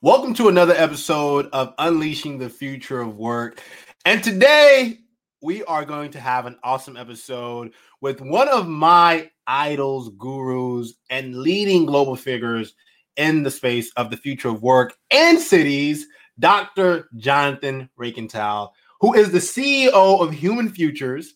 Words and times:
Welcome 0.00 0.32
to 0.34 0.46
another 0.46 0.74
episode 0.74 1.48
of 1.52 1.74
Unleashing 1.76 2.38
the 2.38 2.48
Future 2.48 3.00
of 3.00 3.16
Work. 3.16 3.60
And 4.04 4.22
today 4.22 4.98
we 5.42 5.64
are 5.64 5.84
going 5.84 6.12
to 6.12 6.20
have 6.20 6.46
an 6.46 6.56
awesome 6.62 6.96
episode 6.96 7.72
with 8.00 8.20
one 8.20 8.46
of 8.46 8.68
my 8.68 9.28
idols, 9.48 10.10
gurus, 10.10 10.94
and 11.10 11.34
leading 11.40 11.84
global 11.84 12.14
figures 12.14 12.76
in 13.16 13.42
the 13.42 13.50
space 13.50 13.90
of 13.96 14.12
the 14.12 14.16
future 14.16 14.50
of 14.50 14.62
work 14.62 14.94
and 15.10 15.40
cities, 15.40 16.06
Dr. 16.38 17.08
Jonathan 17.16 17.90
Reichental, 17.98 18.70
who 19.00 19.14
is 19.14 19.32
the 19.32 19.38
CEO 19.38 20.20
of 20.20 20.32
Human 20.32 20.68
Futures, 20.68 21.34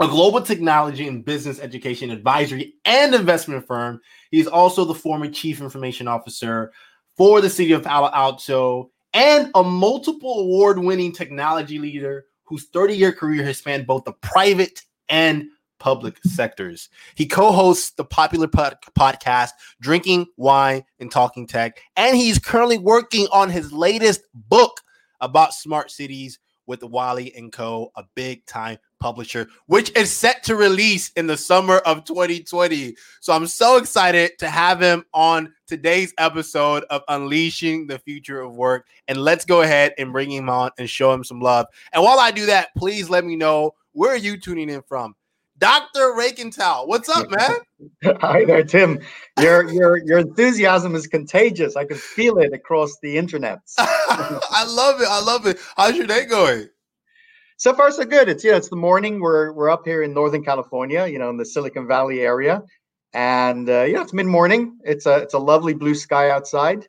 a 0.00 0.08
global 0.08 0.42
technology 0.42 1.06
and 1.06 1.24
business 1.24 1.60
education 1.60 2.10
advisory 2.10 2.74
and 2.84 3.14
investment 3.14 3.64
firm. 3.68 4.00
He's 4.32 4.48
also 4.48 4.84
the 4.84 4.94
former 4.94 5.30
chief 5.30 5.60
information 5.60 6.08
officer 6.08 6.72
for 7.18 7.40
the 7.40 7.50
city 7.50 7.72
of 7.72 7.82
Palo 7.82 8.08
Alto 8.14 8.92
and 9.12 9.50
a 9.56 9.64
multiple 9.64 10.40
award 10.40 10.78
winning 10.78 11.12
technology 11.12 11.78
leader 11.80 12.26
whose 12.44 12.66
30 12.68 12.96
year 12.96 13.12
career 13.12 13.42
has 13.42 13.58
spanned 13.58 13.86
both 13.86 14.04
the 14.04 14.12
private 14.12 14.82
and 15.08 15.46
public 15.80 16.16
sectors. 16.24 16.88
He 17.16 17.26
co 17.26 17.50
hosts 17.50 17.90
the 17.90 18.04
popular 18.04 18.46
pod- 18.46 18.78
podcast, 18.96 19.50
Drinking 19.80 20.26
Wine 20.36 20.84
and 21.00 21.10
Talking 21.10 21.46
Tech, 21.46 21.80
and 21.96 22.16
he's 22.16 22.38
currently 22.38 22.78
working 22.78 23.26
on 23.32 23.50
his 23.50 23.72
latest 23.72 24.22
book 24.32 24.80
about 25.20 25.54
smart 25.54 25.90
cities 25.90 26.38
with 26.66 26.84
Wiley 26.84 27.34
and 27.34 27.52
Co., 27.52 27.90
a 27.96 28.04
big 28.14 28.46
time 28.46 28.78
publisher, 28.98 29.48
which 29.66 29.94
is 29.96 30.10
set 30.10 30.42
to 30.44 30.56
release 30.56 31.10
in 31.16 31.26
the 31.26 31.36
summer 31.36 31.78
of 31.78 32.04
2020. 32.04 32.94
So 33.20 33.32
I'm 33.32 33.46
so 33.46 33.76
excited 33.76 34.38
to 34.38 34.48
have 34.48 34.80
him 34.80 35.04
on 35.14 35.52
today's 35.66 36.14
episode 36.18 36.84
of 36.90 37.02
Unleashing 37.08 37.86
the 37.86 37.98
Future 37.98 38.40
of 38.40 38.56
Work. 38.56 38.86
And 39.06 39.18
let's 39.18 39.44
go 39.44 39.62
ahead 39.62 39.94
and 39.98 40.12
bring 40.12 40.30
him 40.30 40.48
on 40.48 40.70
and 40.78 40.88
show 40.88 41.12
him 41.12 41.24
some 41.24 41.40
love. 41.40 41.66
And 41.92 42.02
while 42.02 42.18
I 42.18 42.30
do 42.30 42.46
that, 42.46 42.68
please 42.76 43.08
let 43.10 43.24
me 43.24 43.36
know 43.36 43.72
where 43.92 44.12
are 44.12 44.16
you 44.16 44.38
tuning 44.38 44.70
in 44.70 44.82
from? 44.82 45.14
Dr. 45.58 46.14
Reichental, 46.16 46.86
what's 46.86 47.08
up, 47.08 47.26
man? 47.30 47.56
Hi 48.20 48.44
there, 48.44 48.62
Tim. 48.62 49.00
Your 49.40 49.68
your 49.72 49.96
your 50.06 50.18
enthusiasm 50.18 50.94
is 50.94 51.08
contagious. 51.08 51.74
I 51.74 51.84
can 51.84 51.96
feel 51.96 52.38
it 52.38 52.52
across 52.52 52.96
the 53.02 53.16
internet. 53.16 53.58
I 53.78 54.64
love 54.68 55.00
it. 55.00 55.08
I 55.08 55.20
love 55.20 55.46
it. 55.46 55.58
How's 55.76 55.96
your 55.96 56.06
day 56.06 56.26
going? 56.26 56.68
So 57.58 57.74
far, 57.74 57.90
so 57.90 58.04
good. 58.04 58.28
It's 58.28 58.44
yeah, 58.44 58.54
it's 58.54 58.68
the 58.68 58.76
morning. 58.76 59.18
We're 59.18 59.50
we're 59.50 59.68
up 59.68 59.84
here 59.84 60.04
in 60.04 60.14
Northern 60.14 60.44
California, 60.44 61.08
you 61.08 61.18
know, 61.18 61.28
in 61.28 61.38
the 61.38 61.44
Silicon 61.44 61.88
Valley 61.88 62.20
area, 62.20 62.62
and 63.12 63.68
uh, 63.68 63.82
yeah, 63.82 64.00
it's 64.00 64.12
mid 64.12 64.26
morning. 64.26 64.78
It's 64.84 65.06
a 65.06 65.16
it's 65.16 65.34
a 65.34 65.40
lovely 65.40 65.74
blue 65.74 65.96
sky 65.96 66.30
outside, 66.30 66.86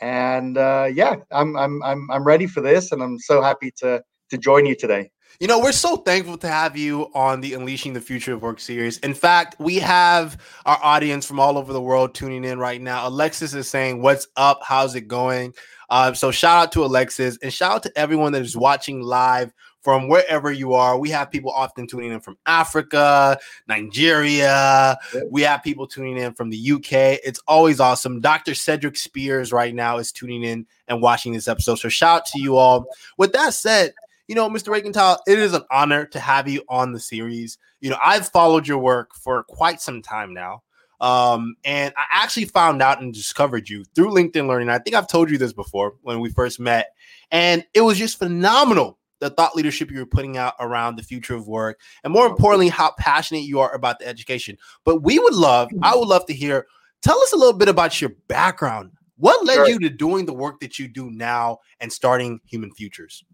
and 0.00 0.58
uh, 0.58 0.88
yeah, 0.92 1.18
I'm 1.30 1.56
I'm 1.56 1.80
I'm 1.84 2.10
I'm 2.10 2.24
ready 2.24 2.48
for 2.48 2.60
this, 2.60 2.90
and 2.90 3.00
I'm 3.00 3.20
so 3.20 3.40
happy 3.40 3.70
to 3.76 4.02
to 4.30 4.38
join 4.38 4.66
you 4.66 4.74
today. 4.74 5.08
You 5.38 5.46
know, 5.46 5.60
we're 5.60 5.70
so 5.70 5.98
thankful 5.98 6.36
to 6.38 6.48
have 6.48 6.76
you 6.76 7.12
on 7.14 7.40
the 7.40 7.54
Unleashing 7.54 7.92
the 7.92 8.00
Future 8.00 8.34
of 8.34 8.42
Work 8.42 8.58
series. 8.58 8.98
In 8.98 9.14
fact, 9.14 9.54
we 9.60 9.76
have 9.76 10.36
our 10.66 10.80
audience 10.82 11.26
from 11.26 11.38
all 11.38 11.56
over 11.56 11.72
the 11.72 11.80
world 11.80 12.12
tuning 12.12 12.42
in 12.42 12.58
right 12.58 12.80
now. 12.80 13.06
Alexis 13.06 13.54
is 13.54 13.68
saying, 13.68 14.02
What's 14.02 14.26
up? 14.36 14.62
How's 14.64 14.96
it 14.96 15.02
going? 15.02 15.54
Uh, 15.90 16.12
so, 16.12 16.32
shout 16.32 16.64
out 16.64 16.72
to 16.72 16.84
Alexis 16.84 17.38
and 17.40 17.52
shout 17.52 17.72
out 17.72 17.82
to 17.84 17.92
everyone 17.96 18.32
that 18.32 18.42
is 18.42 18.56
watching 18.56 19.00
live 19.00 19.52
from 19.88 20.06
wherever 20.06 20.52
you 20.52 20.74
are. 20.74 20.98
We 20.98 21.08
have 21.08 21.30
people 21.30 21.50
often 21.50 21.86
tuning 21.86 22.12
in 22.12 22.20
from 22.20 22.36
Africa, 22.44 23.38
Nigeria. 23.68 24.98
We 25.30 25.40
have 25.40 25.62
people 25.62 25.86
tuning 25.86 26.18
in 26.18 26.34
from 26.34 26.50
the 26.50 26.72
UK. 26.72 27.20
It's 27.24 27.40
always 27.48 27.80
awesome. 27.80 28.20
Dr. 28.20 28.54
Cedric 28.54 28.98
Spears 28.98 29.50
right 29.50 29.74
now 29.74 29.96
is 29.96 30.12
tuning 30.12 30.44
in 30.44 30.66
and 30.88 31.00
watching 31.00 31.32
this 31.32 31.48
episode. 31.48 31.76
So, 31.76 31.88
shout 31.88 32.18
out 32.18 32.26
to 32.26 32.38
you 32.38 32.58
all. 32.58 32.84
With 33.16 33.32
that 33.32 33.54
said, 33.54 33.94
you 34.26 34.34
know, 34.34 34.50
Mr. 34.50 34.68
Reichental, 34.68 35.20
it 35.26 35.38
is 35.38 35.54
an 35.54 35.62
honor 35.70 36.04
to 36.04 36.20
have 36.20 36.46
you 36.46 36.62
on 36.68 36.92
the 36.92 37.00
series. 37.00 37.56
You 37.80 37.88
know, 37.88 37.98
I've 38.04 38.28
followed 38.28 38.68
your 38.68 38.76
work 38.76 39.14
for 39.14 39.42
quite 39.44 39.80
some 39.80 40.02
time 40.02 40.34
now. 40.34 40.64
Um, 41.00 41.54
and 41.64 41.94
I 41.96 42.04
actually 42.12 42.44
found 42.44 42.82
out 42.82 43.00
and 43.00 43.14
discovered 43.14 43.70
you 43.70 43.84
through 43.94 44.10
LinkedIn 44.10 44.48
Learning. 44.48 44.68
I 44.68 44.80
think 44.80 44.96
I've 44.96 45.08
told 45.08 45.30
you 45.30 45.38
this 45.38 45.54
before 45.54 45.94
when 46.02 46.20
we 46.20 46.28
first 46.28 46.60
met, 46.60 46.92
and 47.30 47.64
it 47.72 47.80
was 47.80 47.96
just 47.96 48.18
phenomenal 48.18 48.97
the 49.20 49.30
thought 49.30 49.56
leadership 49.56 49.90
you 49.90 49.98
were 49.98 50.06
putting 50.06 50.36
out 50.36 50.54
around 50.60 50.96
the 50.96 51.02
future 51.02 51.34
of 51.34 51.48
work, 51.48 51.80
and 52.04 52.12
more 52.12 52.26
importantly, 52.26 52.68
how 52.68 52.92
passionate 52.98 53.44
you 53.44 53.60
are 53.60 53.74
about 53.74 53.98
the 53.98 54.06
education. 54.06 54.56
But 54.84 55.02
we 55.02 55.18
would 55.18 55.34
love, 55.34 55.70
I 55.82 55.96
would 55.96 56.08
love 56.08 56.26
to 56.26 56.34
hear. 56.34 56.66
Tell 57.02 57.20
us 57.20 57.32
a 57.32 57.36
little 57.36 57.58
bit 57.58 57.68
about 57.68 58.00
your 58.00 58.10
background. 58.28 58.90
What 59.16 59.44
led 59.44 59.54
sure. 59.54 59.68
you 59.68 59.78
to 59.80 59.88
doing 59.88 60.26
the 60.26 60.32
work 60.32 60.60
that 60.60 60.78
you 60.78 60.88
do 60.88 61.10
now 61.10 61.58
and 61.80 61.92
starting 61.92 62.40
Human 62.46 62.72
Futures? 62.72 63.24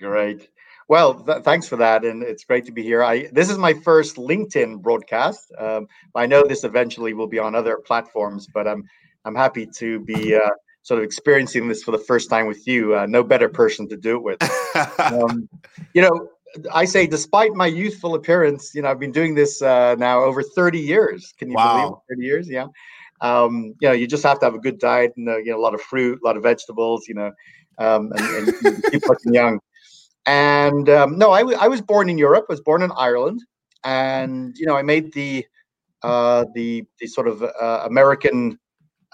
Great. 0.00 0.48
Well, 0.88 1.14
th- 1.14 1.42
thanks 1.42 1.66
for 1.66 1.76
that, 1.76 2.04
and 2.04 2.22
it's 2.22 2.44
great 2.44 2.64
to 2.66 2.72
be 2.72 2.82
here. 2.82 3.02
I 3.02 3.28
this 3.32 3.50
is 3.50 3.58
my 3.58 3.72
first 3.72 4.16
LinkedIn 4.16 4.82
broadcast. 4.82 5.52
Um, 5.58 5.88
I 6.14 6.26
know 6.26 6.44
this 6.44 6.62
eventually 6.62 7.12
will 7.12 7.26
be 7.26 7.40
on 7.40 7.56
other 7.56 7.78
platforms, 7.78 8.46
but 8.46 8.68
I'm 8.68 8.84
I'm 9.24 9.34
happy 9.34 9.66
to 9.66 9.98
be 10.00 10.36
uh, 10.36 10.50
sort 10.86 10.98
of 11.00 11.04
experiencing 11.04 11.66
this 11.66 11.82
for 11.82 11.90
the 11.90 11.98
first 11.98 12.30
time 12.30 12.46
with 12.46 12.64
you. 12.64 12.94
Uh, 12.94 13.06
no 13.06 13.24
better 13.24 13.48
person 13.48 13.88
to 13.88 13.96
do 13.96 14.14
it 14.16 14.22
with. 14.22 15.00
um, 15.00 15.48
you 15.94 16.00
know, 16.00 16.28
I 16.72 16.84
say, 16.84 17.08
despite 17.08 17.54
my 17.54 17.66
youthful 17.66 18.14
appearance, 18.14 18.72
you 18.72 18.82
know, 18.82 18.88
I've 18.88 19.00
been 19.00 19.10
doing 19.10 19.34
this 19.34 19.60
uh, 19.62 19.96
now 19.96 20.20
over 20.20 20.44
30 20.44 20.78
years. 20.78 21.34
Can 21.38 21.50
you 21.50 21.56
wow. 21.56 21.74
believe 22.08 22.20
30 22.20 22.24
years? 22.24 22.48
Yeah. 22.48 22.68
Um, 23.20 23.74
you 23.80 23.88
know, 23.88 23.94
you 23.94 24.06
just 24.06 24.22
have 24.22 24.38
to 24.38 24.46
have 24.46 24.54
a 24.54 24.60
good 24.60 24.78
diet 24.78 25.12
and 25.16 25.28
uh, 25.28 25.38
you 25.38 25.50
know 25.50 25.58
a 25.58 25.60
lot 25.60 25.74
of 25.74 25.80
fruit, 25.80 26.20
a 26.22 26.24
lot 26.24 26.36
of 26.36 26.44
vegetables. 26.44 27.08
You 27.08 27.14
know, 27.14 27.32
um, 27.78 28.12
and, 28.14 28.48
and 28.64 28.84
keep 28.92 29.08
looking 29.08 29.34
young. 29.34 29.58
And 30.26 30.88
um, 30.88 31.18
no, 31.18 31.32
I, 31.32 31.40
w- 31.40 31.58
I 31.60 31.66
was 31.66 31.82
born 31.82 32.08
in 32.08 32.16
Europe. 32.16 32.46
I 32.48 32.52
was 32.52 32.60
born 32.60 32.82
in 32.82 32.92
Ireland, 32.96 33.42
and 33.82 34.56
you 34.56 34.66
know, 34.66 34.76
I 34.76 34.82
made 34.82 35.12
the 35.14 35.44
uh, 36.04 36.44
the 36.54 36.84
the 37.00 37.08
sort 37.08 37.26
of 37.26 37.42
uh, 37.42 37.82
American 37.86 38.60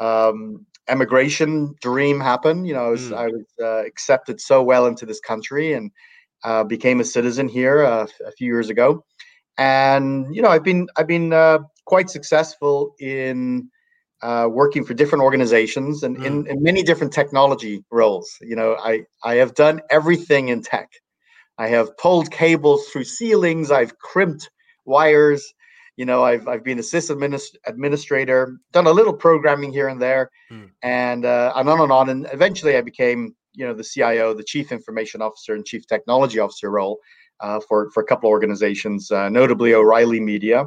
um, 0.01 0.67
emigration 0.89 1.75
dream 1.81 2.21
happen. 2.21 2.65
You 2.65 2.75
know, 2.75 2.87
I 2.87 2.91
was, 2.91 3.11
mm. 3.11 3.17
I 3.17 3.27
was 3.27 3.45
uh, 3.61 3.87
accepted 3.87 4.41
so 4.41 4.63
well 4.63 4.87
into 4.87 5.07
this 5.07 5.21
country 5.21 5.73
and 5.73 5.91
uh, 6.45 6.65
became 6.65 7.01
a 7.01 7.05
citizen 7.05 7.49
here 7.49 7.85
uh, 7.85 8.07
a 8.27 8.33
few 8.33 8.47
years 8.47 8.71
ago. 8.71 9.05
And 9.59 10.35
you 10.35 10.43
know, 10.43 10.49
I've 10.49 10.65
been 10.65 10.89
I've 10.97 11.07
been 11.07 11.33
uh, 11.33 11.59
quite 11.85 12.11
successful 12.11 12.95
in 12.99 13.69
uh, 14.23 14.49
working 14.51 14.85
for 14.85 14.95
different 14.95 15.23
organizations 15.23 16.03
and 16.03 16.17
mm. 16.17 16.25
in, 16.25 16.47
in 16.47 16.63
many 16.63 16.83
different 16.83 17.13
technology 17.13 17.85
roles. 17.91 18.37
You 18.41 18.57
know, 18.57 18.77
I 18.83 19.03
I 19.23 19.35
have 19.37 19.55
done 19.55 19.81
everything 19.91 20.49
in 20.49 20.63
tech. 20.63 20.91
I 21.59 21.69
have 21.69 21.97
pulled 21.99 22.31
cables 22.31 22.87
through 22.89 23.05
ceilings. 23.05 23.71
I've 23.71 23.99
crimped 23.99 24.51
wires. 24.85 25.53
You 25.97 26.07
know, 26.07 26.25
I've 26.25 26.49
I've 26.49 26.65
been 26.65 26.79
assistant 26.79 27.21
administ- 27.21 27.57
administrator, 27.67 28.57
done 28.73 28.87
a 28.87 28.91
little 28.91 29.13
programming 29.13 29.73
here 29.73 29.89
and 29.89 30.01
there, 30.01 30.31
mm. 30.51 30.71
and 30.83 31.25
uh, 31.25 31.53
and 31.55 31.69
on 31.69 31.81
and 31.81 31.93
on. 31.93 32.09
And 32.09 32.27
eventually, 32.33 32.77
I 32.77 32.81
became 32.81 33.35
you 33.53 33.67
know 33.67 33.75
the 33.75 33.85
CIO, 33.85 34.33
the 34.33 34.45
chief 34.45 34.73
information 34.73 35.21
officer, 35.21 35.55
and 35.55 35.65
chief 35.65 35.87
technology 35.87 36.39
officer 36.39 36.71
role 36.71 36.99
uh, 37.41 37.61
for 37.69 37.91
for 37.91 38.03
a 38.03 38.07
couple 38.07 38.29
of 38.29 38.33
organizations, 38.33 39.11
uh, 39.11 39.29
notably 39.29 39.75
O'Reilly 39.75 40.21
Media 40.21 40.65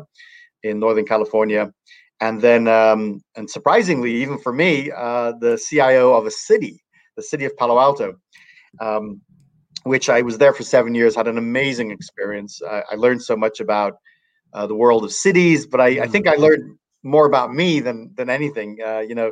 in 0.63 0.79
Northern 0.79 1.05
California, 1.05 1.71
and 2.21 2.39
then 2.39 2.67
um, 2.67 3.21
and 3.35 3.49
surprisingly, 3.49 4.13
even 4.15 4.37
for 4.37 4.53
me, 4.53 4.91
uh, 4.91 5.33
the 5.39 5.57
CIO 5.57 6.13
of 6.13 6.27
a 6.27 6.31
city, 6.31 6.83
the 7.15 7.23
city 7.23 7.45
of 7.45 7.55
Palo 7.57 7.79
Alto. 7.79 8.15
Um, 8.79 9.21
which 9.83 10.09
I 10.09 10.23
was 10.23 10.39
there 10.39 10.51
for 10.51 10.63
seven 10.63 10.95
years, 10.95 11.15
had 11.15 11.27
an 11.27 11.37
amazing 11.37 11.91
experience. 11.91 12.59
I 12.67 12.95
learned 12.95 13.21
so 13.21 13.37
much 13.37 13.59
about 13.59 13.93
uh, 14.55 14.65
the 14.65 14.75
world 14.75 15.03
of 15.03 15.11
cities, 15.11 15.67
but 15.67 15.81
I, 15.81 16.03
I, 16.03 16.07
think 16.07 16.27
I 16.27 16.35
learned 16.35 16.77
more 17.03 17.25
about 17.25 17.53
me 17.53 17.81
than 17.81 18.11
than 18.15 18.29
anything. 18.29 18.77
Uh, 18.83 18.99
you 18.99 19.13
know, 19.13 19.31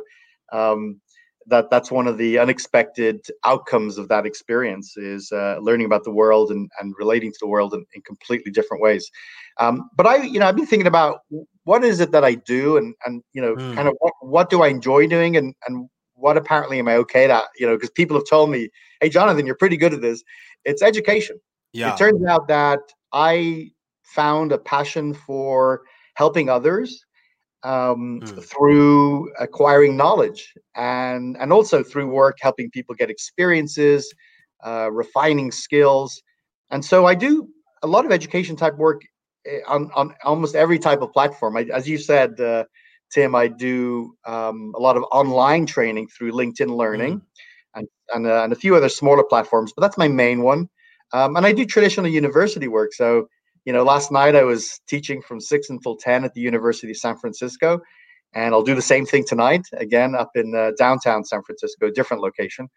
um, 0.52 1.00
that 1.46 1.70
that's 1.70 1.90
one 1.90 2.06
of 2.06 2.18
the 2.18 2.38
unexpected 2.38 3.24
outcomes 3.44 3.96
of 3.96 4.08
that 4.08 4.26
experience 4.26 4.96
is 4.98 5.32
uh, 5.32 5.56
learning 5.60 5.86
about 5.86 6.04
the 6.04 6.10
world 6.10 6.50
and, 6.50 6.70
and 6.78 6.94
relating 6.98 7.32
to 7.32 7.38
the 7.40 7.46
world 7.46 7.72
in, 7.72 7.84
in 7.94 8.02
completely 8.02 8.52
different 8.52 8.82
ways. 8.82 9.10
Um, 9.58 9.88
but 9.96 10.06
I, 10.06 10.16
you 10.16 10.38
know, 10.38 10.46
I've 10.46 10.56
been 10.56 10.66
thinking 10.66 10.86
about 10.86 11.20
what 11.64 11.84
is 11.84 12.00
it 12.00 12.12
that 12.12 12.24
I 12.24 12.34
do, 12.34 12.76
and 12.76 12.94
and 13.06 13.22
you 13.32 13.40
know, 13.40 13.56
mm. 13.56 13.74
kind 13.74 13.88
of 13.88 13.94
what, 14.00 14.12
what 14.20 14.50
do 14.50 14.62
I 14.62 14.68
enjoy 14.68 15.06
doing, 15.06 15.38
and 15.38 15.54
and 15.66 15.88
what 16.14 16.36
apparently 16.36 16.78
am 16.78 16.88
I 16.88 16.96
okay 16.96 17.30
at? 17.30 17.44
You 17.58 17.66
know, 17.66 17.76
because 17.76 17.90
people 17.90 18.16
have 18.16 18.28
told 18.28 18.50
me, 18.50 18.68
"Hey, 19.00 19.08
Jonathan, 19.08 19.46
you're 19.46 19.56
pretty 19.56 19.78
good 19.78 19.94
at 19.94 20.02
this." 20.02 20.22
It's 20.66 20.82
education. 20.82 21.40
Yeah. 21.72 21.92
It 21.92 21.98
turns 21.98 22.24
out 22.26 22.46
that 22.48 22.80
I 23.12 23.70
found 24.14 24.52
a 24.52 24.58
passion 24.58 25.14
for 25.14 25.82
helping 26.14 26.48
others 26.48 27.04
um, 27.62 28.20
mm. 28.22 28.44
through 28.44 29.32
acquiring 29.40 29.96
knowledge 29.96 30.54
and 30.76 31.36
and 31.38 31.52
also 31.52 31.82
through 31.82 32.08
work 32.08 32.36
helping 32.40 32.70
people 32.70 32.94
get 32.94 33.10
experiences, 33.10 34.12
uh, 34.64 34.90
refining 34.92 35.50
skills, 35.50 36.22
and 36.70 36.84
so 36.84 37.06
I 37.06 37.14
do 37.14 37.48
a 37.82 37.86
lot 37.86 38.04
of 38.04 38.12
education 38.12 38.56
type 38.56 38.76
work 38.76 39.02
eh, 39.46 39.60
on 39.66 39.90
on 39.94 40.14
almost 40.24 40.54
every 40.54 40.78
type 40.78 41.02
of 41.02 41.12
platform. 41.12 41.56
I, 41.56 41.62
as 41.72 41.88
you 41.88 41.98
said. 41.98 42.40
Uh, 42.40 42.64
Tim, 43.12 43.36
I 43.36 43.46
do 43.46 44.16
um, 44.24 44.72
a 44.74 44.80
lot 44.80 44.96
of 44.96 45.04
online 45.12 45.66
training 45.66 46.08
through 46.08 46.32
LinkedIn 46.32 46.74
Learning 46.76 47.20
mm. 47.20 47.22
and 47.76 47.88
and, 48.12 48.26
uh, 48.26 48.42
and, 48.42 48.52
a 48.52 48.56
few 48.56 48.74
other 48.74 48.88
smaller 48.88 49.22
platforms, 49.22 49.72
but 49.72 49.82
that's 49.82 49.96
my 49.96 50.08
main 50.08 50.42
one. 50.42 50.68
Um, 51.12 51.36
and 51.36 51.46
I 51.46 51.52
do 51.52 51.64
traditional 51.64 52.08
university 52.08 52.66
work. 52.66 52.92
So, 52.92 53.28
you 53.64 53.72
know, 53.72 53.82
last 53.82 54.12
night 54.12 54.36
I 54.36 54.42
was 54.42 54.80
teaching 54.86 55.22
from 55.22 55.40
six 55.40 55.70
until 55.70 55.96
ten 55.96 56.24
at 56.24 56.34
the 56.34 56.40
University 56.40 56.90
of 56.90 56.96
San 56.96 57.16
Francisco, 57.16 57.80
and 58.34 58.54
I'll 58.54 58.62
do 58.62 58.74
the 58.74 58.82
same 58.82 59.06
thing 59.06 59.24
tonight 59.26 59.66
again 59.74 60.14
up 60.14 60.30
in 60.34 60.54
uh, 60.54 60.72
downtown 60.78 61.24
San 61.24 61.42
Francisco, 61.42 61.90
different 61.90 62.22
location. 62.22 62.68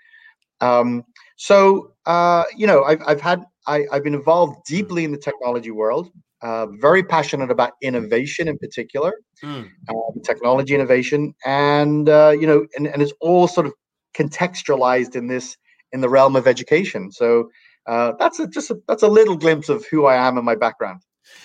Um, 0.62 1.04
so, 1.36 1.94
uh, 2.06 2.44
you 2.56 2.66
know, 2.66 2.84
I've, 2.84 3.02
I've 3.06 3.22
had 3.22 3.44
I, 3.68 3.86
have 3.92 4.04
been 4.04 4.16
involved 4.16 4.66
deeply 4.66 5.04
in 5.04 5.12
the 5.12 5.18
technology 5.18 5.72
world. 5.72 6.10
Uh, 6.42 6.68
very 6.80 7.04
passionate 7.04 7.50
about 7.50 7.74
innovation 7.82 8.48
in 8.48 8.60
particular, 8.60 9.14
mm. 9.44 9.68
um, 9.90 10.22
technology 10.24 10.76
innovation, 10.76 11.34
and 11.46 12.08
uh, 12.10 12.34
you 12.40 12.46
know, 12.46 12.68
and, 12.76 12.86
and 12.86 13.02
it's 13.02 13.14
all 13.22 13.48
sort 13.48 13.66
of 13.66 13.74
contextualized 14.16 15.16
in 15.16 15.28
this 15.28 15.58
in 15.92 16.02
the 16.02 16.10
realm 16.10 16.36
of 16.36 16.48
education. 16.48 17.12
So 17.12 17.50
uh, 17.88 18.14
that's 18.20 18.40
a, 18.40 18.48
just 18.48 18.70
a, 18.70 18.82
that's 18.88 19.04
a 19.04 19.08
little 19.08 19.38
glimpse 19.38 19.70
of 19.70 19.86
who 19.86 20.06
I 20.06 20.16
am 20.16 20.38
and 20.38 20.46
my 20.46 20.56
background. 20.56 21.02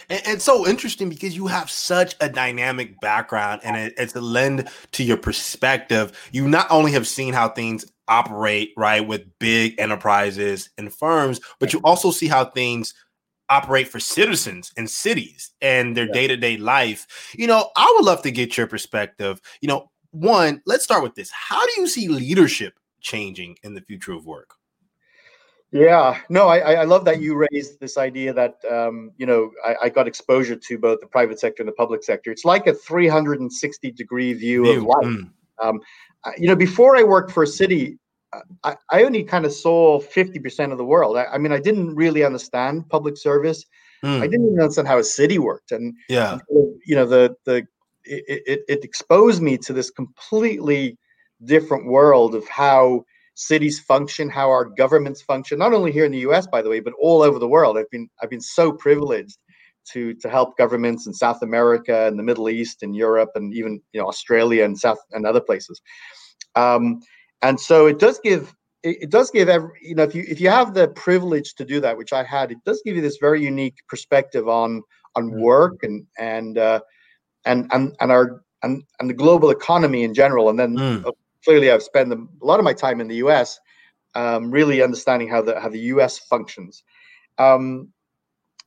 And, 0.08 0.22
and, 0.26 0.42
so 0.42 0.66
interesting 0.66 1.08
because 1.08 1.36
you 1.36 1.46
have 1.46 1.70
such 1.70 2.14
a 2.20 2.28
dynamic 2.28 3.00
background 3.00 3.62
and 3.64 3.76
it, 3.76 3.94
it's 3.96 4.14
a 4.14 4.20
lend 4.20 4.68
to 4.92 5.04
your 5.04 5.16
perspective. 5.16 6.12
You 6.32 6.48
not 6.48 6.66
only 6.70 6.92
have 6.92 7.08
seen 7.08 7.34
how 7.34 7.48
things 7.48 7.84
operate 8.08 8.72
right 8.76 9.06
with 9.06 9.22
big 9.38 9.78
enterprises 9.78 10.70
and 10.78 10.92
firms, 10.92 11.40
but 11.58 11.72
you 11.72 11.80
also 11.84 12.10
see 12.10 12.28
how 12.28 12.44
things 12.44 12.94
operate 13.48 13.88
for 13.88 14.00
citizens 14.00 14.72
and 14.76 14.88
cities 14.88 15.50
and 15.60 15.96
their 15.96 16.06
day 16.06 16.26
to 16.26 16.36
day 16.36 16.56
life. 16.56 17.06
You 17.36 17.46
know, 17.46 17.70
I 17.76 17.92
would 17.96 18.04
love 18.04 18.22
to 18.22 18.30
get 18.30 18.56
your 18.56 18.66
perspective. 18.66 19.40
You 19.60 19.68
know, 19.68 19.90
one, 20.10 20.62
let's 20.66 20.84
start 20.84 21.02
with 21.02 21.14
this. 21.14 21.30
How 21.30 21.64
do 21.66 21.72
you 21.80 21.86
see 21.86 22.08
leadership 22.08 22.74
changing 23.00 23.56
in 23.62 23.74
the 23.74 23.80
future 23.80 24.12
of 24.12 24.26
work? 24.26 24.54
Yeah, 25.72 26.18
no, 26.28 26.48
I, 26.48 26.74
I 26.74 26.84
love 26.84 27.06
that 27.06 27.22
you 27.22 27.34
raised 27.50 27.80
this 27.80 27.96
idea 27.96 28.34
that 28.34 28.56
um, 28.70 29.10
you 29.16 29.24
know 29.24 29.50
I, 29.64 29.76
I, 29.84 29.88
got 29.88 30.06
exposure 30.06 30.54
to 30.54 30.78
both 30.78 31.00
the 31.00 31.06
private 31.06 31.40
sector 31.40 31.62
and 31.62 31.68
the 31.68 31.72
public 31.72 32.04
sector. 32.04 32.30
It's 32.30 32.44
like 32.44 32.66
a 32.66 32.74
360 32.74 33.90
degree 33.92 34.34
view, 34.34 34.64
view. 34.64 34.80
of 34.80 34.84
life. 34.84 35.06
Mm. 35.06 35.30
Um, 35.62 35.80
you 36.36 36.46
know, 36.46 36.56
before 36.56 36.96
I 36.98 37.02
worked 37.02 37.32
for 37.32 37.42
a 37.42 37.46
city, 37.46 37.98
I, 38.64 38.76
I 38.90 39.04
only 39.04 39.24
kind 39.24 39.46
of 39.46 39.52
saw 39.52 40.00
50% 40.00 40.72
of 40.72 40.78
the 40.78 40.84
world. 40.84 41.16
I, 41.16 41.24
I, 41.24 41.38
mean, 41.38 41.52
I 41.52 41.58
didn't 41.58 41.94
really 41.94 42.24
understand 42.24 42.88
public 42.88 43.16
service. 43.16 43.64
Mm. 44.04 44.20
I 44.20 44.26
didn't 44.26 44.46
even 44.46 44.60
understand 44.60 44.88
how 44.88 44.98
a 44.98 45.04
city 45.04 45.38
worked. 45.38 45.72
And 45.72 45.94
yeah, 46.08 46.38
you 46.84 46.94
know, 46.96 47.06
the 47.06 47.34
the 47.44 47.66
it, 48.04 48.42
it, 48.46 48.60
it 48.68 48.84
exposed 48.84 49.40
me 49.40 49.56
to 49.58 49.72
this 49.72 49.90
completely 49.90 50.98
different 51.44 51.86
world 51.86 52.34
of 52.34 52.46
how 52.48 53.04
cities 53.46 53.80
function, 53.80 54.28
how 54.28 54.48
our 54.48 54.64
governments 54.64 55.22
function, 55.22 55.58
not 55.58 55.72
only 55.72 55.92
here 55.92 56.04
in 56.04 56.12
the 56.12 56.26
US, 56.30 56.46
by 56.46 56.62
the 56.62 56.70
way, 56.70 56.80
but 56.80 56.94
all 57.00 57.22
over 57.22 57.38
the 57.38 57.48
world. 57.48 57.78
I've 57.78 57.90
been 57.90 58.08
I've 58.22 58.30
been 58.30 58.40
so 58.40 58.72
privileged 58.72 59.38
to 59.92 60.14
to 60.14 60.28
help 60.28 60.56
governments 60.56 61.06
in 61.06 61.14
South 61.14 61.42
America 61.42 62.06
and 62.06 62.18
the 62.18 62.22
Middle 62.22 62.48
East 62.48 62.82
and 62.82 62.94
Europe 62.94 63.30
and 63.34 63.52
even 63.54 63.80
you 63.92 64.00
know 64.00 64.08
Australia 64.08 64.64
and 64.64 64.78
South 64.78 64.98
and 65.12 65.26
other 65.26 65.40
places. 65.40 65.80
Um, 66.54 67.00
and 67.42 67.58
so 67.60 67.86
it 67.86 67.98
does 67.98 68.20
give 68.22 68.54
it, 68.82 69.10
does 69.10 69.30
give 69.30 69.48
every 69.48 69.70
you 69.80 69.94
know 69.94 70.02
if 70.02 70.14
you 70.14 70.24
if 70.26 70.40
you 70.40 70.48
have 70.48 70.74
the 70.74 70.88
privilege 70.88 71.54
to 71.54 71.64
do 71.64 71.80
that 71.80 71.96
which 71.96 72.12
i 72.12 72.22
had 72.22 72.50
it 72.50 72.58
does 72.64 72.82
give 72.84 72.96
you 72.96 73.02
this 73.02 73.18
very 73.20 73.42
unique 73.42 73.76
perspective 73.88 74.48
on 74.48 74.82
on 75.14 75.30
mm-hmm. 75.30 75.40
work 75.40 75.82
and 75.82 76.04
and 76.18 76.58
uh, 76.58 76.80
and 77.44 77.68
and 77.72 77.94
and 78.00 78.10
our 78.10 78.42
and, 78.62 78.82
and 79.00 79.10
the 79.10 79.14
global 79.14 79.50
economy 79.50 80.04
in 80.04 80.14
general 80.14 80.48
and 80.48 80.58
then 80.58 80.76
mm. 80.76 81.12
Clearly 81.44 81.70
i've 81.70 81.82
spent 81.82 82.12
a 82.12 82.26
lot 82.40 82.58
of 82.58 82.64
my 82.64 82.72
time 82.72 83.00
in 83.00 83.08
the 83.08 83.16
us 83.16 83.58
um, 84.14 84.50
really 84.50 84.82
understanding 84.82 85.28
how 85.28 85.42
the 85.42 85.58
how 85.60 85.68
the 85.68 85.80
us 85.80 86.18
functions. 86.18 86.82
Um, 87.38 87.88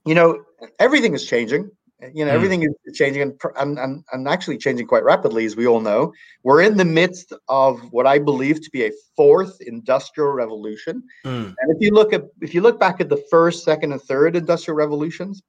you 0.06 0.16
know 0.16 0.44
everything 0.80 1.14
is 1.14 1.26
changing. 1.26 1.70
You 2.14 2.26
know 2.26 2.32
mm. 2.32 2.36
everything 2.36 2.64
is 2.64 2.98
changing 2.98 3.22
and, 3.22 3.42
and 3.58 4.04
and 4.12 4.28
actually 4.28 4.58
changing 4.58 4.88
quite 4.88 5.04
rapidly 5.04 5.46
as 5.46 5.56
we 5.56 5.68
all 5.68 5.82
know. 5.82 6.14
We're 6.44 6.62
in 6.62 6.78
the 6.78 6.86
midst 6.86 7.34
of 7.48 7.80
what 7.92 8.06
i 8.06 8.20
believe 8.20 8.62
to 8.62 8.70
be 8.72 8.86
a 8.86 8.92
fourth 9.16 9.58
industrial 9.62 10.32
revolution. 10.32 11.04
Mm. 11.26 11.56
and 11.58 11.76
if 11.76 11.78
you 11.80 11.92
look 11.92 12.14
at 12.14 12.24
if 12.42 12.54
you 12.54 12.62
look 12.62 12.80
back 12.80 13.00
at 13.00 13.10
the 13.10 13.24
first 13.30 13.64
second 13.64 13.94
and 13.94 14.02
third 14.02 14.36
industrial 14.36 14.78
revolutions 14.78 15.42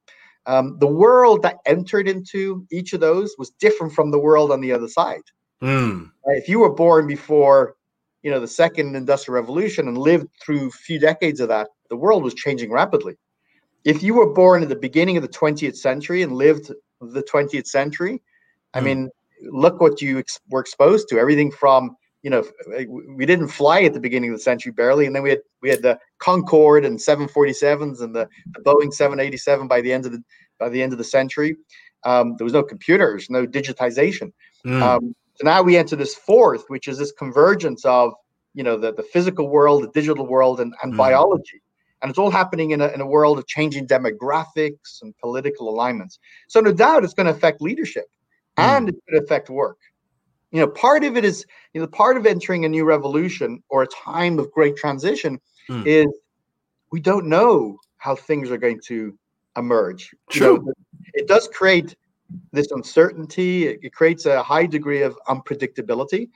um, 0.45 0.77
the 0.79 0.87
world 0.87 1.41
that 1.41 1.57
entered 1.65 2.07
into 2.07 2.65
each 2.71 2.93
of 2.93 3.01
those 3.01 3.35
was 3.37 3.49
different 3.59 3.91
from 3.91 4.11
the 4.11 4.19
world 4.19 4.49
on 4.49 4.61
the 4.61 4.71
other 4.71 4.87
side 4.87 5.23
mm. 5.61 6.09
if 6.25 6.47
you 6.47 6.59
were 6.59 6.73
born 6.73 7.07
before 7.07 7.75
you 8.23 8.31
know 8.31 8.39
the 8.39 8.47
second 8.47 8.95
industrial 8.95 9.39
revolution 9.39 9.87
and 9.87 9.97
lived 9.97 10.27
through 10.41 10.67
a 10.67 10.71
few 10.71 10.99
decades 10.99 11.39
of 11.39 11.47
that 11.49 11.67
the 11.89 11.95
world 11.95 12.23
was 12.23 12.33
changing 12.33 12.71
rapidly 12.71 13.15
if 13.87 14.03
you 14.03 14.13
were 14.13 14.33
born 14.33 14.63
at 14.63 14.69
the 14.69 14.75
beginning 14.75 15.15
of 15.15 15.23
the 15.23 15.29
20th 15.29 15.77
century 15.77 16.21
and 16.21 16.33
lived 16.33 16.73
the 16.99 17.23
20th 17.23 17.67
century, 17.67 18.21
I 18.73 18.79
hmm. 18.79 18.85
mean, 18.85 19.09
look 19.43 19.79
what 19.79 20.01
you 20.01 20.19
ex- 20.19 20.41
were 20.49 20.59
exposed 20.59 21.07
to. 21.09 21.19
Everything 21.19 21.51
from 21.51 21.95
you 22.23 22.31
know, 22.31 22.43
we 23.15 23.25
didn't 23.25 23.47
fly 23.47 23.83
at 23.83 23.93
the 23.93 23.99
beginning 23.99 24.31
of 24.31 24.35
the 24.35 24.41
century 24.41 24.73
barely, 24.73 25.05
and 25.05 25.15
then 25.15 25.23
we 25.23 25.29
had 25.29 25.39
we 25.61 25.69
had 25.69 25.81
the 25.81 25.97
Concorde 26.17 26.83
and 26.83 26.97
747s 26.97 28.01
and 28.01 28.13
the, 28.13 28.27
the 28.53 28.61
Boeing 28.63 28.91
787 28.91 29.67
by 29.67 29.79
the 29.79 29.93
end 29.93 30.05
of 30.05 30.11
the 30.11 30.21
by 30.59 30.67
the 30.67 30.81
end 30.81 30.91
of 30.91 30.97
the 30.97 31.05
century. 31.05 31.55
Um, 32.03 32.35
there 32.37 32.43
was 32.43 32.53
no 32.53 32.63
computers, 32.63 33.29
no 33.29 33.45
digitization. 33.45 34.33
Mm. 34.65 34.81
Um, 34.81 35.15
so 35.37 35.45
now 35.45 35.61
we 35.61 35.77
enter 35.77 35.95
this 35.95 36.15
fourth, 36.15 36.65
which 36.67 36.87
is 36.87 36.97
this 36.97 37.11
convergence 37.11 37.85
of 37.85 38.13
you 38.53 38.63
know 38.63 38.77
the, 38.77 38.91
the 38.91 39.03
physical 39.03 39.49
world, 39.49 39.83
the 39.83 39.91
digital 39.91 40.25
world, 40.25 40.59
and, 40.59 40.73
and 40.81 40.93
mm. 40.93 40.97
biology. 40.97 41.61
And 42.01 42.09
it's 42.09 42.19
all 42.19 42.29
happening 42.29 42.71
in 42.71 42.81
a, 42.81 42.87
in 42.89 43.01
a 43.01 43.07
world 43.07 43.39
of 43.39 43.47
changing 43.47 43.87
demographics 43.87 45.01
and 45.01 45.17
political 45.17 45.69
alignments. 45.69 46.19
So, 46.47 46.59
no 46.59 46.71
doubt, 46.71 47.03
it's 47.03 47.13
going 47.13 47.25
to 47.25 47.31
affect 47.31 47.61
leadership 47.61 48.05
mm. 48.57 48.63
and 48.63 48.89
it's 48.89 48.99
going 49.09 49.19
to 49.19 49.25
affect 49.25 49.49
work. 49.49 49.77
You 50.51 50.61
know, 50.61 50.67
part 50.67 51.03
of 51.03 51.17
it 51.17 51.25
is, 51.25 51.45
you 51.73 51.81
know, 51.81 51.87
part 51.87 52.17
of 52.17 52.25
entering 52.25 52.65
a 52.65 52.69
new 52.69 52.85
revolution 52.85 53.61
or 53.69 53.83
a 53.83 53.87
time 53.87 54.39
of 54.39 54.51
great 54.51 54.75
transition 54.75 55.39
mm. 55.69 55.85
is 55.85 56.07
we 56.91 56.99
don't 56.99 57.27
know 57.27 57.77
how 57.97 58.15
things 58.15 58.49
are 58.49 58.57
going 58.57 58.79
to 58.85 59.17
emerge. 59.55 60.11
True. 60.29 60.53
You 60.53 60.65
know, 60.65 60.73
it 61.13 61.27
does 61.27 61.47
create 61.47 61.95
this 62.51 62.71
uncertainty, 62.71 63.67
it, 63.67 63.79
it 63.83 63.93
creates 63.93 64.25
a 64.25 64.43
high 64.43 64.65
degree 64.65 65.01
of 65.01 65.17
unpredictability. 65.27 66.29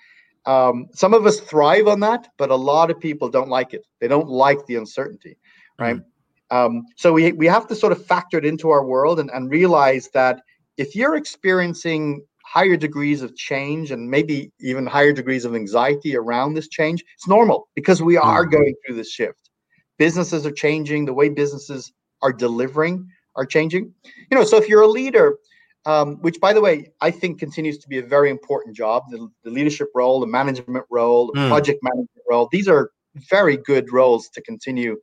Um, 0.46 0.88
some 0.94 1.14
of 1.14 1.26
us 1.26 1.40
thrive 1.40 1.88
on 1.88 2.00
that, 2.00 2.30
but 2.38 2.50
a 2.50 2.56
lot 2.56 2.90
of 2.90 3.00
people 3.00 3.30
don't 3.30 3.50
like 3.50 3.74
it. 3.74 3.86
They 4.00 4.08
don't 4.08 4.30
like 4.30 4.66
the 4.66 4.76
uncertainty 4.76 5.38
right? 5.82 5.98
Mm-hmm. 5.98 6.58
Um, 6.58 6.86
so 6.96 7.12
we 7.14 7.32
we 7.32 7.48
have 7.48 7.68
to 7.68 7.76
sort 7.76 7.92
of 7.92 8.06
factor 8.06 8.38
it 8.38 8.46
into 8.46 8.70
our 8.70 8.86
world 8.86 9.20
and, 9.20 9.30
and 9.32 9.50
realize 9.50 10.10
that 10.14 10.42
if 10.78 10.96
you're 10.96 11.16
experiencing 11.16 12.24
higher 12.46 12.76
degrees 12.76 13.22
of 13.22 13.36
change 13.36 13.92
and 13.92 14.10
maybe 14.10 14.52
even 14.60 14.86
higher 14.86 15.14
degrees 15.14 15.46
of 15.46 15.56
anxiety 15.56 16.16
around 16.16 16.54
this 16.54 16.68
change, 16.68 17.04
it's 17.16 17.28
normal 17.28 17.70
because 17.76 18.02
we 18.02 18.18
are 18.18 18.44
mm-hmm. 18.44 18.56
going 18.56 18.76
through 18.86 18.96
this 18.96 19.12
shift. 19.12 19.50
Businesses 19.98 20.46
are 20.46 20.52
changing, 20.52 21.06
the 21.06 21.14
way 21.14 21.30
businesses 21.30 21.94
are 22.22 22.34
delivering 22.34 23.08
are 23.36 23.46
changing. 23.46 23.94
You 24.30 24.38
know, 24.38 24.44
so 24.44 24.58
if 24.58 24.68
you're 24.68 24.82
a 24.82 24.88
leader, 24.88 25.38
um, 25.86 26.18
which 26.18 26.40
by 26.40 26.54
the 26.54 26.62
way, 26.62 26.92
I 27.02 27.12
think 27.12 27.40
continues 27.40 27.78
to 27.80 27.88
be 27.88 27.98
a 27.98 28.04
very 28.04 28.30
important 28.30 28.76
job, 28.76 29.04
the, 29.10 29.28
the 29.44 29.50
leadership 29.50 29.90
role, 29.96 30.20
the 30.20 30.28
management 30.28 30.86
role, 30.90 31.28
the 31.28 31.40
mm. 31.40 31.48
project 31.48 31.80
management 31.82 32.26
role, 32.30 32.48
these 32.52 32.68
are 32.68 32.92
very 33.30 33.58
good 33.58 33.92
roles 33.92 34.30
to 34.30 34.42
continue 34.42 34.98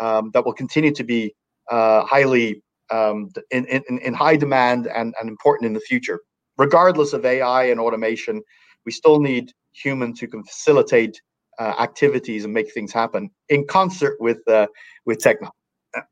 um, 0.00 0.30
that 0.32 0.44
will 0.44 0.52
continue 0.52 0.92
to 0.92 1.04
be 1.04 1.34
uh, 1.70 2.04
highly 2.04 2.62
um, 2.90 3.30
in, 3.50 3.64
in, 3.66 3.98
in 3.98 4.14
high 4.14 4.36
demand 4.36 4.86
and, 4.86 5.14
and 5.20 5.28
important 5.28 5.66
in 5.66 5.72
the 5.72 5.80
future. 5.80 6.20
Regardless 6.58 7.12
of 7.12 7.24
AI 7.24 7.64
and 7.64 7.80
automation, 7.80 8.42
we 8.84 8.92
still 8.92 9.20
need 9.20 9.52
humans 9.72 10.20
who 10.20 10.28
can 10.28 10.44
facilitate 10.44 11.20
uh, 11.58 11.74
activities 11.78 12.44
and 12.44 12.52
make 12.52 12.72
things 12.72 12.92
happen 12.92 13.30
in 13.48 13.66
concert 13.66 14.16
with 14.20 14.46
uh, 14.48 14.66
with 15.06 15.18
techno- 15.18 15.52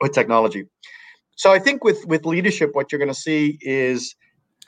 with 0.01 0.13
technology. 0.13 0.65
So 1.41 1.51
I 1.51 1.59
think 1.59 1.85
with 1.85 2.05
with 2.05 2.27
leadership, 2.27 2.75
what 2.75 2.93
you're 2.93 2.99
going 2.99 3.09
to 3.09 3.15
see 3.15 3.59
is, 3.63 4.15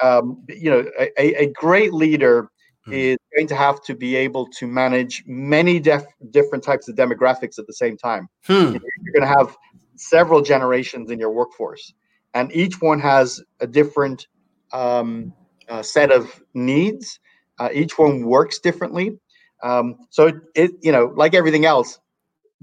um, 0.00 0.42
you 0.48 0.70
know, 0.70 0.86
a, 0.98 1.42
a 1.42 1.46
great 1.52 1.92
leader 1.92 2.50
mm. 2.88 2.94
is 2.94 3.18
going 3.36 3.46
to 3.48 3.54
have 3.54 3.82
to 3.82 3.94
be 3.94 4.16
able 4.16 4.46
to 4.58 4.66
manage 4.66 5.22
many 5.26 5.78
def- 5.78 6.06
different 6.30 6.64
types 6.64 6.88
of 6.88 6.96
demographics 6.96 7.58
at 7.58 7.66
the 7.66 7.74
same 7.74 7.98
time. 7.98 8.26
Hmm. 8.46 8.78
You're 9.02 9.12
going 9.12 9.20
to 9.20 9.26
have 9.26 9.54
several 9.96 10.40
generations 10.40 11.10
in 11.10 11.18
your 11.18 11.30
workforce, 11.30 11.92
and 12.32 12.50
each 12.56 12.80
one 12.80 13.00
has 13.00 13.42
a 13.60 13.66
different 13.66 14.26
um, 14.72 15.34
uh, 15.68 15.82
set 15.82 16.10
of 16.10 16.42
needs. 16.54 17.20
Uh, 17.58 17.68
each 17.74 17.98
one 17.98 18.24
works 18.24 18.60
differently. 18.60 19.18
Um, 19.62 19.96
so 20.08 20.28
it, 20.28 20.36
it, 20.54 20.70
you 20.80 20.90
know, 20.90 21.12
like 21.16 21.34
everything 21.34 21.66
else, 21.66 21.98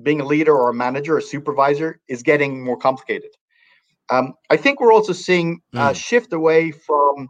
being 0.02 0.20
a 0.20 0.26
leader 0.26 0.56
or 0.58 0.72
a 0.72 0.74
manager 0.74 1.16
or 1.16 1.22
supervisor 1.22 2.02
is 2.08 2.24
getting 2.24 2.64
more 2.64 2.76
complicated. 2.76 3.30
Um, 4.12 4.34
I 4.50 4.58
think 4.58 4.80
we're 4.80 4.94
also 4.94 5.14
seeing 5.14 5.62
a 5.74 5.90
hmm. 5.90 5.94
shift 5.94 6.34
away 6.34 6.72
from 6.72 7.30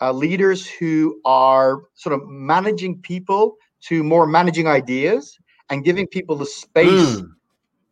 uh, 0.00 0.12
leaders 0.12 0.66
who 0.66 1.20
are 1.24 1.82
sort 1.94 2.14
of 2.14 2.26
managing 2.28 3.00
people 3.00 3.56
to 3.80 4.02
more 4.02 4.26
managing 4.26 4.66
ideas 4.66 5.38
and 5.70 5.84
giving 5.84 6.06
people 6.06 6.36
the 6.36 6.46
space 6.46 7.16
mm. 7.16 7.28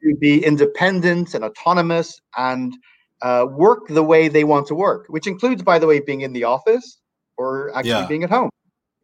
to 0.02 0.16
be 0.16 0.44
independent 0.44 1.34
and 1.34 1.44
autonomous 1.44 2.20
and 2.36 2.74
uh, 3.22 3.46
work 3.50 3.88
the 3.88 4.02
way 4.02 4.28
they 4.28 4.44
want 4.44 4.66
to 4.66 4.74
work, 4.74 5.06
which 5.08 5.26
includes, 5.26 5.62
by 5.62 5.78
the 5.78 5.86
way, 5.86 6.00
being 6.00 6.22
in 6.22 6.32
the 6.32 6.44
office 6.44 7.00
or 7.36 7.74
actually 7.76 7.90
yeah. 7.90 8.06
being 8.06 8.24
at 8.24 8.30
home. 8.30 8.50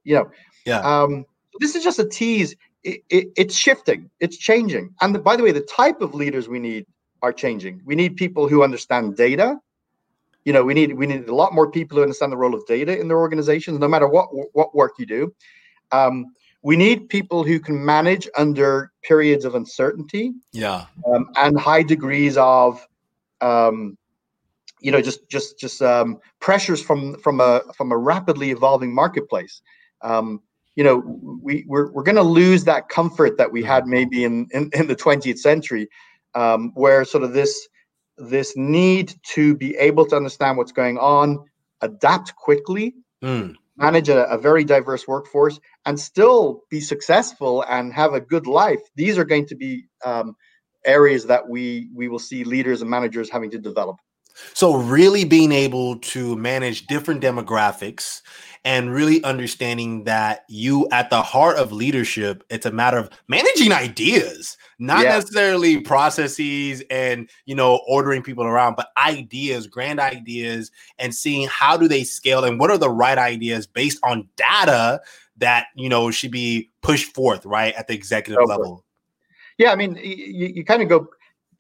You 0.05 0.17
know, 0.17 0.31
yeah. 0.67 0.81
Um, 0.81 1.25
this 1.61 1.75
is 1.75 1.85
just 1.85 1.99
a 1.99 2.09
tease. 2.09 2.55
It, 2.83 3.03
it, 3.11 3.29
it's 3.37 3.55
shifting. 3.55 4.11
It's 4.21 4.37
changing. 4.37 4.95
And 5.01 5.15
the, 5.15 5.19
by 5.19 5.37
the 5.37 5.43
way, 5.43 5.53
the 5.53 5.61
type 5.61 6.01
of 6.01 6.15
leaders 6.15 6.49
we 6.49 6.59
need 6.59 6.87
are 7.23 7.33
changing. 7.33 7.81
We 7.85 7.95
need 7.95 8.17
people 8.17 8.49
who 8.49 8.63
understand 8.63 9.17
data. 9.17 9.59
You 10.45 10.53
know, 10.53 10.65
we 10.65 10.75
need 10.75 10.95
we 10.95 11.07
need 11.07 11.29
a 11.29 11.35
lot 11.35 11.55
more 11.55 11.71
people 11.71 11.97
who 11.97 12.03
understand 12.03 12.33
the 12.33 12.37
role 12.37 12.55
of 12.55 12.67
data 12.67 12.99
in 12.99 13.09
their 13.09 13.19
organizations, 13.19 13.79
no 13.79 13.89
matter 13.89 14.09
what 14.09 14.29
what 14.53 14.75
work 14.75 14.93
you 14.99 15.07
do. 15.07 15.35
Um, 15.93 16.27
we 16.63 16.77
need 16.77 17.09
people 17.09 17.45
who 17.45 17.59
can 17.59 17.85
manage 17.85 18.29
under 18.37 18.93
periods 19.03 19.45
of 19.45 19.55
uncertainty. 19.55 20.33
Yeah. 20.53 20.87
Um, 21.13 21.29
and 21.37 21.59
high 21.59 21.83
degrees 21.83 22.37
of 22.37 22.87
um, 23.41 23.97
you 24.83 24.91
know 24.91 25.01
just 25.01 25.29
just 25.29 25.59
just 25.59 25.81
um, 25.81 26.19
pressures 26.41 26.83
from 26.83 27.19
from 27.19 27.41
a 27.41 27.63
from 27.77 27.93
a 27.93 27.97
rapidly 27.97 28.51
evolving 28.51 28.95
marketplace 28.95 29.63
um, 30.03 30.41
you 30.75 30.85
know 30.85 30.97
we 31.43 31.65
we're, 31.67 31.91
we're 31.93 32.03
going 32.03 32.17
to 32.17 32.23
lose 32.23 32.65
that 32.65 32.89
comfort 32.89 33.39
that 33.39 33.51
we 33.51 33.63
had 33.63 33.87
maybe 33.87 34.25
in 34.25 34.49
in, 34.53 34.71
in 34.73 34.87
the 34.89 34.97
20th 34.97 35.39
century 35.39 35.89
um, 36.35 36.73
where 36.75 37.05
sort 37.05 37.25
of 37.25 37.33
this 37.33 37.69
this 38.19 38.55
need 38.57 39.15
to 39.23 39.57
be 39.57 39.75
able 39.77 40.07
to 40.07 40.17
understand 40.17 40.57
what's 40.57 40.73
going 40.73 40.99
on 40.99 41.45
adapt 41.81 42.37
quickly 42.37 42.95
mm. 43.23 43.55
manage 43.77 44.09
a, 44.09 44.29
a, 44.31 44.39
very 44.39 44.65
diverse 44.65 45.09
workforce 45.09 45.59
and 45.87 45.99
still 45.99 46.63
be 46.71 46.81
successful 46.81 47.65
and 47.69 47.93
have 47.93 48.13
a 48.13 48.21
good 48.21 48.47
life 48.47 48.81
these 48.97 49.19
are 49.19 49.25
going 49.25 49.47
to 49.47 49.57
be 49.57 49.85
um, 50.05 50.37
areas 50.85 51.27
that 51.27 51.49
we 51.49 51.89
we 51.95 52.09
will 52.09 52.19
see 52.19 52.45
leaders 52.45 52.83
and 52.83 52.91
managers 52.91 53.31
having 53.31 53.51
to 53.51 53.59
develop 53.59 53.97
so, 54.55 54.77
really 54.77 55.25
being 55.25 55.53
able 55.53 55.97
to 55.99 56.37
manage 56.37 56.87
different 56.87 57.23
demographics 57.23 58.23
and 58.65 58.93
really 58.93 59.23
understanding 59.25 60.05
that 60.05 60.45
you, 60.49 60.87
at 60.93 61.11
the 61.11 61.23
heart 61.23 61.57
of 61.57 61.73
leadership, 61.73 62.45
it's 62.49 62.67
a 62.67 62.71
matter 62.71 62.97
of 62.97 63.11
managing 63.27 63.73
ideas, 63.73 64.57
not 64.79 65.05
yeah. 65.05 65.15
necessarily 65.15 65.81
processes 65.81 66.83
and 66.91 67.29
you 67.45 67.55
know 67.55 67.81
ordering 67.89 68.23
people 68.23 68.45
around, 68.45 68.77
but 68.77 68.89
ideas, 69.05 69.67
grand 69.67 69.99
ideas, 69.99 70.71
and 70.99 71.15
seeing 71.15 71.49
how 71.49 71.77
do 71.77 71.89
they 71.89 72.05
scale 72.05 72.45
and 72.45 72.61
what 72.61 72.71
are 72.71 72.79
the 72.79 72.91
right 72.91 73.19
ideas 73.19 73.67
based 73.67 73.99
on 74.05 74.29
data 74.37 75.01
that 75.39 75.67
you 75.75 75.89
know 75.89 76.11
should 76.11 76.31
be 76.31 76.71
pushed 76.83 77.15
forth 77.15 77.45
right 77.45 77.75
at 77.75 77.89
the 77.89 77.95
executive 77.95 78.47
level. 78.47 78.85
Yeah, 79.59 79.73
I 79.73 79.77
mean, 79.77 79.97
you, 79.97 80.47
you 80.55 80.65
kind 80.65 80.83
of 80.83 80.89
go 80.89 81.09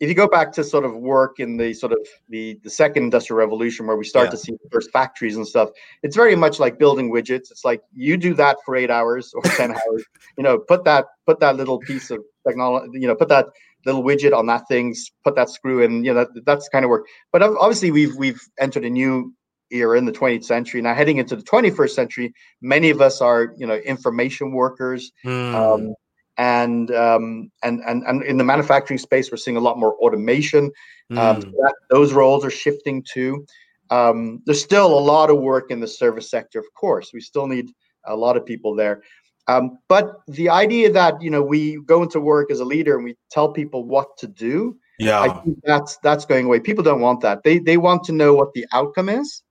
if 0.00 0.08
you 0.08 0.14
go 0.14 0.28
back 0.28 0.52
to 0.52 0.64
sort 0.64 0.84
of 0.84 0.96
work 0.96 1.38
in 1.40 1.56
the 1.56 1.72
sort 1.72 1.92
of 1.92 1.98
the 2.28 2.58
the 2.62 2.70
second 2.70 3.04
industrial 3.04 3.38
revolution 3.38 3.86
where 3.86 3.96
we 3.96 4.04
start 4.04 4.26
yeah. 4.26 4.30
to 4.30 4.36
see 4.36 4.52
the 4.52 4.70
first 4.70 4.90
factories 4.90 5.36
and 5.36 5.46
stuff 5.46 5.70
it's 6.02 6.16
very 6.16 6.36
much 6.36 6.58
like 6.58 6.78
building 6.78 7.10
widgets 7.10 7.50
it's 7.50 7.64
like 7.64 7.82
you 7.94 8.16
do 8.16 8.34
that 8.34 8.56
for 8.64 8.76
eight 8.76 8.90
hours 8.90 9.32
or 9.34 9.42
10 9.42 9.70
hours 9.72 10.04
you 10.36 10.42
know 10.42 10.58
put 10.58 10.84
that 10.84 11.06
put 11.26 11.40
that 11.40 11.56
little 11.56 11.78
piece 11.78 12.10
of 12.10 12.20
technology 12.46 12.98
you 13.00 13.06
know 13.06 13.14
put 13.14 13.28
that 13.28 13.46
little 13.86 14.02
widget 14.02 14.36
on 14.36 14.46
that 14.46 14.66
thing 14.68 14.94
put 15.24 15.34
that 15.34 15.50
screw 15.50 15.82
in 15.82 16.04
you 16.04 16.12
know 16.12 16.24
that, 16.24 16.44
that's 16.44 16.68
kind 16.68 16.84
of 16.84 16.88
work 16.88 17.06
but 17.32 17.42
obviously 17.42 17.90
we've 17.90 18.14
we've 18.16 18.40
entered 18.58 18.84
a 18.84 18.90
new 18.90 19.32
era 19.70 19.96
in 19.96 20.04
the 20.04 20.12
20th 20.12 20.44
century 20.44 20.82
now 20.82 20.94
heading 20.94 21.16
into 21.16 21.34
the 21.34 21.42
21st 21.42 21.90
century 21.90 22.34
many 22.60 22.90
of 22.90 23.00
us 23.00 23.20
are 23.20 23.54
you 23.56 23.66
know 23.66 23.76
information 23.76 24.52
workers 24.52 25.12
mm. 25.24 25.54
um, 25.54 25.94
and 26.42 26.90
um, 26.90 27.52
and 27.62 27.80
and 27.86 28.02
and 28.02 28.24
in 28.24 28.36
the 28.36 28.42
manufacturing 28.42 28.98
space, 28.98 29.30
we're 29.30 29.36
seeing 29.36 29.56
a 29.56 29.60
lot 29.60 29.78
more 29.78 29.94
automation. 29.98 30.72
Mm. 31.12 31.18
Um, 31.18 31.36
hmm. 31.36 31.42
so 31.42 31.50
that, 31.50 31.74
those 31.88 32.12
roles 32.12 32.44
are 32.44 32.50
shifting 32.50 33.04
too. 33.04 33.46
Um, 33.90 34.42
there's 34.44 34.60
still 34.60 34.98
a 34.98 35.04
lot 35.12 35.30
of 35.30 35.38
work 35.38 35.70
in 35.70 35.78
the 35.78 35.86
service 35.86 36.28
sector, 36.28 36.58
of 36.58 36.66
course. 36.74 37.12
We 37.12 37.20
still 37.20 37.46
need 37.46 37.70
a 38.06 38.16
lot 38.16 38.36
of 38.36 38.44
people 38.44 38.74
there. 38.74 39.02
Um, 39.46 39.78
but 39.88 40.16
the 40.26 40.48
idea 40.48 40.90
that 40.90 41.22
you 41.22 41.30
know 41.30 41.42
we 41.42 41.80
go 41.86 42.02
into 42.02 42.18
work 42.18 42.50
as 42.50 42.58
a 42.58 42.64
leader 42.64 42.96
and 42.96 43.04
we 43.04 43.16
tell 43.30 43.52
people 43.52 43.84
what 43.84 44.16
to 44.18 44.26
do, 44.26 44.76
yeah, 44.98 45.20
I 45.20 45.28
think 45.28 45.58
that's 45.62 45.96
that's 45.98 46.24
going 46.24 46.46
away. 46.46 46.58
People 46.58 46.82
don't 46.82 47.00
want 47.00 47.20
that. 47.20 47.44
They 47.44 47.60
they 47.60 47.76
want 47.76 48.02
to 48.04 48.12
know 48.12 48.34
what 48.34 48.52
the 48.54 48.66
outcome 48.72 49.08
is, 49.08 49.42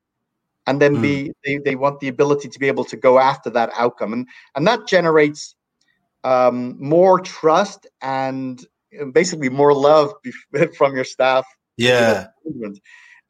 and 0.67 0.81
then 0.81 0.97
mm. 0.97 1.01
be 1.01 1.31
they, 1.45 1.57
they 1.63 1.75
want 1.75 2.01
the 2.01 2.09
ability 2.09 2.49
to 2.49 2.59
be 2.59 2.67
able 2.67 2.83
to 2.85 2.97
go 2.97 3.17
after 3.17 3.49
that 3.51 3.69
outcome, 3.77 4.11
and 4.11 4.27
and 4.55 4.67
that 4.67 4.87
generates 4.87 5.55
um, 6.23 6.75
more 6.79 7.19
trust 7.19 7.87
and 8.01 8.65
basically 9.13 9.49
more 9.49 9.73
love 9.73 10.13
from 10.77 10.95
your 10.95 11.03
staff. 11.03 11.45
Yeah. 11.77 12.27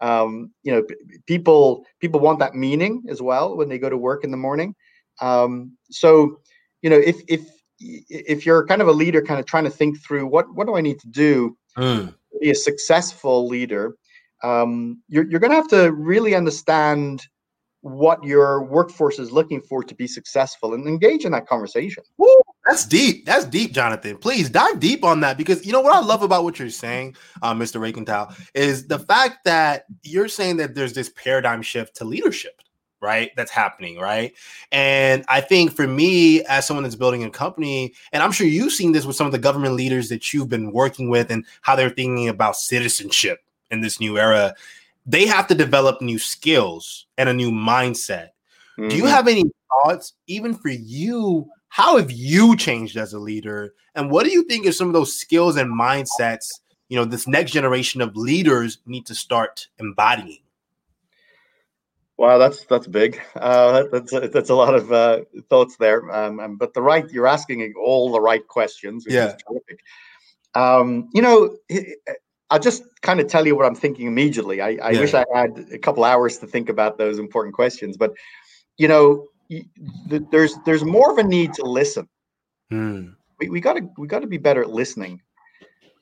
Um, 0.01 0.51
you 0.63 0.71
know, 0.71 0.83
people 1.27 1.85
people 1.99 2.19
want 2.19 2.39
that 2.39 2.55
meaning 2.55 3.03
as 3.07 3.21
well 3.21 3.55
when 3.55 3.69
they 3.69 3.77
go 3.77 3.89
to 3.89 3.97
work 3.97 4.23
in 4.23 4.31
the 4.31 4.37
morning. 4.37 4.75
Um, 5.21 5.77
so, 5.91 6.39
you 6.81 6.89
know, 6.89 6.97
if 6.97 7.21
if 7.27 7.41
if 7.79 8.45
you're 8.45 8.65
kind 8.65 8.81
of 8.81 8.87
a 8.87 8.93
leader, 8.93 9.21
kind 9.21 9.39
of 9.39 9.45
trying 9.45 9.65
to 9.65 9.69
think 9.69 10.01
through 10.03 10.25
what 10.25 10.53
what 10.55 10.65
do 10.65 10.75
I 10.75 10.81
need 10.81 10.99
to 11.01 11.07
do 11.07 11.55
mm. 11.77 12.07
to 12.07 12.39
be 12.39 12.49
a 12.49 12.55
successful 12.55 13.47
leader, 13.47 13.95
um, 14.43 15.01
you're 15.07 15.29
you're 15.29 15.39
going 15.39 15.51
to 15.51 15.55
have 15.55 15.67
to 15.69 15.91
really 15.91 16.33
understand 16.33 17.27
what 17.81 18.23
your 18.23 18.63
workforce 18.63 19.19
is 19.19 19.31
looking 19.31 19.61
for 19.61 19.83
to 19.83 19.95
be 19.95 20.07
successful 20.07 20.73
and 20.73 20.87
engage 20.87 21.25
in 21.25 21.31
that 21.31 21.47
conversation. 21.47 22.03
Woo, 22.17 22.41
that's 22.65 22.85
deep. 22.85 23.25
That's 23.25 23.45
deep, 23.45 23.73
Jonathan. 23.73 24.17
Please 24.17 24.49
dive 24.49 24.79
deep 24.79 25.03
on 25.03 25.19
that 25.21 25.37
because 25.37 25.65
you 25.65 25.71
know 25.71 25.81
what 25.81 25.95
I 25.95 25.99
love 25.99 26.21
about 26.21 26.43
what 26.43 26.59
you're 26.59 26.69
saying, 26.69 27.15
uh, 27.41 27.53
Mr. 27.53 27.81
Reichental, 27.81 28.35
is 28.53 28.87
the 28.87 28.99
fact 28.99 29.45
that 29.45 29.85
you're 30.03 30.27
saying 30.27 30.57
that 30.57 30.75
there's 30.75 30.93
this 30.93 31.09
paradigm 31.09 31.63
shift 31.63 31.95
to 31.97 32.05
leadership, 32.05 32.61
right? 33.01 33.31
That's 33.35 33.51
happening, 33.51 33.97
right? 33.97 34.33
And 34.71 35.25
I 35.27 35.41
think 35.41 35.73
for 35.75 35.87
me, 35.87 36.43
as 36.43 36.67
someone 36.67 36.83
that's 36.83 36.95
building 36.95 37.23
a 37.23 37.31
company, 37.31 37.95
and 38.13 38.21
I'm 38.21 38.31
sure 38.31 38.45
you've 38.45 38.73
seen 38.73 38.91
this 38.91 39.05
with 39.05 39.15
some 39.15 39.25
of 39.25 39.31
the 39.31 39.39
government 39.39 39.73
leaders 39.73 40.09
that 40.09 40.31
you've 40.33 40.49
been 40.49 40.71
working 40.71 41.09
with 41.09 41.31
and 41.31 41.45
how 41.61 41.75
they're 41.75 41.89
thinking 41.89 42.29
about 42.29 42.57
citizenship 42.57 43.39
in 43.71 43.81
this 43.81 43.99
new 43.99 44.19
era 44.19 44.53
they 45.11 45.25
have 45.25 45.45
to 45.47 45.55
develop 45.55 46.01
new 46.01 46.17
skills 46.17 47.05
and 47.17 47.27
a 47.27 47.33
new 47.33 47.51
mindset. 47.51 48.29
Mm-hmm. 48.79 48.87
Do 48.87 48.95
you 48.95 49.03
mm-hmm. 49.03 49.11
have 49.11 49.27
any 49.27 49.43
thoughts, 49.83 50.13
even 50.27 50.53
for 50.53 50.69
you? 50.69 51.49
How 51.67 51.97
have 51.97 52.11
you 52.11 52.55
changed 52.55 52.95
as 52.95 53.13
a 53.13 53.19
leader? 53.19 53.73
And 53.93 54.09
what 54.09 54.25
do 54.25 54.31
you 54.31 54.43
think 54.43 54.65
are 54.65 54.71
some 54.71 54.87
of 54.87 54.93
those 54.93 55.17
skills 55.17 55.57
and 55.57 55.77
mindsets, 55.77 56.47
you 56.87 56.97
know, 56.97 57.03
this 57.03 57.27
next 57.27 57.51
generation 57.51 58.01
of 58.01 58.15
leaders 58.15 58.79
need 58.85 59.05
to 59.07 59.15
start 59.15 59.67
embodying? 59.79 60.43
Wow, 62.15 62.37
that's 62.37 62.65
that's 62.65 62.87
big. 62.87 63.19
Uh, 63.35 63.83
that's 63.91 64.11
that's 64.11 64.49
a 64.49 64.55
lot 64.55 64.75
of 64.75 64.91
uh, 64.93 65.21
thoughts 65.49 65.75
there. 65.77 66.09
Um, 66.11 66.55
but 66.55 66.73
the 66.73 66.81
right, 66.81 67.09
you're 67.09 67.27
asking 67.27 67.73
all 67.75 68.11
the 68.11 68.21
right 68.21 68.47
questions. 68.47 69.05
yeah. 69.09 69.35
Um, 70.53 71.09
you 71.13 71.21
know, 71.21 71.55
I'll 72.51 72.59
just 72.59 72.83
kind 73.01 73.21
of 73.21 73.27
tell 73.27 73.47
you 73.47 73.55
what 73.55 73.65
I'm 73.65 73.75
thinking 73.75 74.07
immediately. 74.07 74.59
I, 74.59 74.77
I 74.83 74.91
yeah. 74.91 74.99
wish 74.99 75.13
I 75.13 75.25
had 75.33 75.65
a 75.71 75.77
couple 75.77 76.03
hours 76.03 76.37
to 76.39 76.47
think 76.47 76.67
about 76.67 76.97
those 76.97 77.17
important 77.17 77.55
questions, 77.55 77.95
but 77.95 78.11
you 78.77 78.89
know, 78.89 79.27
there's 80.07 80.55
there's 80.65 80.83
more 80.83 81.11
of 81.11 81.17
a 81.17 81.23
need 81.23 81.53
to 81.53 81.63
listen. 81.63 82.07
Hmm. 82.69 83.11
We, 83.39 83.49
we 83.49 83.61
gotta 83.61 83.87
we 83.97 84.05
gotta 84.05 84.27
be 84.27 84.37
better 84.37 84.61
at 84.61 84.69
listening. 84.69 85.21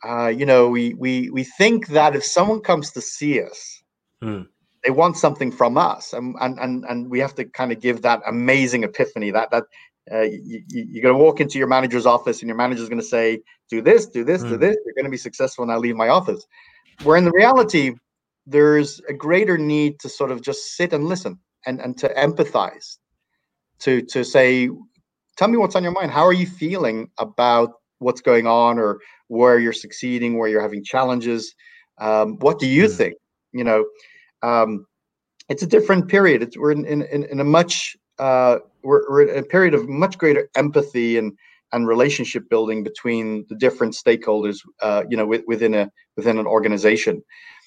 Uh, 0.04 0.28
you 0.28 0.46
know, 0.46 0.70
we 0.70 0.96
we 0.96 1.30
we 1.30 1.44
think 1.44 1.88
that 1.88 2.16
if 2.16 2.24
someone 2.24 2.62
comes 2.62 2.92
to 2.92 3.02
see 3.02 3.42
us, 3.42 3.84
hmm. 4.22 4.42
they 4.84 4.90
want 4.90 5.18
something 5.18 5.52
from 5.52 5.78
us, 5.78 6.14
and 6.14 6.36
and 6.42 6.58
and 6.60 6.84
and 6.90 7.12
we 7.12 7.20
have 7.20 7.36
to 7.36 7.46
kind 7.46 7.72
of 7.72 7.80
give 7.80 8.02
that 8.02 8.22
amazing 8.26 8.84
epiphany 8.84 9.30
that 9.32 9.52
that 9.52 9.66
uh, 10.12 10.22
you, 10.22 10.64
you're 10.68 11.04
going 11.04 11.16
to 11.16 11.24
walk 11.24 11.40
into 11.40 11.58
your 11.58 11.68
manager's 11.68 12.06
office 12.06 12.42
and 12.42 12.48
your 12.48 12.58
manager's 12.58 12.90
going 12.90 13.02
to 13.02 13.06
say, 13.06 13.40
do 13.70 13.82
this, 13.82 14.08
do 14.08 14.24
this, 14.24 14.44
mm. 14.44 14.50
do 14.50 14.58
this. 14.58 14.76
You're 14.86 14.96
going 14.96 15.06
to 15.06 15.12
be 15.12 15.18
successful 15.18 15.64
and 15.64 15.72
I 15.72 15.78
leave 15.78 15.96
my 15.96 16.10
office. 16.10 16.46
Where 17.04 17.18
in 17.18 17.26
the 17.26 17.32
reality, 17.32 17.94
there's 18.46 19.00
a 19.08 19.14
greater 19.14 19.58
need 19.58 20.00
to 20.00 20.10
sort 20.10 20.32
of 20.32 20.42
just 20.42 20.76
sit 20.76 20.94
and 20.94 21.06
listen 21.06 21.40
and, 21.66 21.80
and 21.80 21.98
to 22.00 22.10
empathize, 22.16 22.98
to, 23.80 24.02
to 24.04 24.24
say, 24.24 24.70
tell 25.38 25.48
me 25.48 25.58
what's 25.58 25.76
on 25.76 25.84
your 25.84 25.92
mind. 25.92 26.12
How 26.12 26.26
are 26.26 26.34
you 26.34 26.48
feeling 26.48 27.10
about 27.20 27.74
what's 28.00 28.22
going 28.22 28.48
on 28.48 28.80
or 28.80 29.00
where 29.28 29.60
you're 29.60 29.74
succeeding, 29.74 30.38
where 30.38 30.50
you're 30.50 30.62
having 30.62 30.84
challenges? 30.84 31.54
Um, 32.00 32.38
what 32.40 32.60
do 32.60 32.68
you 32.68 32.86
mm. 32.86 32.98
think? 32.98 33.14
You 33.52 33.64
know, 33.64 33.86
um, 34.42 34.86
it's 35.50 35.64
a 35.64 35.68
different 35.68 36.08
period. 36.08 36.42
It's, 36.44 36.58
we're 36.58 36.72
in, 36.72 36.86
in, 36.86 37.04
in 37.04 37.40
a 37.40 37.44
much 37.44 37.96
uh, 38.18 38.60
we're, 38.84 39.10
we're 39.10 39.22
in 39.24 39.38
a 39.40 39.44
period 39.44 39.74
of 39.74 39.88
much 39.88 40.18
greater 40.18 40.50
empathy 40.56 41.18
and 41.18 41.38
and 41.72 41.88
relationship 41.88 42.50
building 42.50 42.84
between 42.84 43.46
the 43.48 43.56
different 43.56 43.94
stakeholders, 43.94 44.58
uh, 44.82 45.04
you 45.10 45.16
know, 45.16 45.26
within 45.46 45.74
a 45.74 45.92
within 46.16 46.38
an 46.38 46.48
organization. 46.48 47.24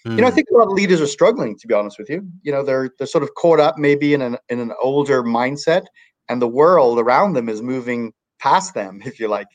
Mm. 0.07 0.17
You 0.17 0.21
know, 0.23 0.27
I 0.27 0.31
hmm. 0.31 0.35
think 0.35 0.49
a 0.53 0.59
lot 0.59 0.67
of 0.67 0.73
leaders 0.73 1.01
are 1.01 1.07
struggling. 1.07 1.57
To 1.57 1.67
be 1.69 1.75
honest 1.75 1.99
with 1.99 2.11
you, 2.11 2.27
you 2.43 2.51
know, 2.51 2.65
they're 2.65 2.91
they're 2.99 3.07
sort 3.07 3.23
of 3.23 3.35
caught 3.35 3.61
up 3.61 3.79
maybe 3.79 4.15
in 4.15 4.23
an 4.23 4.37
in 4.49 4.59
an 4.59 4.73
older 4.83 5.23
mindset, 5.23 5.85
and 6.29 6.43
the 6.43 6.49
world 6.49 6.99
around 6.99 7.35
them 7.35 7.49
is 7.49 7.63
moving 7.63 8.13
past 8.41 8.75
them, 8.75 9.01
if 9.05 9.21
you 9.21 9.29
like. 9.29 9.49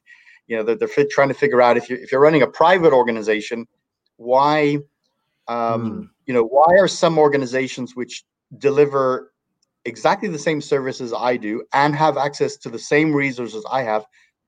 You 0.48 0.56
know, 0.56 0.64
they're, 0.64 0.76
they're 0.76 1.06
trying 1.12 1.28
to 1.28 1.34
figure 1.34 1.62
out 1.62 1.76
if 1.76 1.90
you 1.90 1.98
if 1.98 2.12
you're 2.12 2.22
running 2.22 2.42
a 2.42 2.48
private 2.48 2.94
organization, 2.94 3.68
why, 4.16 4.78
um, 5.50 5.92
mm. 5.92 6.10
you 6.26 6.34
know, 6.34 6.44
why 6.44 6.78
are 6.80 6.88
some 6.88 7.18
organizations 7.18 7.98
which 7.98 8.24
deliver 8.58 9.34
exactly 9.88 10.28
the 10.28 10.38
same 10.38 10.62
services 10.62 11.14
I 11.14 11.38
do 11.38 11.64
and 11.74 11.96
have 11.96 12.18
access 12.18 12.58
to 12.58 12.70
the 12.70 12.78
same 12.78 13.14
resources 13.14 13.66
I 13.72 13.82
have, 13.84 14.06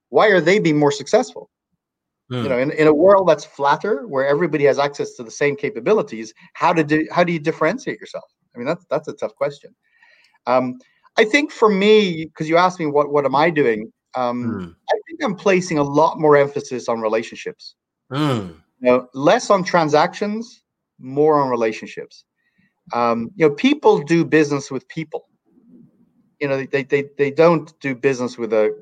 why 0.09 0.27
are 0.27 0.41
they 0.41 0.59
being 0.59 0.77
more 0.77 0.91
successful? 0.91 1.49
Mm. 2.31 2.43
You 2.43 2.49
know, 2.49 2.59
in, 2.59 2.71
in 2.71 2.87
a 2.87 2.93
world 2.93 3.27
that's 3.27 3.45
flatter, 3.45 4.05
where 4.07 4.27
everybody 4.27 4.65
has 4.65 4.77
access 4.77 5.15
to 5.15 5.23
the 5.23 5.31
same 5.31 5.55
capabilities, 5.55 6.33
how 6.53 6.73
to 6.73 6.83
do 6.83 7.07
how 7.11 7.23
do 7.23 7.33
you 7.33 7.39
differentiate 7.39 7.99
yourself? 7.99 8.25
I 8.53 8.59
mean, 8.59 8.67
that's 8.67 8.85
that's 8.89 9.07
a 9.07 9.13
tough 9.13 9.33
question. 9.35 9.73
Um, 10.45 10.77
I 11.17 11.25
think 11.25 11.51
for 11.51 11.69
me, 11.69 12.25
because 12.25 12.47
you 12.47 12.57
asked 12.57 12.79
me 12.79 12.85
what 12.85 13.11
what 13.11 13.25
am 13.25 13.35
I 13.35 13.49
doing, 13.49 13.91
um, 14.15 14.43
mm. 14.43 14.75
I 14.91 14.97
think 15.07 15.23
I'm 15.23 15.35
placing 15.35 15.79
a 15.79 15.83
lot 15.83 16.19
more 16.19 16.37
emphasis 16.37 16.87
on 16.87 17.01
relationships. 17.01 17.75
Mm. 18.11 18.55
You 18.81 18.87
know, 18.87 19.07
less 19.13 19.49
on 19.49 19.63
transactions, 19.63 20.61
more 20.99 21.41
on 21.41 21.49
relationships. 21.49 22.25
Um, 22.93 23.31
you 23.35 23.47
know, 23.47 23.55
people 23.55 23.99
do 23.99 24.23
business 24.23 24.69
with 24.69 24.87
people 24.87 25.28
you 26.39 26.47
know 26.47 26.65
they, 26.65 26.83
they 26.83 27.09
they 27.17 27.31
don't 27.31 27.77
do 27.79 27.95
business 27.95 28.37
with 28.37 28.53
a 28.53 28.75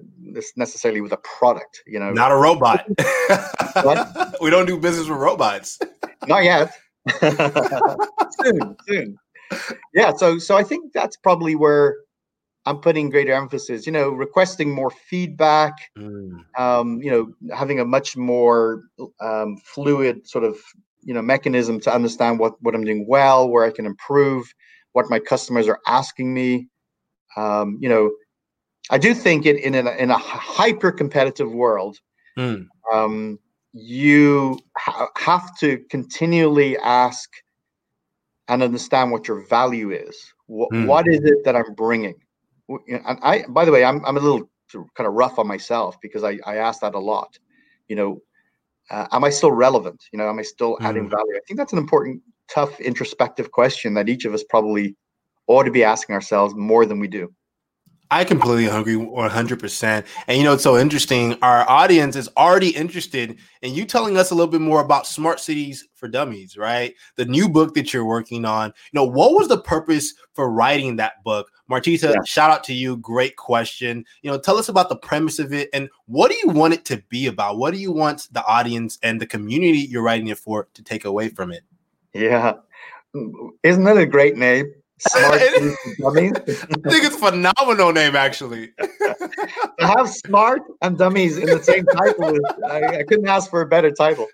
necessarily 0.55 1.01
with 1.01 1.11
a 1.11 1.17
product 1.17 1.83
you 1.87 1.99
know. 1.99 2.11
Not 2.11 2.31
a 2.31 2.35
robot. 2.35 2.85
We 4.41 4.49
don't 4.49 4.65
do 4.65 4.79
business 4.79 5.07
with 5.07 5.17
robots. 5.17 5.79
Not 6.27 6.43
yet. 6.43 6.73
Soon 8.41 8.75
soon. 8.87 9.17
Yeah 9.93 10.13
so 10.15 10.37
so 10.37 10.57
i 10.57 10.63
think 10.63 10.91
that's 10.93 11.15
probably 11.15 11.55
where 11.55 11.97
i'm 12.65 12.79
putting 12.79 13.09
greater 13.09 13.33
emphasis 13.33 13.85
you 13.85 13.93
know 13.93 14.09
requesting 14.09 14.73
more 14.73 14.91
feedback 14.91 15.73
mm. 15.97 16.31
um, 16.57 17.01
you 17.01 17.09
know 17.09 17.55
having 17.55 17.79
a 17.79 17.85
much 17.85 18.17
more 18.17 18.83
um, 19.21 19.57
fluid 19.63 20.27
sort 20.27 20.43
of 20.43 20.57
you 21.01 21.13
know 21.13 21.21
mechanism 21.21 21.79
to 21.79 21.93
understand 21.93 22.39
what 22.39 22.61
what 22.61 22.75
i'm 22.75 22.83
doing 22.83 23.05
well 23.07 23.47
where 23.47 23.63
i 23.63 23.71
can 23.71 23.85
improve 23.85 24.53
what 24.91 25.09
my 25.09 25.19
customers 25.19 25.67
are 25.67 25.79
asking 25.87 26.33
me 26.33 26.67
um, 27.37 27.77
you 27.79 27.87
know, 27.87 28.11
I 28.89 28.97
do 28.97 29.13
think 29.13 29.45
it 29.45 29.57
in 29.57 29.75
a, 29.75 29.91
in 29.91 30.11
a 30.11 30.17
hyper 30.17 30.91
competitive 30.91 31.51
world, 31.51 31.97
mm. 32.37 32.67
um, 32.91 33.39
you 33.73 34.59
ha- 34.77 35.09
have 35.17 35.57
to 35.59 35.77
continually 35.89 36.77
ask 36.77 37.29
and 38.47 38.63
understand 38.63 39.11
what 39.11 39.27
your 39.27 39.45
value 39.47 39.91
is. 39.91 40.17
Wh- 40.47 40.73
mm. 40.73 40.87
What 40.87 41.07
is 41.07 41.19
it 41.23 41.43
that 41.45 41.55
I'm 41.55 41.73
bringing? 41.75 42.15
And 42.69 43.19
I, 43.21 43.45
by 43.47 43.65
the 43.65 43.71
way, 43.71 43.85
I'm 43.85 44.03
I'm 44.05 44.17
a 44.17 44.19
little 44.19 44.49
kind 44.73 45.07
of 45.07 45.13
rough 45.13 45.39
on 45.39 45.47
myself 45.47 45.95
because 46.01 46.23
I 46.23 46.39
I 46.45 46.57
ask 46.57 46.81
that 46.81 46.95
a 46.95 46.99
lot. 46.99 47.37
You 47.87 47.95
know, 47.95 48.21
uh, 48.89 49.07
am 49.11 49.23
I 49.23 49.29
still 49.29 49.51
relevant? 49.51 50.03
You 50.11 50.17
know, 50.17 50.27
am 50.27 50.39
I 50.39 50.41
still 50.41 50.77
adding 50.81 51.07
mm. 51.07 51.11
value? 51.11 51.35
I 51.35 51.39
think 51.47 51.57
that's 51.57 51.73
an 51.73 51.79
important, 51.79 52.21
tough, 52.49 52.79
introspective 52.79 53.51
question 53.51 53.93
that 53.93 54.09
each 54.09 54.25
of 54.25 54.33
us 54.33 54.43
probably 54.49 54.95
ought 55.47 55.63
to 55.63 55.71
be 55.71 55.83
asking 55.83 56.13
ourselves 56.13 56.53
more 56.55 56.85
than 56.85 56.99
we 56.99 57.07
do. 57.07 57.33
I 58.09 58.23
completely 58.23 58.67
agree 58.67 58.95
100%. 58.95 60.05
And 60.27 60.37
you 60.37 60.43
know, 60.43 60.53
it's 60.53 60.63
so 60.63 60.77
interesting. 60.77 61.37
Our 61.41 61.69
audience 61.69 62.15
is 62.15 62.29
already 62.37 62.69
interested 62.69 63.37
in 63.61 63.73
you 63.73 63.83
telling 63.85 64.17
us 64.17 64.31
a 64.31 64.35
little 64.35 64.51
bit 64.51 64.61
more 64.61 64.79
about 64.79 65.07
Smart 65.07 65.41
Cities 65.41 65.85
for 65.93 66.07
Dummies, 66.07 66.55
right? 66.55 66.93
The 67.17 67.25
new 67.25 67.49
book 67.49 67.73
that 67.73 67.93
you're 67.93 68.05
working 68.05 68.45
on. 68.45 68.67
You 68.67 68.99
know, 68.99 69.03
what 69.03 69.33
was 69.33 69.49
the 69.49 69.59
purpose 69.59 70.13
for 70.33 70.49
writing 70.49 70.95
that 70.95 71.21
book? 71.25 71.51
Martita, 71.69 72.13
yeah. 72.13 72.23
shout 72.25 72.49
out 72.49 72.63
to 72.65 72.73
you. 72.73 72.95
Great 72.97 73.35
question. 73.35 74.05
You 74.21 74.31
know, 74.31 74.39
tell 74.39 74.57
us 74.57 74.69
about 74.69 74.87
the 74.87 74.95
premise 74.95 75.37
of 75.37 75.51
it 75.51 75.69
and 75.73 75.89
what 76.05 76.31
do 76.31 76.37
you 76.41 76.49
want 76.49 76.75
it 76.75 76.85
to 76.85 77.03
be 77.09 77.27
about? 77.27 77.57
What 77.57 77.73
do 77.73 77.79
you 77.79 77.91
want 77.91 78.29
the 78.31 78.45
audience 78.45 78.97
and 79.03 79.19
the 79.19 79.27
community 79.27 79.79
you're 79.79 80.03
writing 80.03 80.27
it 80.27 80.37
for 80.37 80.69
to 80.75 80.83
take 80.83 81.03
away 81.03 81.27
from 81.27 81.51
it? 81.51 81.63
Yeah. 82.13 82.53
Mm, 83.13 83.49
isn't 83.63 83.83
that 83.83 83.97
a 83.97 84.05
great 84.05 84.37
name? 84.37 84.73
Smart 84.99 85.39
dummies. 85.99 86.33
I 86.47 86.89
think 86.89 87.05
it's 87.05 87.15
a 87.15 87.19
phenomenal 87.19 87.91
name, 87.91 88.15
actually. 88.15 88.71
to 88.79 89.67
have 89.79 90.09
smart 90.09 90.63
and 90.81 90.97
dummies 90.97 91.37
in 91.37 91.45
the 91.45 91.61
same 91.61 91.85
title, 91.85 92.35
is, 92.35 92.41
I, 92.67 92.99
I, 92.99 93.03
couldn't 93.03 93.27
ask 93.27 93.49
for 93.49 93.61
a 93.61 93.67
better 93.67 93.91
title. 93.91 94.27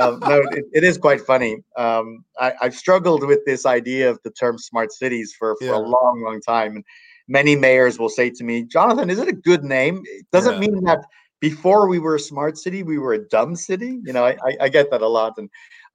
Um, 0.00 0.18
no, 0.20 0.40
it, 0.50 0.64
it 0.72 0.84
is 0.84 0.98
quite 0.98 1.20
funny. 1.20 1.58
Um, 1.76 2.24
I, 2.40 2.54
have 2.60 2.74
struggled 2.74 3.24
with 3.24 3.44
this 3.46 3.66
idea 3.66 4.10
of 4.10 4.18
the 4.24 4.30
term 4.30 4.58
smart 4.58 4.92
cities 4.92 5.34
for, 5.38 5.54
for 5.60 5.66
yeah. 5.66 5.76
a 5.76 5.78
long, 5.78 6.22
long 6.24 6.40
time. 6.40 6.76
And 6.76 6.84
many 7.28 7.54
mayors 7.54 7.98
will 7.98 8.08
say 8.08 8.30
to 8.30 8.42
me, 8.44 8.64
Jonathan, 8.64 9.10
is 9.10 9.20
it 9.20 9.28
a 9.28 9.32
good 9.32 9.62
name? 9.62 10.02
It 10.06 10.26
doesn't 10.32 10.54
yeah. 10.54 10.68
mean 10.68 10.84
that 10.84 11.04
before 11.38 11.88
we 11.88 12.00
were 12.00 12.16
a 12.16 12.20
smart 12.20 12.58
city, 12.58 12.82
we 12.82 12.98
were 12.98 13.12
a 13.12 13.28
dumb 13.28 13.54
city. 13.54 14.00
You 14.04 14.12
know, 14.12 14.24
I, 14.24 14.36
I, 14.44 14.56
I 14.62 14.68
get 14.68 14.90
that 14.90 15.02
a 15.02 15.08
lot. 15.08 15.34
And 15.38 15.48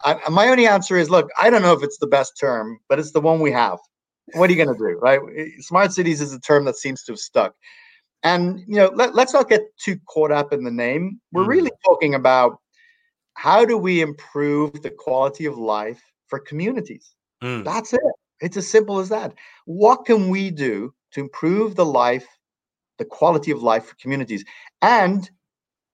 I, 0.06 0.17
my 0.30 0.47
only 0.47 0.67
answer 0.67 0.95
is, 0.95 1.10
look, 1.10 1.30
I 1.38 1.49
don't 1.49 1.62
know 1.62 1.73
if 1.73 1.84
it's 1.84 1.97
the 1.97 2.08
best 2.08 2.39
term, 2.39 2.80
but 2.88 2.97
it's 2.97 3.12
the 3.12 3.21
one 3.21 3.41
we 3.41 3.51
have 3.51 3.78
what 4.33 4.49
are 4.49 4.53
you 4.53 4.63
going 4.63 4.75
to 4.75 4.77
do, 4.77 4.97
right? 4.99 5.19
Smart 5.59 5.93
cities 5.93 6.21
is 6.21 6.33
a 6.33 6.39
term 6.39 6.65
that 6.65 6.75
seems 6.75 7.03
to 7.03 7.11
have 7.13 7.19
stuck. 7.19 7.55
And 8.23 8.59
you 8.61 8.75
know, 8.75 8.91
let, 8.95 9.15
us 9.15 9.33
not 9.33 9.49
get 9.49 9.61
too 9.77 9.99
caught 10.07 10.31
up 10.31 10.51
in 10.51 10.63
the 10.63 10.71
name. 10.71 11.21
We're 11.31 11.43
mm. 11.43 11.49
really 11.49 11.71
talking 11.85 12.15
about 12.15 12.59
how 13.35 13.65
do 13.65 13.77
we 13.77 14.01
improve 14.01 14.81
the 14.81 14.89
quality 14.89 15.45
of 15.45 15.57
life 15.57 16.01
for 16.27 16.39
communities? 16.39 17.13
Mm. 17.43 17.63
That's 17.63 17.93
it. 17.93 18.01
It's 18.41 18.57
as 18.57 18.67
simple 18.67 18.99
as 18.99 19.09
that. 19.09 19.33
What 19.65 20.05
can 20.05 20.29
we 20.29 20.49
do 20.49 20.93
to 21.11 21.19
improve 21.19 21.75
the 21.75 21.85
life, 21.85 22.27
the 22.97 23.05
quality 23.05 23.51
of 23.51 23.61
life 23.61 23.85
for 23.85 23.95
communities? 23.95 24.43
And 24.81 25.29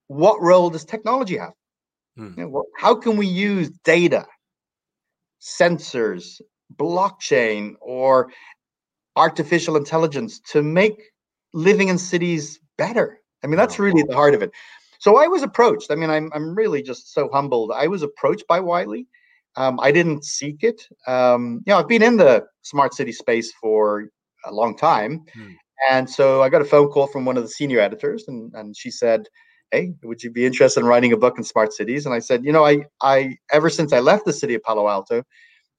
what 0.07 0.41
role 0.41 0.69
does 0.69 0.85
technology 0.85 1.37
have? 1.37 1.53
Mm. 2.17 2.37
You 2.37 2.43
know, 2.49 2.63
how 2.77 2.95
can 2.95 3.17
we 3.17 3.27
use 3.27 3.69
data, 3.83 4.25
sensors, 5.41 6.39
blockchain 6.77 7.75
or 7.81 8.31
artificial 9.15 9.75
intelligence 9.75 10.39
to 10.39 10.61
make 10.61 11.01
living 11.53 11.89
in 11.89 11.97
cities 11.97 12.59
better. 12.77 13.19
I 13.43 13.47
mean, 13.47 13.57
that's 13.57 13.79
really 13.79 14.03
the 14.03 14.15
heart 14.15 14.33
of 14.33 14.41
it. 14.41 14.51
So 14.99 15.17
I 15.17 15.27
was 15.27 15.41
approached. 15.41 15.89
I 15.89 15.95
mean, 15.95 16.09
I'm 16.09 16.31
I'm 16.33 16.55
really 16.55 16.83
just 16.83 17.13
so 17.13 17.29
humbled. 17.33 17.71
I 17.75 17.87
was 17.87 18.03
approached 18.03 18.45
by 18.47 18.59
Wiley. 18.59 19.07
Um, 19.55 19.79
I 19.79 19.91
didn't 19.91 20.23
seek 20.23 20.63
it. 20.63 20.87
Um, 21.07 21.63
you 21.65 21.73
know, 21.73 21.79
I've 21.79 21.87
been 21.87 22.03
in 22.03 22.17
the 22.17 22.45
smart 22.61 22.93
city 22.93 23.11
space 23.11 23.51
for 23.59 24.09
a 24.45 24.53
long 24.53 24.77
time, 24.77 25.25
hmm. 25.33 25.51
and 25.89 26.09
so 26.09 26.41
I 26.41 26.49
got 26.49 26.61
a 26.61 26.65
phone 26.65 26.87
call 26.89 27.07
from 27.07 27.25
one 27.25 27.35
of 27.35 27.43
the 27.43 27.49
senior 27.49 27.79
editors, 27.79 28.27
and 28.27 28.53
and 28.53 28.77
she 28.77 28.91
said, 28.91 29.27
"Hey, 29.71 29.93
would 30.03 30.23
you 30.23 30.29
be 30.29 30.45
interested 30.45 30.81
in 30.81 30.85
writing 30.85 31.13
a 31.13 31.17
book 31.17 31.37
in 31.37 31.43
smart 31.43 31.73
cities?" 31.73 32.05
And 32.05 32.13
I 32.13 32.19
said, 32.19 32.45
"You 32.45 32.51
know, 32.51 32.63
I 32.63 32.85
I 33.01 33.37
ever 33.51 33.71
since 33.71 33.91
I 33.91 33.99
left 33.99 34.25
the 34.25 34.33
city 34.33 34.53
of 34.53 34.61
Palo 34.61 34.87
Alto, 34.87 35.23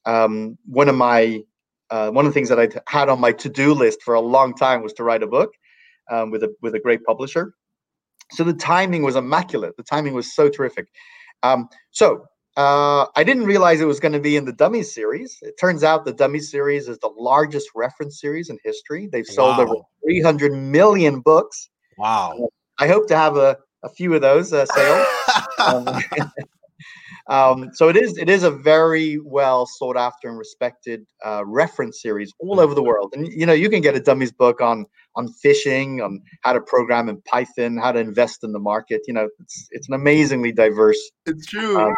um, 0.06 0.58
one 0.66 0.88
of 0.88 0.94
my 0.94 1.42
uh, 1.90 2.10
one 2.10 2.24
of 2.24 2.30
the 2.30 2.34
things 2.34 2.48
that 2.48 2.58
I 2.58 2.68
had 2.86 3.10
on 3.10 3.20
my 3.20 3.32
to-do 3.32 3.74
list 3.74 4.02
for 4.02 4.14
a 4.14 4.20
long 4.20 4.54
time 4.54 4.82
was 4.82 4.94
to 4.94 5.04
write 5.04 5.22
a 5.22 5.26
book 5.26 5.52
um, 6.10 6.30
with 6.30 6.42
a 6.42 6.54
with 6.62 6.74
a 6.74 6.80
great 6.80 7.04
publisher. 7.04 7.54
So 8.30 8.44
the 8.44 8.54
timing 8.54 9.02
was 9.02 9.14
immaculate. 9.14 9.76
The 9.76 9.82
timing 9.82 10.14
was 10.14 10.34
so 10.34 10.48
terrific. 10.48 10.88
Um, 11.42 11.68
so 11.90 12.24
uh, 12.56 13.06
I 13.14 13.24
didn't 13.24 13.44
realize 13.44 13.80
it 13.80 13.86
was 13.86 14.00
going 14.00 14.12
to 14.12 14.20
be 14.20 14.36
in 14.36 14.44
the 14.44 14.52
Dummy 14.52 14.82
series. 14.82 15.38
It 15.42 15.54
turns 15.60 15.84
out 15.84 16.04
the 16.04 16.12
Dummy 16.12 16.38
series 16.38 16.88
is 16.88 16.98
the 16.98 17.08
largest 17.08 17.68
reference 17.74 18.20
series 18.20 18.48
in 18.48 18.58
history. 18.64 19.08
They've 19.10 19.26
sold 19.26 19.58
wow. 19.58 19.64
over 19.64 19.74
300 20.04 20.52
million 20.52 21.20
books. 21.20 21.68
Wow. 21.98 22.38
Uh, 22.42 22.46
I 22.78 22.88
hope 22.88 23.06
to 23.08 23.16
have 23.16 23.36
a, 23.36 23.58
a 23.82 23.88
few 23.88 24.14
of 24.14 24.22
those 24.22 24.52
uh, 24.52 24.66
sales. 24.66 25.06
um, 27.28 27.70
so 27.74 27.88
it 27.88 27.96
is 27.96 28.16
it 28.18 28.28
is 28.28 28.42
a 28.42 28.50
very 28.50 29.18
well 29.18 29.66
sought 29.66 29.96
after 29.96 30.28
and 30.28 30.38
respected 30.38 31.06
uh, 31.24 31.44
reference 31.46 32.02
series 32.02 32.32
all 32.40 32.60
over 32.60 32.74
the 32.74 32.82
world. 32.82 33.12
And 33.14 33.28
you 33.28 33.46
know 33.46 33.52
you 33.52 33.70
can 33.70 33.80
get 33.80 33.94
a 33.94 34.00
dummies 34.00 34.32
book 34.32 34.60
on 34.60 34.86
on 35.14 35.28
phishing, 35.44 36.04
on 36.04 36.20
how 36.42 36.52
to 36.52 36.60
program 36.60 37.08
in 37.08 37.20
Python, 37.22 37.76
how 37.76 37.92
to 37.92 38.00
invest 38.00 38.42
in 38.42 38.52
the 38.52 38.58
market. 38.58 39.02
You 39.06 39.14
know 39.14 39.28
it's 39.40 39.68
it's 39.70 39.88
an 39.88 39.94
amazingly 39.94 40.52
diverse. 40.52 40.98
It's 41.26 41.46
true. 41.46 41.78
Uh, 41.78 41.94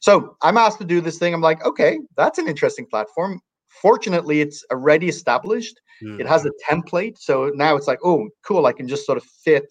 so 0.00 0.36
I'm 0.42 0.56
asked 0.56 0.78
to 0.78 0.84
do 0.84 1.00
this 1.00 1.18
thing. 1.18 1.34
I'm 1.34 1.40
like, 1.40 1.64
okay, 1.64 1.98
that's 2.16 2.38
an 2.38 2.48
interesting 2.48 2.86
platform. 2.86 3.40
Fortunately, 3.68 4.40
it's 4.40 4.64
already 4.70 5.08
established. 5.08 5.80
Mm. 6.02 6.20
It 6.20 6.26
has 6.26 6.44
a 6.44 6.50
template, 6.68 7.16
so 7.18 7.50
now 7.54 7.76
it's 7.76 7.86
like, 7.86 8.00
oh, 8.04 8.28
cool. 8.44 8.66
I 8.66 8.72
can 8.72 8.86
just 8.86 9.06
sort 9.06 9.18
of 9.18 9.24
fit, 9.24 9.66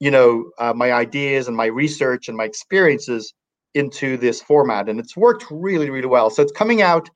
you 0.00 0.10
know, 0.10 0.50
uh, 0.58 0.72
my 0.74 0.92
ideas 0.92 1.46
and 1.46 1.56
my 1.56 1.66
research 1.66 2.28
and 2.28 2.36
my 2.36 2.44
experiences 2.44 3.32
into 3.74 4.16
this 4.16 4.42
format, 4.42 4.88
and 4.88 4.98
it's 4.98 5.16
worked 5.16 5.46
really, 5.50 5.90
really 5.90 6.06
well. 6.06 6.30
So 6.30 6.42
it's 6.42 6.52
coming 6.52 6.82
out 6.82 7.08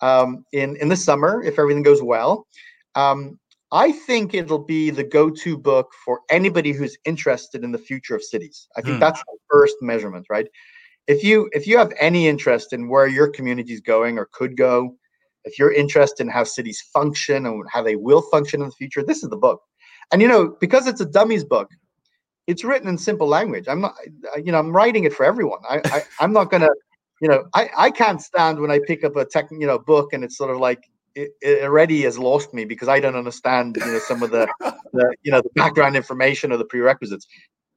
um, 0.00 0.44
in 0.52 0.76
in 0.76 0.88
the 0.88 0.96
summer 0.96 1.42
if 1.42 1.58
everything 1.58 1.82
goes 1.82 2.02
well. 2.02 2.46
Um, 2.94 3.38
I 3.72 3.92
think 3.92 4.34
it'll 4.34 4.64
be 4.64 4.90
the 4.90 5.04
go-to 5.04 5.56
book 5.56 5.92
for 6.04 6.20
anybody 6.28 6.72
who's 6.72 6.98
interested 7.04 7.62
in 7.62 7.70
the 7.70 7.78
future 7.78 8.16
of 8.16 8.22
cities. 8.22 8.66
I 8.76 8.80
think 8.80 8.94
hmm. 8.94 9.00
that's 9.00 9.20
the 9.20 9.38
first 9.48 9.76
measurement, 9.80 10.26
right? 10.28 10.48
if 11.10 11.24
you 11.24 11.50
if 11.52 11.66
you 11.66 11.76
have 11.76 11.92
any 11.98 12.28
interest 12.28 12.72
in 12.72 12.88
where 12.88 13.08
your 13.08 13.28
community 13.28 13.72
is 13.72 13.80
going 13.80 14.16
or 14.16 14.28
could 14.32 14.56
go, 14.56 14.94
if 15.44 15.58
you're 15.58 15.72
interested 15.72 16.22
in 16.22 16.30
how 16.30 16.44
cities 16.44 16.80
function 16.92 17.46
and 17.46 17.64
how 17.68 17.82
they 17.82 17.96
will 17.96 18.22
function 18.22 18.62
in 18.62 18.68
the 18.68 18.74
future, 18.74 19.02
this 19.02 19.24
is 19.24 19.28
the 19.28 19.36
book. 19.36 19.60
And 20.12 20.22
you 20.22 20.28
know, 20.28 20.56
because 20.60 20.86
it's 20.86 21.00
a 21.00 21.06
dummies 21.06 21.44
book, 21.44 21.68
it's 22.50 22.64
written 22.64 22.88
in 22.88 22.98
simple 22.98 23.28
language. 23.28 23.66
I'm 23.68 23.80
not, 23.80 23.94
you 24.36 24.50
know, 24.50 24.58
I'm 24.58 24.72
writing 24.72 25.04
it 25.04 25.14
for 25.14 25.24
everyone. 25.24 25.60
I, 25.68 25.80
I 25.84 26.02
I'm 26.18 26.32
not 26.32 26.50
gonna, 26.50 26.70
you 27.20 27.28
know, 27.28 27.44
I 27.54 27.70
I 27.76 27.90
can't 27.90 28.20
stand 28.20 28.58
when 28.60 28.72
I 28.72 28.80
pick 28.84 29.04
up 29.04 29.14
a 29.14 29.24
tech, 29.24 29.46
you 29.52 29.66
know, 29.66 29.78
book 29.78 30.12
and 30.12 30.24
it's 30.24 30.36
sort 30.36 30.50
of 30.50 30.58
like 30.58 30.82
it, 31.14 31.30
it, 31.40 31.62
already 31.62 32.02
has 32.02 32.18
lost 32.18 32.52
me 32.52 32.64
because 32.64 32.88
I 32.88 32.98
don't 32.98 33.14
understand, 33.14 33.76
you 33.76 33.86
know, 33.86 33.98
some 33.98 34.22
of 34.22 34.30
the, 34.30 34.48
the, 34.92 35.16
you 35.22 35.30
know, 35.30 35.40
the 35.40 35.50
background 35.54 35.96
information 35.96 36.52
or 36.52 36.56
the 36.56 36.64
prerequisites. 36.64 37.26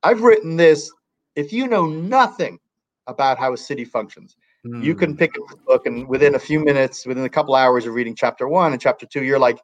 I've 0.02 0.22
written 0.22 0.58
this. 0.58 0.92
If 1.36 1.52
you 1.54 1.68
know 1.68 1.86
nothing 1.88 2.60
about 3.08 3.40
how 3.40 3.54
a 3.54 3.58
city 3.58 3.86
functions, 3.86 4.36
mm. 4.66 4.84
you 4.84 4.96
can 4.96 5.12
hmm. 5.12 5.18
pick 5.18 5.32
up 5.32 5.50
the 5.50 5.58
book 5.66 5.88
and 5.88 6.08
within 6.08 6.36
a 6.36 6.40
few 6.40 6.60
minutes, 6.60 7.06
within 7.06 7.24
a 7.26 7.30
couple 7.30 7.56
hours 7.56 7.86
of 7.86 7.94
reading 7.94 8.16
chapter 8.16 8.48
one 8.48 8.72
and 8.72 8.82
chapter 8.82 9.06
two, 9.06 9.24
you're 9.24 9.40
like, 9.40 9.60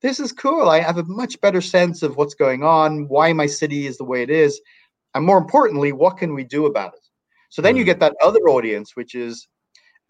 this 0.00 0.20
is 0.20 0.32
cool. 0.32 0.68
I 0.68 0.80
have 0.80 0.98
a 0.98 1.04
much 1.04 1.40
better 1.40 1.60
sense 1.60 2.02
of 2.02 2.16
what's 2.16 2.34
going 2.34 2.62
on, 2.62 3.08
why 3.08 3.32
my 3.32 3.46
city 3.46 3.86
is 3.86 3.98
the 3.98 4.04
way 4.04 4.22
it 4.22 4.30
is, 4.30 4.60
and 5.14 5.24
more 5.24 5.38
importantly, 5.38 5.92
what 5.92 6.18
can 6.18 6.34
we 6.34 6.44
do 6.44 6.66
about 6.66 6.94
it? 6.94 7.00
So 7.50 7.62
then 7.62 7.74
mm. 7.74 7.78
you 7.78 7.84
hmm. 7.84 7.88
get 7.88 8.00
that 8.00 8.16
other 8.22 8.40
audience, 8.48 8.94
which 8.94 9.14
is 9.14 9.48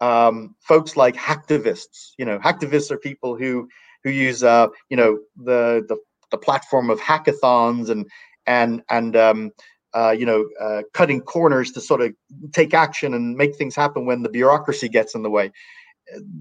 um, 0.01 0.55
folks 0.61 0.97
like 0.97 1.15
hacktivists. 1.15 2.11
You 2.17 2.25
know, 2.25 2.39
hacktivists 2.39 2.91
are 2.91 2.97
people 2.97 3.35
who 3.35 3.67
who 4.03 4.11
use 4.11 4.43
uh, 4.43 4.67
you 4.89 4.97
know 4.97 5.19
the, 5.37 5.85
the 5.87 5.97
the 6.31 6.37
platform 6.37 6.89
of 6.89 6.99
hackathons 6.99 7.89
and 7.89 8.05
and 8.47 8.81
and 8.89 9.15
um, 9.15 9.51
uh, 9.93 10.11
you 10.11 10.25
know 10.25 10.47
uh, 10.61 10.83
cutting 10.93 11.21
corners 11.21 11.71
to 11.71 11.81
sort 11.81 12.01
of 12.01 12.13
take 12.51 12.73
action 12.73 13.13
and 13.13 13.35
make 13.35 13.55
things 13.55 13.75
happen 13.75 14.05
when 14.05 14.23
the 14.23 14.29
bureaucracy 14.29 14.89
gets 14.89 15.15
in 15.15 15.23
the 15.23 15.29
way. 15.29 15.51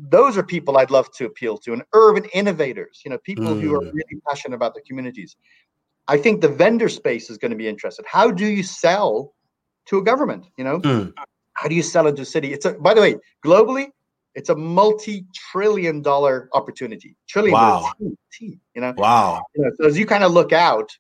Those 0.09 0.37
are 0.38 0.42
people 0.42 0.78
I'd 0.78 0.90
love 0.90 1.12
to 1.12 1.26
appeal 1.26 1.59
to, 1.59 1.72
and 1.72 1.83
urban 1.92 2.24
innovators. 2.35 3.02
You 3.04 3.11
know, 3.11 3.18
people 3.18 3.46
mm. 3.46 3.61
who 3.61 3.74
are 3.74 3.81
mm. 3.81 3.92
really 3.92 4.20
passionate 4.28 4.57
about 4.57 4.74
their 4.74 4.85
communities. 4.87 5.37
I 6.07 6.16
think 6.16 6.40
the 6.40 6.48
vendor 6.48 6.88
space 6.88 7.28
is 7.28 7.37
going 7.37 7.50
to 7.50 7.57
be 7.57 7.68
interested. 7.68 8.04
How 8.07 8.31
do 8.31 8.46
you 8.46 8.62
sell 8.62 9.35
to 9.87 9.98
a 9.98 10.02
government? 10.02 10.46
You 10.57 10.64
know, 10.64 10.81
mm. 10.81 11.12
How 11.52 11.68
do 11.68 11.74
you 11.74 11.83
sell 11.83 12.07
into 12.07 12.22
a 12.22 12.24
city? 12.24 12.52
It's 12.52 12.66
a 12.66 12.74
by 12.74 12.94
the 12.94 13.00
way, 13.00 13.16
globally, 13.44 13.88
it's 14.37 14.48
a 14.48 14.54
multi-trillion 14.54 16.02
dollar 16.02 16.48
opportunity. 16.52 17.16
Trillion 17.28 17.54
wow. 17.54 17.90
T, 18.33 18.61
you 18.74 18.81
know. 18.81 18.94
Wow. 18.96 19.42
You 19.57 19.64
know, 19.64 19.70
so 19.76 19.87
as 19.87 19.98
you 19.98 20.07
kind 20.07 20.22
of 20.22 20.31
look 20.31 20.52
out 20.52 20.96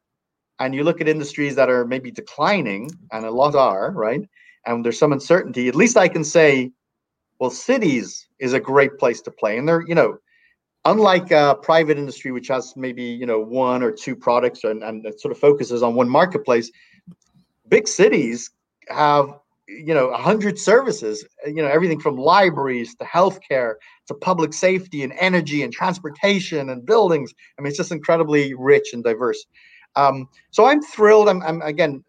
and 0.58 0.74
you 0.74 0.82
look 0.82 1.00
at 1.00 1.08
industries 1.08 1.54
that 1.54 1.70
are 1.70 1.86
maybe 1.86 2.10
declining, 2.10 2.90
and 3.12 3.24
a 3.24 3.30
lot 3.30 3.54
are, 3.54 3.92
right? 3.92 4.28
And 4.66 4.84
there's 4.84 4.98
some 4.98 5.12
uncertainty, 5.12 5.68
at 5.68 5.76
least 5.76 5.96
I 5.96 6.08
can 6.08 6.24
say, 6.24 6.72
well, 7.38 7.50
cities 7.50 8.28
is 8.38 8.52
a 8.52 8.60
great 8.60 8.98
place 8.98 9.20
to 9.22 9.30
play. 9.30 9.58
And 9.58 9.68
they're, 9.68 9.84
you 9.86 9.94
know, 9.94 10.18
unlike 10.84 11.30
a 11.30 11.56
private 11.62 11.98
industry, 11.98 12.32
which 12.32 12.48
has 12.48 12.74
maybe, 12.76 13.02
you 13.02 13.26
know, 13.26 13.40
one 13.40 13.82
or 13.82 13.92
two 13.92 14.16
products 14.16 14.64
and, 14.64 14.82
and 14.82 15.06
sort 15.18 15.32
of 15.32 15.38
focuses 15.38 15.82
on 15.82 15.94
one 15.94 16.08
marketplace, 16.08 16.70
big 17.68 17.86
cities 17.86 18.50
have 18.88 19.34
you 19.68 19.92
know, 19.92 20.08
a 20.08 20.16
hundred 20.16 20.58
services, 20.58 21.26
you 21.46 21.62
know, 21.62 21.68
everything 21.68 22.00
from 22.00 22.16
libraries 22.16 22.94
to 22.94 23.04
healthcare 23.04 23.74
to 24.06 24.14
public 24.14 24.54
safety 24.54 25.02
and 25.02 25.12
energy 25.18 25.62
and 25.62 25.72
transportation 25.72 26.70
and 26.70 26.86
buildings. 26.86 27.34
I 27.58 27.62
mean, 27.62 27.68
it's 27.68 27.76
just 27.76 27.92
incredibly 27.92 28.54
rich 28.54 28.94
and 28.94 29.04
diverse. 29.04 29.44
Um, 29.94 30.26
so 30.50 30.64
I'm 30.64 30.80
thrilled. 30.80 31.28
I'm, 31.28 31.42
I'm 31.42 31.60
again 31.60 32.02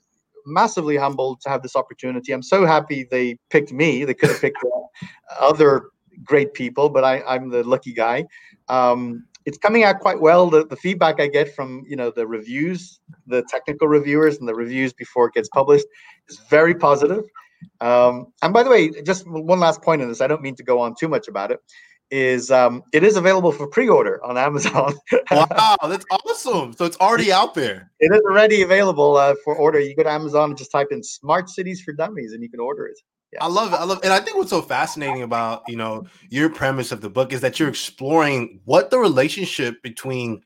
massively 0.50 0.98
humbled 0.98 1.42
to 1.42 1.50
have 1.50 1.62
this 1.62 1.76
opportunity. 1.76 2.32
I'm 2.32 2.44
so 2.44 2.66
happy 2.66 3.08
they 3.10 3.38
picked 3.50 3.72
me. 3.72 4.06
They 4.06 4.14
could 4.14 4.30
have 4.30 4.42
picked 4.42 4.58
other 5.40 5.90
great 6.24 6.54
people, 6.54 6.90
but 6.90 7.04
I, 7.04 7.22
I'm 7.22 7.50
the 7.50 7.64
lucky 7.64 7.94
guy. 7.94 8.26
Um, 8.68 9.26
it's 9.46 9.58
coming 9.58 9.84
out 9.84 10.00
quite 10.00 10.20
well. 10.20 10.50
The, 10.50 10.66
the 10.66 10.76
feedback 10.76 11.20
I 11.20 11.28
get 11.28 11.56
from 11.56 11.84
you 11.88 11.96
know 11.96 12.12
the 12.12 12.28
reviews, 12.28 13.00
the 13.28 13.44
technical 13.50 13.88
reviewers, 13.88 14.38
and 14.38 14.48
the 14.48 14.54
reviews 14.54 14.94
before 14.94 15.28
it 15.28 15.34
gets 15.34 15.50
published 15.50 15.86
is 16.28 16.40
very 16.50 16.76
positive. 16.76 17.24
Um, 17.82 18.28
and 18.42 18.54
by 18.54 18.64
the 18.64 18.70
way, 18.70 18.90
just 19.02 19.28
one 19.28 19.60
last 19.60 19.82
point 19.82 20.02
on 20.02 20.08
this, 20.08 20.22
I 20.22 20.28
don't 20.28 20.42
mean 20.42 20.56
to 20.56 20.64
go 20.64 20.80
on 20.80 20.96
too 20.96 21.08
much 21.08 21.28
about 21.28 21.52
it, 21.52 21.60
is 22.12 22.52
um, 22.52 22.84
it 22.94 23.04
is 23.04 23.16
available 23.16 23.52
for 23.52 23.68
pre-order 23.68 24.24
on 24.24 24.38
Amazon. 24.38 24.96
wow, 25.32 25.78
that's 25.84 26.06
awesome. 26.12 26.74
So 26.74 26.86
it's 26.86 26.98
already 26.98 27.32
out 27.32 27.54
there. 27.54 27.92
It 28.00 28.14
is 28.14 28.22
already 28.22 28.62
available 28.62 29.18
uh, 29.18 29.36
for 29.44 29.56
order. 29.56 29.80
You 29.80 29.96
go 29.96 30.04
to 30.04 30.10
Amazon 30.10 30.52
and 30.52 30.58
just 30.58 30.72
type 30.72 30.88
in 30.92 31.04
smart 31.04 31.50
cities 31.50 31.82
for 31.82 31.94
dummies 31.94 32.34
and 32.34 32.42
you 32.42 32.50
can 32.50 32.60
order 32.60 32.88
it. 32.88 33.00
Yeah. 33.34 33.44
I 33.44 33.48
love 33.48 33.74
it. 33.74 33.76
I 33.76 33.84
love, 33.84 34.00
it. 34.00 34.06
and 34.06 34.14
I 34.14 34.20
think 34.20 34.38
what's 34.38 34.50
so 34.50 34.62
fascinating 34.62 35.22
about 35.22 35.62
you 35.68 35.76
know 35.76 36.08
your 36.30 36.50
premise 36.50 36.92
of 36.92 37.02
the 37.02 37.10
book 37.10 37.32
is 37.32 37.42
that 37.42 37.60
you're 37.60 37.70
exploring 37.70 38.60
what 38.66 38.90
the 38.90 38.98
relationship 38.98 39.82
between 39.84 40.42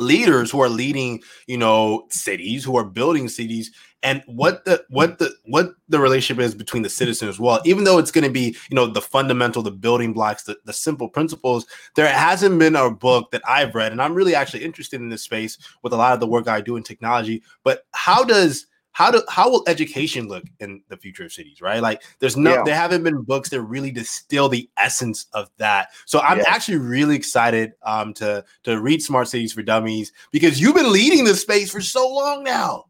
leaders 0.00 0.50
who 0.50 0.60
are 0.60 0.68
leading, 0.68 1.22
you 1.46 1.58
know, 1.58 2.06
cities, 2.10 2.64
who 2.64 2.76
are 2.76 2.84
building 2.84 3.28
cities, 3.28 3.70
and 4.02 4.22
what 4.26 4.64
the 4.64 4.82
what 4.88 5.18
the 5.18 5.34
what 5.44 5.72
the 5.88 6.00
relationship 6.00 6.42
is 6.42 6.54
between 6.54 6.82
the 6.82 6.88
citizens 6.88 7.28
as 7.28 7.38
well. 7.38 7.60
Even 7.64 7.84
though 7.84 7.98
it's 7.98 8.10
going 8.10 8.24
to 8.24 8.30
be, 8.30 8.56
you 8.70 8.74
know, 8.74 8.86
the 8.86 9.00
fundamental, 9.00 9.62
the 9.62 9.70
building 9.70 10.12
blocks, 10.12 10.44
the, 10.44 10.56
the 10.64 10.72
simple 10.72 11.08
principles, 11.08 11.66
there 11.96 12.08
hasn't 12.08 12.58
been 12.58 12.76
a 12.76 12.90
book 12.90 13.30
that 13.30 13.42
I've 13.46 13.74
read, 13.74 13.92
and 13.92 14.00
I'm 14.00 14.14
really 14.14 14.34
actually 14.34 14.64
interested 14.64 15.00
in 15.00 15.08
this 15.08 15.22
space 15.22 15.58
with 15.82 15.92
a 15.92 15.96
lot 15.96 16.14
of 16.14 16.20
the 16.20 16.26
work 16.26 16.48
I 16.48 16.60
do 16.60 16.76
in 16.76 16.82
technology. 16.82 17.42
But 17.62 17.84
how 17.92 18.24
does 18.24 18.66
how 18.92 19.10
do 19.10 19.22
how 19.28 19.50
will 19.50 19.62
education 19.66 20.28
look 20.28 20.44
in 20.58 20.82
the 20.88 20.96
future 20.96 21.24
of 21.24 21.32
cities 21.32 21.60
right? 21.60 21.82
Like 21.82 22.02
there's 22.18 22.36
no 22.36 22.54
yeah. 22.54 22.62
there 22.64 22.74
haven't 22.74 23.02
been 23.02 23.22
books 23.22 23.48
that 23.50 23.62
really 23.62 23.90
distill 23.90 24.48
the 24.48 24.68
essence 24.76 25.26
of 25.32 25.50
that. 25.58 25.88
So 26.06 26.20
i'm 26.20 26.38
yeah. 26.38 26.44
actually 26.46 26.78
really 26.78 27.16
excited 27.16 27.72
um 27.82 28.12
to 28.14 28.44
to 28.64 28.80
read 28.80 29.02
smart 29.02 29.28
cities 29.28 29.52
for 29.52 29.62
dummies 29.62 30.12
because 30.32 30.60
you've 30.60 30.74
been 30.74 30.92
leading 30.92 31.24
this 31.24 31.42
space 31.42 31.70
for 31.70 31.80
so 31.80 32.08
long 32.12 32.44
now. 32.44 32.86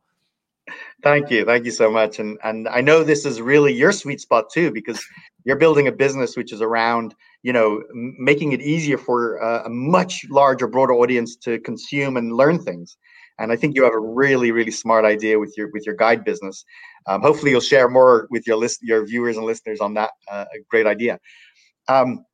Thank 1.02 1.30
you. 1.30 1.44
Thank 1.44 1.64
you 1.64 1.70
so 1.70 1.90
much. 1.90 2.18
And 2.18 2.38
and 2.44 2.68
i 2.68 2.80
know 2.80 3.04
this 3.04 3.24
is 3.24 3.40
really 3.40 3.72
your 3.72 3.92
sweet 3.92 4.20
spot 4.20 4.50
too 4.50 4.70
because 4.70 5.04
you're 5.44 5.56
building 5.56 5.88
a 5.88 5.92
business 5.92 6.36
which 6.36 6.52
is 6.52 6.60
around 6.60 7.14
you 7.42 7.52
know 7.52 7.82
making 7.92 8.52
it 8.52 8.60
easier 8.60 8.98
for 8.98 9.42
uh, 9.42 9.64
a 9.64 9.70
much 9.70 10.26
larger 10.30 10.66
broader 10.66 10.94
audience 10.94 11.36
to 11.36 11.58
consume 11.60 12.16
and 12.16 12.32
learn 12.32 12.58
things 12.58 12.96
and 13.40 13.50
I 13.50 13.57
think 13.57 13.74
you 13.74 13.83
have 13.85 13.94
a 13.94 13.98
really, 13.98 14.53
really 14.53 14.70
smart 14.70 15.05
idea 15.05 15.38
with 15.38 15.55
your 15.57 15.70
with 15.72 15.87
your 15.87 15.96
guide 15.96 16.24
business. 16.24 16.64
Um, 17.07 17.22
hopefully, 17.22 17.50
you'll 17.50 17.61
share 17.61 17.88
more 17.88 18.29
with 18.31 18.46
your 18.46 18.57
list, 18.57 18.83
your 18.83 19.05
viewers 19.05 19.37
and 19.37 19.46
listeners 19.46 19.81
on 19.81 19.94
that. 19.94 20.11
Uh, 20.31 20.44
great 20.68 20.87
idea. 20.87 21.18
Um, 21.88 22.24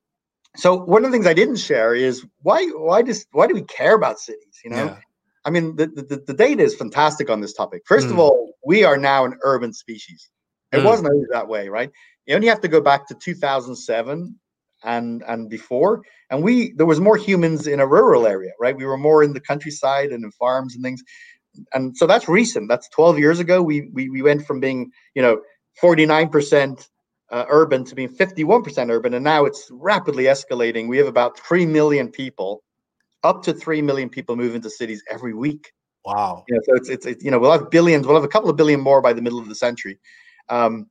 so 0.57 0.77
one 0.77 1.05
of 1.05 1.11
the 1.11 1.15
things 1.15 1.27
I 1.27 1.35
didn't 1.35 1.57
share 1.57 1.95
is 1.95 2.27
why 2.43 2.65
why 2.75 3.03
does 3.03 3.27
why 3.33 3.47
do 3.47 3.55
we 3.55 3.63
care 3.63 3.95
about 3.95 4.19
cities? 4.19 4.61
You 4.65 4.71
know, 4.71 4.85
yeah. 4.85 4.99
I 5.45 5.51
mean 5.51 5.77
the, 5.77 5.87
the, 5.87 6.23
the 6.27 6.35
data 6.35 6.63
is 6.63 6.75
fantastic 6.75 7.31
on 7.31 7.41
this 7.41 7.53
topic. 7.53 7.83
First 7.87 8.09
mm. 8.09 8.13
of 8.13 8.19
all, 8.19 8.55
we 8.65 8.83
are 8.85 8.97
now 8.97 9.25
an 9.25 9.39
urban 9.43 9.73
species. 9.73 10.29
It 10.73 10.79
mm. 10.79 10.85
wasn't 10.85 11.09
always 11.09 11.29
that 11.31 11.47
way, 11.47 11.69
right? 11.69 11.91
You 12.27 12.35
only 12.35 12.49
have 12.49 12.61
to 12.63 12.69
go 12.69 12.81
back 12.81 13.07
to 13.09 13.15
2007 13.15 14.35
and 14.85 15.23
and 15.27 15.49
before. 15.49 16.03
And 16.31 16.43
we 16.43 16.73
there 16.73 16.87
was 16.87 17.01
more 17.01 17.17
humans 17.17 17.67
in 17.67 17.81
a 17.81 17.87
rural 17.87 18.27
area 18.27 18.53
right? 18.61 18.77
We 18.77 18.85
were 18.85 18.99
more 18.99 19.23
in 19.23 19.33
the 19.33 19.41
countryside 19.41 20.11
and 20.11 20.25
in 20.25 20.31
farms 20.33 20.75
and 20.75 20.83
things. 20.83 21.03
And 21.73 21.97
so 21.97 22.07
that's 22.07 22.29
recent. 22.29 22.69
That's 22.69 22.89
12 22.91 23.19
years 23.19 23.41
ago. 23.41 23.63
We 23.63 23.89
we, 23.93 24.09
we 24.11 24.23
went 24.23 24.47
from 24.47 24.61
being 24.61 24.91
you 25.15 25.23
know 25.23 25.41
49% 25.83 26.89
uh, 27.31 27.45
urban 27.49 27.85
to 27.85 27.95
being 27.95 28.09
51% 28.09 28.91
urban. 28.91 29.15
And 29.15 29.25
now 29.25 29.45
it's 29.45 29.69
rapidly 29.71 30.25
escalating. 30.25 30.89
We 30.89 30.99
have 30.99 31.07
about 31.07 31.39
3 31.41 31.67
million 31.67 32.09
people 32.09 32.63
up 33.25 33.43
to 33.43 33.53
3 33.53 33.83
million 33.83 34.09
people 34.09 34.37
move 34.37 34.55
into 34.55 34.71
cities 34.71 35.03
every 35.11 35.35
week. 35.35 35.73
Wow. 36.05 36.45
Yeah 36.49 36.59
so 36.63 36.75
it's, 36.77 36.89
it's, 36.89 37.07
it's 37.07 37.25
you 37.25 37.31
know 37.31 37.39
we'll 37.39 37.53
have 37.53 37.71
billions 37.71 38.07
we'll 38.07 38.17
have 38.17 38.25
a 38.25 38.29
couple 38.29 38.49
of 38.49 38.57
billion 38.57 38.81
more 38.81 39.03
by 39.03 39.13
the 39.13 39.23
middle 39.23 39.39
of 39.39 39.49
the 39.49 39.55
century. 39.55 39.99
Um, 40.49 40.89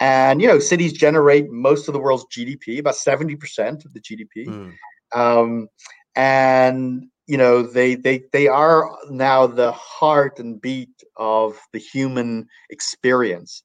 and 0.00 0.42
you 0.42 0.48
know, 0.48 0.58
cities 0.58 0.92
generate 0.92 1.50
most 1.50 1.88
of 1.88 1.94
the 1.94 2.00
world's 2.00 2.26
GDP, 2.26 2.78
about 2.78 2.96
seventy 2.96 3.36
percent 3.36 3.84
of 3.84 3.94
the 3.94 4.00
GDP. 4.00 4.46
Mm. 4.46 4.72
Um, 5.14 5.68
and 6.14 7.06
you 7.26 7.36
know, 7.36 7.62
they 7.62 7.94
they 7.94 8.24
they 8.32 8.46
are 8.46 8.90
now 9.10 9.46
the 9.46 9.72
heart 9.72 10.38
and 10.38 10.60
beat 10.60 11.02
of 11.16 11.58
the 11.72 11.78
human 11.78 12.46
experience. 12.70 13.62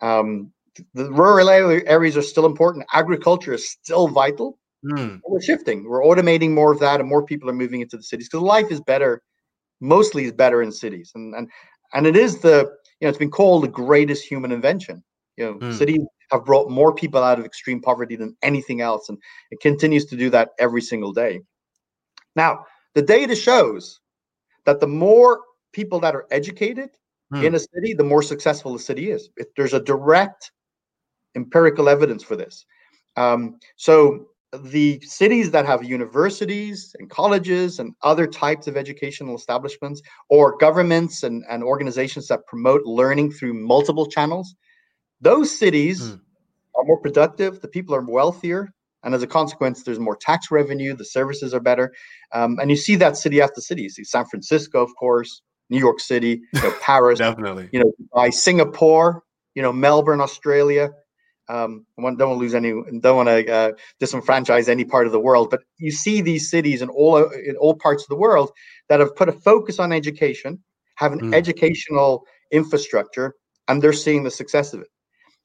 Um, 0.00 0.52
the 0.94 1.10
rural 1.10 1.48
areas 1.48 2.16
are 2.16 2.22
still 2.22 2.46
important. 2.46 2.86
Agriculture 2.92 3.54
is 3.54 3.70
still 3.70 4.08
vital. 4.08 4.58
Mm. 4.84 5.20
We're 5.26 5.40
shifting. 5.40 5.88
We're 5.88 6.02
automating 6.02 6.52
more 6.52 6.72
of 6.72 6.80
that, 6.80 7.00
and 7.00 7.08
more 7.08 7.24
people 7.24 7.50
are 7.50 7.54
moving 7.54 7.80
into 7.80 7.96
the 7.96 8.02
cities 8.02 8.28
because 8.28 8.42
life 8.42 8.70
is 8.70 8.80
better. 8.80 9.22
Mostly 9.80 10.24
is 10.24 10.32
better 10.32 10.62
in 10.62 10.72
cities, 10.72 11.12
and 11.14 11.34
and 11.34 11.48
and 11.94 12.06
it 12.06 12.16
is 12.16 12.40
the 12.40 12.70
you 13.00 13.06
know 13.06 13.08
it's 13.08 13.18
been 13.18 13.30
called 13.30 13.64
the 13.64 13.68
greatest 13.68 14.24
human 14.24 14.52
invention. 14.52 15.02
You 15.38 15.44
know, 15.44 15.54
mm. 15.54 15.74
cities 15.74 16.00
have 16.30 16.44
brought 16.44 16.68
more 16.68 16.92
people 16.94 17.22
out 17.22 17.38
of 17.38 17.44
extreme 17.44 17.80
poverty 17.80 18.16
than 18.16 18.36
anything 18.42 18.80
else, 18.80 19.08
and 19.08 19.18
it 19.50 19.60
continues 19.60 20.04
to 20.06 20.16
do 20.16 20.28
that 20.30 20.50
every 20.58 20.82
single 20.82 21.12
day. 21.12 21.40
Now, 22.34 22.64
the 22.94 23.02
data 23.02 23.36
shows 23.36 24.00
that 24.66 24.80
the 24.80 24.88
more 24.88 25.42
people 25.72 26.00
that 26.00 26.14
are 26.14 26.26
educated 26.30 26.90
mm. 27.32 27.44
in 27.44 27.54
a 27.54 27.58
city, 27.58 27.94
the 27.94 28.04
more 28.04 28.22
successful 28.22 28.72
the 28.72 28.78
city 28.78 29.10
is. 29.10 29.30
If 29.36 29.46
there's 29.56 29.74
a 29.74 29.80
direct 29.80 30.50
empirical 31.36 31.88
evidence 31.88 32.22
for 32.22 32.36
this. 32.36 32.66
Um, 33.16 33.58
so 33.76 34.26
the 34.52 35.00
cities 35.00 35.50
that 35.50 35.66
have 35.66 35.84
universities 35.84 36.94
and 36.98 37.10
colleges 37.10 37.78
and 37.78 37.94
other 38.02 38.26
types 38.26 38.66
of 38.66 38.76
educational 38.76 39.36
establishments 39.36 40.00
or 40.30 40.56
governments 40.56 41.22
and, 41.22 41.44
and 41.50 41.62
organizations 41.62 42.28
that 42.28 42.46
promote 42.46 42.82
learning 42.84 43.30
through 43.32 43.54
multiple 43.54 44.06
channels 44.06 44.54
those 45.20 45.56
cities 45.56 46.02
mm. 46.02 46.20
are 46.74 46.84
more 46.84 47.00
productive 47.00 47.60
the 47.60 47.68
people 47.68 47.94
are 47.94 48.02
wealthier 48.02 48.72
and 49.04 49.14
as 49.14 49.22
a 49.22 49.26
consequence 49.26 49.82
there's 49.82 49.98
more 49.98 50.16
tax 50.16 50.50
revenue 50.50 50.94
the 50.94 51.04
services 51.04 51.54
are 51.54 51.60
better 51.60 51.92
um, 52.32 52.58
and 52.60 52.70
you 52.70 52.76
see 52.76 52.96
that 52.96 53.16
city 53.16 53.40
after 53.40 53.60
city 53.60 53.82
you 53.82 53.90
see 53.90 54.04
san 54.04 54.24
francisco 54.26 54.82
of 54.82 54.94
course 54.96 55.42
new 55.70 55.78
york 55.78 56.00
city 56.00 56.40
you 56.54 56.62
know, 56.62 56.72
paris 56.82 57.18
definitely 57.18 57.68
you 57.72 57.80
know 57.80 57.92
by 58.14 58.30
singapore 58.30 59.22
you 59.54 59.62
know 59.62 59.72
melbourne 59.72 60.20
australia 60.20 60.90
um, 61.48 61.86
I 61.98 62.02
don't 62.02 62.18
want 62.18 62.18
to 62.18 62.34
lose 62.34 62.54
any, 62.54 62.70
don't 63.00 63.16
want 63.16 63.28
to 63.28 63.50
uh, 63.50 63.72
disenfranchise 64.00 64.68
any 64.68 64.84
part 64.84 65.06
of 65.06 65.12
the 65.12 65.20
world, 65.20 65.48
but 65.50 65.60
you 65.78 65.90
see 65.90 66.20
these 66.20 66.50
cities 66.50 66.82
in 66.82 66.90
all 66.90 67.16
in 67.16 67.56
all 67.56 67.74
parts 67.74 68.02
of 68.02 68.08
the 68.08 68.16
world 68.16 68.50
that 68.88 69.00
have 69.00 69.16
put 69.16 69.28
a 69.28 69.32
focus 69.32 69.78
on 69.78 69.92
education, 69.92 70.62
have 70.96 71.12
an 71.12 71.20
mm. 71.20 71.34
educational 71.34 72.24
infrastructure, 72.50 73.34
and 73.66 73.80
they're 73.80 73.92
seeing 73.94 74.24
the 74.24 74.30
success 74.30 74.74
of 74.74 74.80
it. 74.80 74.88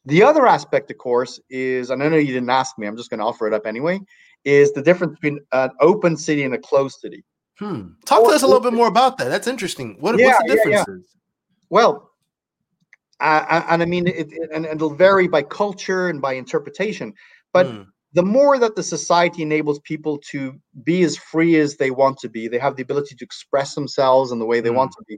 The 0.05 0.23
other 0.23 0.45
aspect, 0.47 0.91
of 0.91 0.97
course, 0.97 1.39
is, 1.49 1.89
and 1.89 2.03
I 2.03 2.09
know 2.09 2.17
you 2.17 2.33
didn't 2.33 2.49
ask 2.49 2.77
me, 2.77 2.87
I'm 2.87 2.97
just 2.97 3.09
going 3.09 3.19
to 3.19 3.25
offer 3.25 3.47
it 3.47 3.53
up 3.53 3.65
anyway, 3.65 3.99
is 4.43 4.73
the 4.73 4.81
difference 4.81 5.13
between 5.19 5.39
an 5.53 5.69
open 5.79 6.17
city 6.17 6.43
and 6.43 6.53
a 6.53 6.57
closed 6.57 6.99
city. 6.99 7.23
Hmm. 7.59 7.89
Talk 8.05 8.21
or, 8.21 8.29
to 8.29 8.35
us 8.35 8.43
a 8.43 8.47
little 8.47 8.61
bit 8.61 8.73
more 8.73 8.87
about 8.87 9.17
that. 9.19 9.29
That's 9.29 9.47
interesting. 9.47 9.95
What, 9.99 10.19
yeah, 10.19 10.27
what's 10.27 10.39
the 10.39 10.55
differences? 10.55 10.85
Yeah, 10.87 10.93
yeah. 10.95 11.03
Well, 11.69 12.11
uh, 13.19 13.63
and 13.69 13.81
I 13.81 13.85
mean, 13.85 14.07
it, 14.07 14.31
it, 14.31 14.49
and, 14.53 14.65
it'll 14.65 14.93
vary 14.93 15.27
by 15.27 15.43
culture 15.43 16.09
and 16.09 16.21
by 16.21 16.33
interpretation. 16.33 17.13
But 17.53 17.67
mm. 17.67 17.85
the 18.13 18.23
more 18.23 18.59
that 18.59 18.75
the 18.75 18.83
society 18.83 19.43
enables 19.43 19.79
people 19.79 20.17
to 20.31 20.59
be 20.83 21.03
as 21.03 21.15
free 21.15 21.57
as 21.57 21.77
they 21.77 21.91
want 21.91 22.17
to 22.19 22.29
be, 22.29 22.47
they 22.47 22.57
have 22.57 22.75
the 22.75 22.83
ability 22.83 23.15
to 23.15 23.23
express 23.23 23.75
themselves 23.75 24.31
in 24.31 24.39
the 24.39 24.45
way 24.45 24.59
they 24.59 24.69
mm. 24.69 24.75
want 24.75 24.91
to 24.91 25.03
be. 25.07 25.17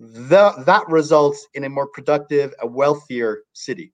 The, 0.00 0.52
that 0.66 0.88
results 0.88 1.46
in 1.54 1.64
a 1.64 1.68
more 1.68 1.86
productive, 1.86 2.52
a 2.60 2.66
wealthier 2.66 3.42
city. 3.52 3.92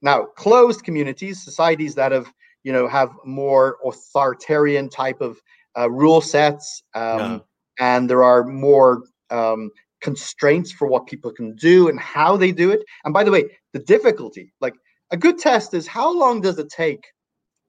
Now, 0.00 0.24
closed 0.36 0.84
communities, 0.84 1.42
societies 1.42 1.94
that 1.94 2.12
have 2.12 2.32
you 2.64 2.72
know 2.72 2.88
have 2.88 3.10
more 3.24 3.78
authoritarian 3.84 4.88
type 4.88 5.20
of 5.20 5.40
uh, 5.76 5.90
rule 5.90 6.20
sets, 6.20 6.82
um, 6.94 7.18
yeah. 7.18 7.38
and 7.78 8.10
there 8.10 8.22
are 8.22 8.44
more 8.44 9.02
um, 9.30 9.70
constraints 10.00 10.70
for 10.70 10.86
what 10.88 11.06
people 11.06 11.30
can 11.30 11.54
do 11.56 11.88
and 11.88 11.98
how 11.98 12.36
they 12.36 12.52
do 12.52 12.70
it. 12.70 12.82
And 13.04 13.14
by 13.14 13.24
the 13.24 13.30
way, 13.30 13.44
the 13.72 13.78
difficulty, 13.78 14.52
like 14.60 14.74
a 15.10 15.16
good 15.16 15.38
test 15.38 15.72
is 15.74 15.86
how 15.86 16.12
long 16.12 16.40
does 16.40 16.58
it 16.58 16.68
take 16.68 17.04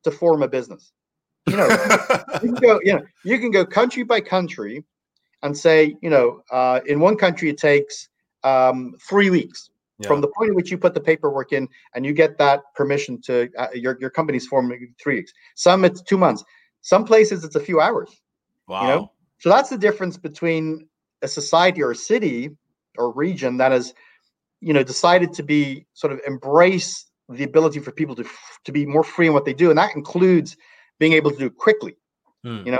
to 0.03 0.11
form 0.11 0.43
a 0.43 0.47
business? 0.47 0.91
You 1.47 1.57
know, 1.57 1.67
you 2.43 2.53
can 2.53 2.55
go, 2.55 2.79
you 2.83 2.93
know, 2.93 3.03
you 3.23 3.39
can 3.39 3.51
go 3.51 3.65
country 3.65 4.03
by 4.03 4.21
country 4.21 4.83
and 5.43 5.55
say, 5.55 5.95
you 6.01 6.09
know, 6.09 6.41
uh, 6.51 6.79
in 6.87 6.99
one 6.99 7.15
country 7.15 7.49
it 7.49 7.57
takes 7.57 8.09
um, 8.43 8.95
three 9.07 9.29
weeks 9.29 9.69
yeah. 9.99 10.07
from 10.07 10.21
the 10.21 10.27
point 10.27 10.49
at 10.49 10.55
which 10.55 10.71
you 10.71 10.77
put 10.77 10.93
the 10.93 11.01
paperwork 11.01 11.53
in 11.53 11.67
and 11.93 12.05
you 12.05 12.13
get 12.13 12.37
that 12.39 12.61
permission 12.73 13.21
to 13.21 13.49
uh, 13.57 13.67
your 13.73 13.97
your 13.99 14.09
company's 14.09 14.47
forming 14.47 14.93
three 15.01 15.17
weeks. 15.17 15.33
Some 15.55 15.85
it's 15.85 16.01
two 16.01 16.17
months. 16.17 16.43
Some 16.81 17.05
places 17.05 17.43
it's 17.43 17.55
a 17.55 17.59
few 17.59 17.79
hours. 17.79 18.09
Wow. 18.67 18.81
You 18.81 18.87
know, 18.87 19.11
so 19.39 19.49
that's 19.49 19.69
the 19.69 19.77
difference 19.77 20.17
between 20.17 20.87
a 21.21 21.27
society 21.27 21.83
or 21.83 21.91
a 21.91 21.95
city 21.95 22.49
or 22.97 23.11
region 23.11 23.57
that 23.57 23.71
has 23.71 23.93
you 24.61 24.73
know 24.73 24.83
decided 24.83 25.33
to 25.33 25.43
be 25.43 25.85
sort 25.93 26.13
of 26.13 26.21
embrace 26.25 27.05
the 27.29 27.43
ability 27.43 27.79
for 27.79 27.91
people 27.91 28.15
to 28.15 28.25
to 28.63 28.71
be 28.71 28.85
more 28.85 29.03
free 29.03 29.27
in 29.27 29.33
what 29.33 29.45
they 29.45 29.53
do 29.53 29.69
and 29.69 29.77
that 29.77 29.95
includes 29.95 30.55
being 30.99 31.13
able 31.13 31.31
to 31.31 31.37
do 31.37 31.45
it 31.47 31.57
quickly 31.57 31.95
hmm. 32.43 32.61
you 32.65 32.71
know 32.71 32.79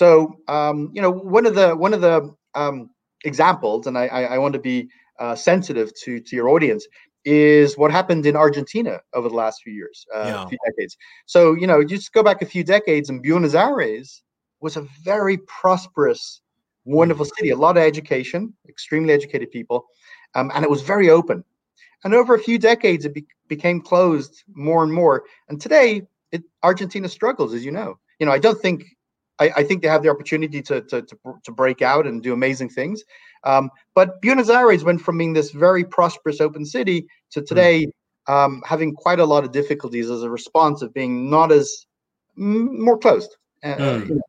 so 0.00 0.36
um, 0.48 0.90
you 0.92 1.02
know 1.02 1.10
one 1.10 1.46
of 1.46 1.54
the 1.54 1.74
one 1.76 1.94
of 1.94 2.00
the 2.00 2.34
um, 2.54 2.90
examples 3.24 3.86
and 3.86 3.96
i 3.96 4.06
i, 4.06 4.22
I 4.34 4.38
want 4.38 4.54
to 4.54 4.60
be 4.60 4.88
uh, 5.20 5.34
sensitive 5.34 5.92
to 6.02 6.20
to 6.20 6.36
your 6.36 6.48
audience 6.48 6.86
is 7.24 7.78
what 7.78 7.90
happened 7.90 8.26
in 8.26 8.36
argentina 8.36 9.00
over 9.14 9.28
the 9.28 9.34
last 9.34 9.62
few 9.62 9.72
years 9.72 10.04
uh, 10.14 10.26
yeah. 10.26 10.46
few 10.46 10.58
decades 10.66 10.96
so 11.26 11.54
you 11.54 11.66
know 11.66 11.82
just 11.82 12.12
go 12.12 12.22
back 12.22 12.42
a 12.42 12.46
few 12.46 12.64
decades 12.64 13.08
and 13.10 13.22
buenos 13.22 13.54
aires 13.54 14.22
was 14.60 14.76
a 14.76 14.86
very 15.02 15.38
prosperous 15.38 16.42
wonderful 16.84 17.24
city, 17.24 17.50
a 17.50 17.56
lot 17.56 17.76
of 17.76 17.82
education, 17.82 18.52
extremely 18.68 19.12
educated 19.12 19.50
people, 19.50 19.86
um, 20.34 20.50
and 20.54 20.64
it 20.64 20.70
was 20.70 20.82
very 20.82 21.10
open. 21.10 21.44
And 22.04 22.14
over 22.14 22.34
a 22.34 22.38
few 22.38 22.58
decades, 22.58 23.04
it 23.04 23.14
be- 23.14 23.26
became 23.48 23.80
closed 23.80 24.44
more 24.54 24.82
and 24.82 24.92
more. 24.92 25.24
And 25.48 25.60
today, 25.60 26.02
it, 26.32 26.42
Argentina 26.62 27.08
struggles, 27.08 27.54
as 27.54 27.64
you 27.64 27.72
know. 27.72 27.98
You 28.18 28.26
know, 28.26 28.32
I 28.32 28.38
don't 28.38 28.60
think 28.60 28.84
I, 29.40 29.50
I 29.56 29.62
think 29.64 29.82
they 29.82 29.88
have 29.88 30.02
the 30.02 30.10
opportunity 30.10 30.62
to, 30.62 30.80
to, 30.82 31.02
to 31.02 31.16
to 31.42 31.52
break 31.52 31.82
out 31.82 32.06
and 32.06 32.22
do 32.22 32.32
amazing 32.32 32.68
things. 32.68 33.02
Um, 33.44 33.70
but 33.94 34.20
Buenos 34.22 34.48
Aires 34.48 34.84
went 34.84 35.00
from 35.00 35.18
being 35.18 35.32
this 35.32 35.50
very 35.50 35.84
prosperous 35.84 36.40
open 36.40 36.64
city 36.64 37.06
to 37.32 37.40
hmm. 37.40 37.46
today 37.46 37.86
um, 38.26 38.62
having 38.66 38.94
quite 38.94 39.20
a 39.20 39.24
lot 39.24 39.44
of 39.44 39.52
difficulties 39.52 40.10
as 40.10 40.22
a 40.22 40.30
response 40.30 40.82
of 40.82 40.94
being 40.94 41.28
not 41.30 41.52
as 41.52 41.86
more 42.36 42.98
closed. 42.98 43.36
Uh, 43.62 43.76
mm. 43.76 44.08
you 44.08 44.14
know, 44.16 44.22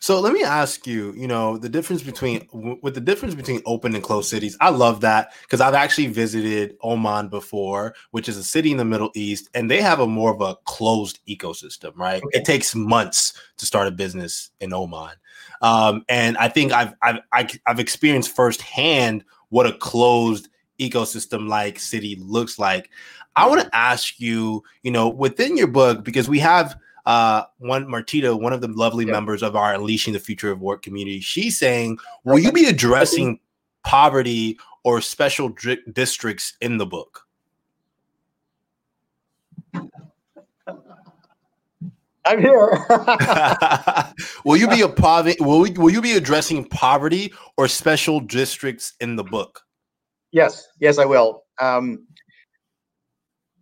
so 0.00 0.18
let 0.18 0.32
me 0.32 0.42
ask 0.42 0.86
you, 0.86 1.12
you 1.14 1.28
know, 1.28 1.58
the 1.58 1.68
difference 1.68 2.02
between 2.02 2.48
with 2.82 2.94
the 2.94 3.02
difference 3.02 3.34
between 3.34 3.60
open 3.66 3.94
and 3.94 4.02
closed 4.02 4.30
cities. 4.30 4.56
I 4.58 4.70
love 4.70 5.02
that 5.02 5.34
because 5.42 5.60
I've 5.60 5.74
actually 5.74 6.06
visited 6.06 6.76
Oman 6.82 7.28
before, 7.28 7.94
which 8.10 8.26
is 8.26 8.38
a 8.38 8.42
city 8.42 8.70
in 8.70 8.78
the 8.78 8.84
Middle 8.84 9.10
East, 9.14 9.50
and 9.52 9.70
they 9.70 9.82
have 9.82 10.00
a 10.00 10.06
more 10.06 10.32
of 10.32 10.40
a 10.40 10.56
closed 10.64 11.20
ecosystem, 11.28 11.92
right? 11.96 12.22
Okay. 12.22 12.38
It 12.38 12.46
takes 12.46 12.74
months 12.74 13.34
to 13.58 13.66
start 13.66 13.88
a 13.88 13.90
business 13.90 14.50
in 14.60 14.72
Oman. 14.72 15.12
Um, 15.60 16.04
and 16.08 16.38
I 16.38 16.48
think 16.48 16.72
I've, 16.72 16.94
I've 17.02 17.20
I've 17.66 17.78
experienced 17.78 18.34
firsthand 18.34 19.22
what 19.50 19.66
a 19.66 19.72
closed 19.74 20.48
ecosystem 20.80 21.46
like 21.46 21.78
city 21.78 22.16
looks 22.18 22.58
like. 22.58 22.88
I 23.36 23.46
want 23.46 23.60
to 23.60 23.76
ask 23.76 24.18
you, 24.18 24.62
you 24.82 24.90
know, 24.90 25.10
within 25.10 25.58
your 25.58 25.66
book 25.66 26.04
because 26.04 26.28
we 26.28 26.38
have 26.38 26.76
uh, 27.06 27.44
one 27.58 27.86
Martita, 27.86 28.38
one 28.38 28.52
of 28.52 28.60
the 28.60 28.68
lovely 28.68 29.06
yeah. 29.06 29.12
members 29.12 29.42
of 29.42 29.56
our 29.56 29.74
Unleashing 29.74 30.12
the 30.12 30.20
Future 30.20 30.50
of 30.50 30.60
Work 30.60 30.82
community, 30.82 31.20
she's 31.20 31.58
saying, 31.58 31.98
"Will 32.24 32.38
you 32.38 32.52
be 32.52 32.66
addressing 32.66 33.40
poverty 33.84 34.58
or 34.84 35.00
special 35.00 35.48
dri- 35.50 35.82
districts 35.92 36.56
in 36.60 36.78
the 36.78 36.86
book?" 36.86 37.26
I'm 42.26 42.40
here. 42.40 42.86
will 44.44 44.56
you 44.56 44.68
be 44.68 44.82
a 44.82 44.88
poverty? 44.88 45.36
Will, 45.40 45.60
will 45.72 45.90
you 45.90 46.02
be 46.02 46.12
addressing 46.12 46.64
poverty 46.64 47.32
or 47.56 47.66
special 47.66 48.20
districts 48.20 48.92
in 49.00 49.16
the 49.16 49.24
book? 49.24 49.62
Yes, 50.30 50.68
yes, 50.78 50.98
I 50.98 51.06
will. 51.06 51.44
Um, 51.60 52.06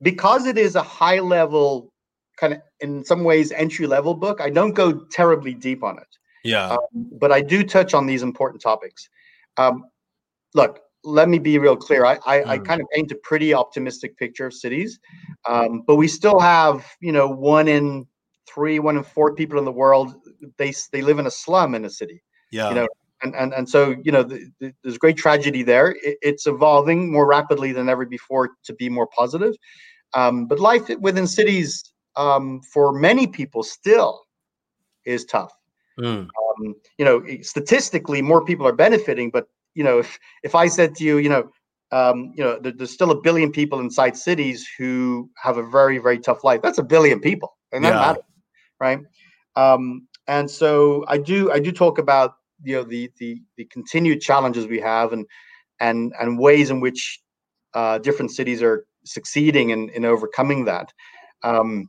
because 0.03 0.47
it 0.47 0.59
is 0.59 0.75
a 0.75 0.83
high 0.83 1.21
level 1.21 1.93
kind 2.39 2.55
of 2.55 2.61
in 2.81 3.05
some 3.05 3.25
ways 3.25 3.53
entry 3.53 3.87
level 3.87 4.15
book. 4.15 4.41
I 4.41 4.51
don't 4.51 4.73
go 4.73 5.05
terribly 5.11 5.55
deep 5.55 5.83
on 5.83 5.99
it. 5.99 6.09
Yeah. 6.45 6.69
Um, 6.71 6.79
but 6.95 7.33
I 7.33 7.41
do 7.41 7.63
touch 7.63 7.95
on 7.95 8.07
these 8.07 8.23
important 8.23 8.63
topics. 8.63 9.09
Um, 9.57 9.85
look, 10.55 10.81
let 11.05 11.29
me 11.29 11.39
be 11.39 11.59
real 11.59 11.77
clear. 11.77 12.05
I, 12.05 12.19
I, 12.27 12.39
mm. 12.41 12.47
I, 12.47 12.59
kind 12.59 12.81
of 12.81 12.87
paint 12.93 13.13
a 13.13 13.17
pretty 13.17 13.55
optimistic 13.55 14.17
picture 14.17 14.47
of 14.47 14.55
cities, 14.55 14.99
um, 15.49 15.83
but 15.87 15.97
we 15.97 16.09
still 16.09 16.39
have, 16.41 16.87
you 17.01 17.13
know, 17.13 17.29
one 17.29 17.69
in 17.69 18.07
three, 18.53 18.79
one 18.79 18.97
in 18.97 19.05
four 19.05 19.35
people 19.35 19.59
in 19.59 19.65
the 19.65 19.73
world. 19.73 20.15
They 20.57 20.73
they 20.93 21.03
live 21.03 21.19
in 21.19 21.27
a 21.27 21.31
slum 21.31 21.75
in 21.75 21.85
a 21.85 21.91
city. 21.91 22.23
Yeah. 22.51 22.69
You 22.71 22.75
know, 22.77 22.89
and 23.23 23.35
and 23.35 23.53
and 23.53 23.69
so 23.69 23.95
you 24.03 24.13
know, 24.13 24.23
the, 24.23 24.51
the, 24.61 24.73
there's 24.83 24.99
great 24.99 25.17
tragedy 25.17 25.63
there. 25.63 25.97
It, 26.03 26.19
it's 26.23 26.47
evolving 26.47 27.13
more 27.13 27.27
rapidly 27.27 27.73
than 27.73 27.89
ever 27.89 28.05
before 28.07 28.51
to 28.65 28.75
be 28.75 28.89
more 28.89 29.07
positive. 29.09 29.55
Um, 30.15 30.47
but 30.47 30.59
life 30.59 30.89
within 31.01 31.27
cities 31.27 31.83
um, 32.19 32.61
for 32.61 32.93
many 32.93 33.27
people 33.27 33.63
still 33.63 34.21
is 35.07 35.25
tough. 35.25 35.53
Mm. 35.99 36.29
Um, 36.29 36.75
you 36.99 37.05
know, 37.05 37.25
statistically, 37.43 38.21
more 38.21 38.45
people 38.45 38.67
are 38.67 38.73
benefiting, 38.73 39.31
but 39.31 39.47
you 39.75 39.85
know, 39.85 39.99
if 40.01 40.19
if 40.43 40.55
I 40.55 40.69
said 40.69 40.95
to 40.97 41.05
you, 41.05 41.19
you 41.19 41.29
know, 41.29 41.49
um, 41.93 42.33
you 42.37 42.45
know, 42.45 42.59
there, 42.59 42.73
there's 42.73 42.91
still 42.91 43.11
a 43.11 43.21
billion 43.21 43.51
people 43.51 43.81
inside 43.81 44.17
cities 44.17 44.69
who 44.77 45.31
have 45.43 45.57
a 45.57 45.63
very 45.63 45.99
very 45.99 46.19
tough 46.19 46.45
life. 46.45 46.61
That's 46.63 46.79
a 46.79 46.83
billion 46.83 47.21
people, 47.21 47.57
and 47.73 47.85
that 47.85 47.95
yeah. 47.95 48.01
matters, 48.01 48.25
right? 48.81 49.01
Um, 49.57 50.07
and 50.27 50.51
so 50.51 51.05
I 51.09 51.19
do 51.19 51.51
I 51.51 51.59
do 51.59 51.73
talk 51.73 51.99
about 51.99 52.35
you 52.63 52.77
know 52.77 52.85
the 52.85 53.11
the 53.19 53.41
the 53.57 53.65
continued 53.67 54.21
challenges 54.21 54.67
we 54.67 54.81
have 54.81 55.13
and 55.13 55.25
and 55.81 56.13
and 56.21 56.39
ways 56.39 56.71
in 56.71 56.81
which 56.81 57.21
uh, 57.75 57.99
different 57.99 58.33
cities 58.33 58.63
are 58.63 58.85
succeeding 59.05 59.71
in 59.71 59.89
in 59.91 60.05
overcoming 60.05 60.65
that. 60.67 60.93
Um, 61.43 61.89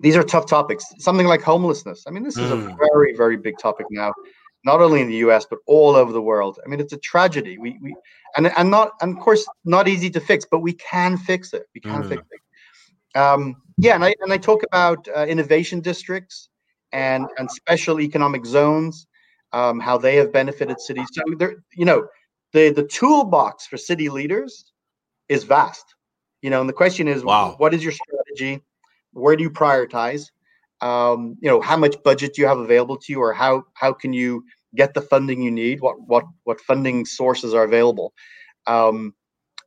these 0.00 0.16
are 0.16 0.22
tough 0.22 0.46
topics. 0.46 0.84
Something 0.98 1.26
like 1.26 1.42
homelessness. 1.42 2.04
I 2.06 2.10
mean, 2.10 2.22
this 2.22 2.36
is 2.36 2.50
mm. 2.50 2.72
a 2.72 2.76
very, 2.76 3.14
very 3.16 3.36
big 3.36 3.58
topic 3.58 3.86
now. 3.90 4.12
not 4.64 4.82
only 4.82 5.00
in 5.00 5.06
the 5.06 5.14
U.S. 5.26 5.46
but 5.48 5.60
all 5.66 5.94
over 5.94 6.12
the 6.12 6.20
world. 6.20 6.58
I 6.64 6.68
mean, 6.68 6.80
it's 6.80 6.92
a 6.92 6.98
tragedy. 6.98 7.56
We 7.56 7.78
we 7.80 7.94
and 8.36 8.48
and 8.58 8.70
not 8.70 8.90
and 9.00 9.16
of 9.16 9.22
course 9.22 9.46
not 9.64 9.88
easy 9.88 10.10
to 10.10 10.20
fix, 10.20 10.44
but 10.50 10.58
we 10.58 10.74
can 10.74 11.16
fix 11.16 11.54
it. 11.54 11.64
We 11.74 11.80
can 11.80 12.02
mm. 12.02 12.08
fix 12.08 12.22
it. 12.30 13.18
Um, 13.18 13.56
yeah, 13.78 13.94
and 13.94 14.04
I 14.04 14.14
and 14.20 14.32
I 14.32 14.38
talk 14.38 14.62
about 14.64 15.06
uh, 15.16 15.24
innovation 15.26 15.80
districts 15.80 16.50
and 16.92 17.26
and 17.38 17.50
special 17.50 18.00
economic 18.00 18.44
zones, 18.44 19.06
um, 19.52 19.80
how 19.80 19.96
they 19.96 20.16
have 20.16 20.32
benefited 20.32 20.80
cities. 20.80 21.06
So 21.12 21.22
there, 21.38 21.56
you 21.74 21.84
know, 21.84 22.08
the 22.52 22.70
the 22.70 22.84
toolbox 22.84 23.66
for 23.66 23.76
city 23.76 24.08
leaders 24.08 24.72
is 25.28 25.44
vast. 25.44 25.94
You 26.42 26.50
know, 26.50 26.60
and 26.60 26.68
the 26.68 26.74
question 26.74 27.08
is, 27.08 27.24
wow. 27.24 27.54
what 27.58 27.72
is 27.72 27.82
your 27.82 27.92
strategy? 27.92 28.62
Where 29.16 29.36
do 29.36 29.42
you 29.42 29.50
prioritize? 29.50 30.30
Um, 30.80 31.36
you 31.40 31.48
know, 31.48 31.60
how 31.60 31.76
much 31.76 32.02
budget 32.02 32.34
do 32.34 32.42
you 32.42 32.48
have 32.48 32.58
available 32.58 32.96
to 32.98 33.12
you, 33.12 33.20
or 33.20 33.32
how 33.32 33.64
how 33.74 33.92
can 33.92 34.12
you 34.12 34.44
get 34.74 34.94
the 34.94 35.00
funding 35.00 35.42
you 35.42 35.50
need? 35.50 35.80
What 35.80 35.96
what 36.06 36.24
what 36.44 36.60
funding 36.60 37.04
sources 37.06 37.54
are 37.54 37.64
available? 37.64 38.12
Um, 38.66 39.14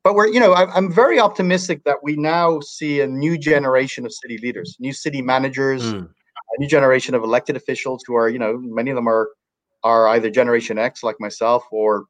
but 0.03 0.13
we're 0.15 0.27
you 0.27 0.39
know 0.39 0.53
I, 0.53 0.77
am 0.77 0.91
very 0.91 1.19
optimistic 1.19 1.83
that 1.85 1.97
we 2.03 2.15
now 2.15 2.59
see 2.59 3.01
a 3.01 3.07
new 3.07 3.37
generation 3.37 4.05
of 4.05 4.13
city 4.13 4.37
leaders, 4.37 4.77
new 4.79 4.93
city 4.93 5.21
managers, 5.21 5.83
mm. 5.83 6.07
a 6.07 6.59
new 6.59 6.67
generation 6.67 7.15
of 7.15 7.23
elected 7.23 7.55
officials 7.55 8.03
who 8.05 8.15
are 8.15 8.29
you 8.29 8.39
know 8.39 8.57
many 8.57 8.91
of 8.91 8.95
them 8.95 9.07
are 9.07 9.29
are 9.83 10.07
either 10.09 10.29
Generation 10.29 10.77
X 10.77 11.03
like 11.03 11.15
myself 11.19 11.63
or 11.71 12.05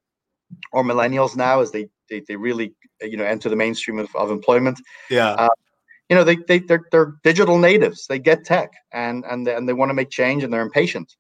or 0.73 0.84
millennials 0.84 1.36
now 1.36 1.62
as 1.62 1.71
they 1.71 1.88
they, 2.10 2.21
they 2.28 2.36
really 2.36 2.73
you 3.02 3.17
know 3.17 3.25
enter 3.25 3.49
the 3.49 3.56
mainstream 3.56 3.99
of, 3.99 4.13
of 4.15 4.32
employment. 4.32 4.80
Yeah. 5.10 5.30
Uh, 5.32 5.49
you 6.09 6.15
know 6.15 6.23
they, 6.23 6.35
they 6.35 6.59
they're, 6.59 6.85
they're 6.91 7.15
digital 7.23 7.57
natives. 7.57 8.07
They 8.07 8.19
get 8.19 8.43
tech 8.43 8.73
and 8.91 9.23
and 9.25 9.45
they, 9.45 9.55
and 9.55 9.69
they 9.69 9.73
want 9.73 9.89
to 9.89 9.93
make 9.93 10.09
change 10.09 10.43
and 10.43 10.51
they're 10.51 10.61
impatient. 10.61 11.15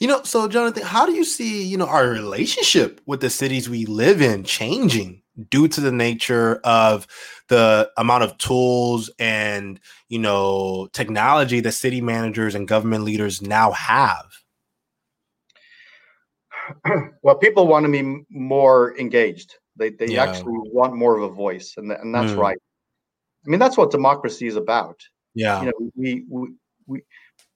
You 0.00 0.08
know 0.08 0.22
so 0.24 0.48
jonathan 0.48 0.82
how 0.82 1.06
do 1.06 1.12
you 1.12 1.24
see 1.24 1.62
you 1.62 1.76
know 1.76 1.86
our 1.86 2.08
relationship 2.08 3.00
with 3.06 3.20
the 3.20 3.30
cities 3.30 3.68
we 3.68 3.86
live 3.86 4.20
in 4.20 4.42
changing 4.42 5.22
due 5.50 5.68
to 5.68 5.80
the 5.80 5.92
nature 5.92 6.56
of 6.64 7.06
the 7.46 7.88
amount 7.96 8.24
of 8.24 8.36
tools 8.38 9.08
and 9.20 9.78
you 10.08 10.18
know 10.18 10.88
technology 10.92 11.60
that 11.60 11.72
city 11.72 12.00
managers 12.00 12.56
and 12.56 12.66
government 12.66 13.04
leaders 13.04 13.40
now 13.40 13.70
have? 13.72 14.26
Well 17.22 17.36
people 17.36 17.68
want 17.68 17.86
to 17.86 17.92
be 17.92 18.24
more 18.30 18.98
engaged. 18.98 19.54
They, 19.76 19.90
they 19.90 20.08
yeah. 20.08 20.24
actually 20.24 20.58
want 20.72 20.96
more 20.96 21.16
of 21.16 21.22
a 21.22 21.32
voice 21.32 21.74
and, 21.76 21.92
and 21.92 22.12
that's 22.12 22.32
mm. 22.32 22.38
right 22.38 22.58
I 23.46 23.50
mean, 23.50 23.60
that's 23.60 23.76
what 23.76 23.90
democracy 23.90 24.46
is 24.46 24.56
about. 24.56 25.00
Yeah. 25.34 25.60
You 25.60 25.66
know, 25.66 25.90
we 25.94 26.24
we 26.86 27.02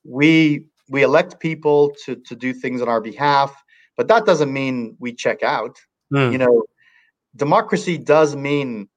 we 0.05 0.67
we 0.89 1.03
elect 1.03 1.41
people 1.41 1.95
to 2.05 2.17
to 2.17 2.37
do 2.37 2.53
things 2.53 2.83
on 2.83 2.89
our 2.89 3.01
behalf, 3.01 3.55
but 3.97 4.09
that 4.09 4.27
doesn't 4.27 4.53
mean 4.53 4.97
we 5.01 5.13
check 5.13 5.43
out. 5.43 5.79
Mm. 6.13 6.33
You 6.33 6.39
know, 6.39 6.65
democracy 7.37 7.99
does 7.99 8.37
mean 8.37 8.89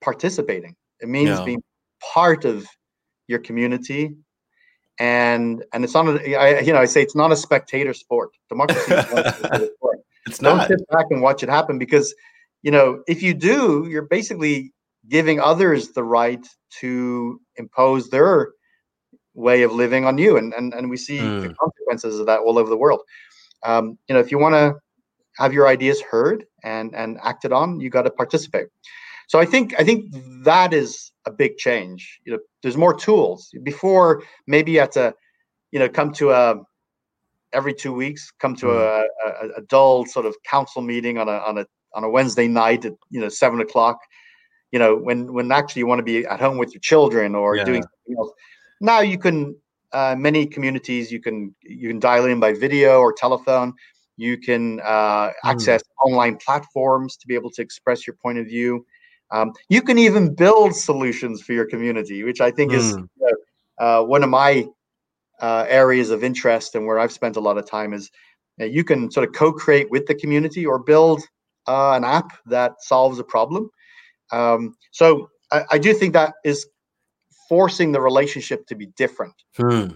participating. 0.00 0.74
It 1.00 1.08
means 1.08 1.38
yeah. 1.38 1.44
being 1.44 1.62
part 2.14 2.44
of 2.44 2.66
your 3.28 3.38
community, 3.38 4.14
and 4.98 5.64
and 5.72 5.84
it's 5.84 5.94
not 5.94 6.08
a, 6.08 6.36
I, 6.36 6.60
you 6.60 6.72
know 6.72 6.80
I 6.80 6.86
say 6.86 7.02
it's 7.02 7.16
not 7.16 7.32
a 7.32 7.36
spectator 7.36 7.94
sport. 7.94 8.30
Democracy 8.48 8.92
is 8.92 9.12
not 9.12 9.26
a 9.26 9.66
sport. 9.74 9.98
It's 10.26 10.38
Don't 10.38 10.58
not. 10.58 10.68
sit 10.68 10.78
back 10.90 11.06
and 11.10 11.20
watch 11.20 11.42
it 11.42 11.48
happen 11.48 11.78
because 11.78 12.14
you 12.62 12.70
know 12.70 13.02
if 13.06 13.22
you 13.22 13.34
do, 13.34 13.86
you're 13.90 14.02
basically 14.06 14.72
giving 15.08 15.40
others 15.40 15.90
the 15.90 16.04
right 16.04 16.46
to 16.80 17.40
impose 17.56 18.08
their 18.10 18.52
way 19.34 19.62
of 19.62 19.72
living 19.72 20.04
on 20.04 20.18
you 20.18 20.36
and 20.36 20.52
and, 20.54 20.74
and 20.74 20.90
we 20.90 20.96
see 20.96 21.18
mm. 21.18 21.42
the 21.42 21.48
hmm. 21.48 21.54
consequences 21.58 22.18
of 22.18 22.26
that 22.26 22.40
all 22.40 22.58
over 22.58 22.68
the 22.68 22.76
world 22.76 23.00
um, 23.64 23.98
you 24.08 24.14
know 24.14 24.20
if 24.20 24.30
you 24.30 24.38
want 24.38 24.54
to 24.54 24.74
have 25.38 25.52
your 25.52 25.68
ideas 25.68 26.00
heard 26.00 26.44
and 26.64 26.94
and 26.94 27.18
acted 27.22 27.52
on 27.52 27.80
you 27.80 27.88
got 27.88 28.02
to 28.02 28.10
participate 28.10 28.66
so 29.26 29.38
i 29.38 29.44
think 29.44 29.74
i 29.78 29.84
think 29.84 30.04
that 30.44 30.74
is 30.74 31.12
a 31.26 31.30
big 31.30 31.56
change 31.56 32.20
you 32.24 32.32
know 32.32 32.38
there's 32.62 32.76
more 32.76 32.94
tools 32.94 33.50
before 33.62 34.22
maybe 34.46 34.72
you 34.72 34.80
had 34.80 34.92
to 34.92 35.14
you 35.70 35.78
know 35.78 35.88
come 35.88 36.12
to 36.12 36.30
a 36.30 36.56
every 37.54 37.72
two 37.72 37.92
weeks 37.92 38.32
come 38.38 38.54
to 38.54 38.66
mm. 38.66 39.04
a, 39.26 39.46
a, 39.46 39.48
a 39.58 39.62
dull 39.62 40.04
sort 40.04 40.26
of 40.26 40.36
council 40.44 40.82
meeting 40.82 41.16
on 41.16 41.28
a 41.28 41.38
on 41.38 41.58
a 41.58 41.66
on 41.94 42.04
a 42.04 42.10
wednesday 42.10 42.48
night 42.48 42.84
at 42.84 42.92
you 43.10 43.20
know 43.20 43.30
seven 43.30 43.60
o'clock 43.60 43.98
you 44.72 44.78
know 44.78 44.96
when 44.96 45.32
when 45.32 45.52
actually 45.52 45.80
you 45.80 45.86
want 45.86 45.98
to 46.00 46.02
be 46.02 46.26
at 46.26 46.40
home 46.40 46.58
with 46.58 46.74
your 46.74 46.80
children 46.80 47.34
or 47.34 47.56
yeah. 47.56 47.64
doing 47.64 47.82
something 47.82 48.16
else 48.18 48.32
now 48.80 49.00
you 49.00 49.18
can 49.18 49.54
uh, 49.92 50.16
many 50.18 50.46
communities 50.46 51.12
you 51.12 51.20
can 51.20 51.54
you 51.62 51.88
can 51.88 52.00
dial 52.00 52.24
in 52.24 52.40
by 52.40 52.52
video 52.52 52.98
or 52.98 53.12
telephone 53.12 53.72
you 54.16 54.36
can 54.38 54.80
uh, 54.80 55.28
mm. 55.28 55.32
access 55.44 55.82
online 56.04 56.36
platforms 56.36 57.16
to 57.16 57.26
be 57.26 57.34
able 57.34 57.50
to 57.50 57.62
express 57.62 58.06
your 58.06 58.16
point 58.16 58.38
of 58.38 58.46
view 58.46 58.84
um, 59.30 59.52
you 59.68 59.80
can 59.80 59.98
even 59.98 60.34
build 60.34 60.74
solutions 60.74 61.42
for 61.42 61.52
your 61.52 61.66
community 61.66 62.24
which 62.24 62.40
i 62.40 62.50
think 62.50 62.72
mm. 62.72 62.76
is 62.76 62.96
uh, 63.78 64.02
one 64.02 64.24
of 64.24 64.30
my 64.30 64.66
uh, 65.40 65.66
areas 65.68 66.10
of 66.10 66.24
interest 66.24 66.74
and 66.74 66.86
where 66.86 66.98
i've 66.98 67.12
spent 67.12 67.36
a 67.36 67.40
lot 67.40 67.58
of 67.58 67.66
time 67.66 67.92
is 67.92 68.10
you 68.58 68.84
can 68.84 69.10
sort 69.10 69.26
of 69.26 69.34
co-create 69.34 69.90
with 69.90 70.06
the 70.06 70.14
community 70.14 70.64
or 70.64 70.78
build 70.78 71.20
uh, 71.66 71.92
an 71.92 72.04
app 72.04 72.30
that 72.46 72.80
solves 72.80 73.18
a 73.18 73.24
problem 73.24 73.68
um, 74.32 74.76
so 74.90 75.30
I, 75.50 75.64
I, 75.72 75.78
do 75.78 75.92
think 75.94 76.14
that 76.14 76.34
is 76.44 76.66
forcing 77.48 77.92
the 77.92 78.00
relationship 78.00 78.66
to 78.66 78.74
be 78.74 78.86
different 78.96 79.34
hmm. 79.56 79.88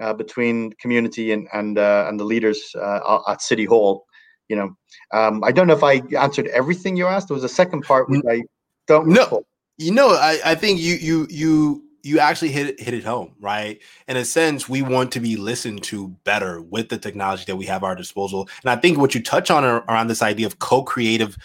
uh, 0.00 0.12
between 0.12 0.72
community 0.74 1.32
and 1.32 1.48
and 1.52 1.78
uh, 1.78 2.06
and 2.08 2.20
the 2.20 2.24
leaders 2.24 2.74
uh, 2.76 3.20
at 3.28 3.42
City 3.42 3.64
Hall. 3.64 4.04
You 4.48 4.56
know, 4.56 4.76
um, 5.12 5.42
I 5.44 5.52
don't 5.52 5.66
know 5.66 5.74
if 5.74 5.84
I 5.84 6.02
answered 6.18 6.46
everything 6.48 6.96
you 6.96 7.06
asked. 7.06 7.28
There 7.28 7.34
was 7.34 7.44
a 7.44 7.48
second 7.48 7.82
part 7.82 8.08
which 8.08 8.22
I 8.28 8.42
don't. 8.86 9.08
No, 9.08 9.22
recall. 9.22 9.46
you 9.78 9.92
know, 9.92 10.10
I, 10.10 10.38
I 10.44 10.54
think 10.54 10.80
you 10.80 10.94
you 10.94 11.26
you 11.30 11.82
you 12.02 12.18
actually 12.18 12.50
hit 12.50 12.66
it, 12.66 12.80
hit 12.80 12.94
it 12.94 13.04
home, 13.04 13.34
right? 13.40 13.80
In 14.06 14.16
a 14.16 14.24
sense, 14.24 14.68
we 14.68 14.82
want 14.82 15.12
to 15.12 15.20
be 15.20 15.36
listened 15.36 15.82
to 15.84 16.08
better 16.24 16.62
with 16.62 16.88
the 16.88 16.98
technology 16.98 17.44
that 17.46 17.56
we 17.56 17.66
have 17.66 17.82
at 17.82 17.86
our 17.86 17.96
disposal. 17.96 18.48
And 18.62 18.70
I 18.70 18.76
think 18.76 18.98
what 18.98 19.14
you 19.14 19.22
touch 19.22 19.50
on 19.50 19.64
around 19.64 20.08
this 20.08 20.22
idea 20.22 20.46
of 20.46 20.58
co-creative, 20.58 21.36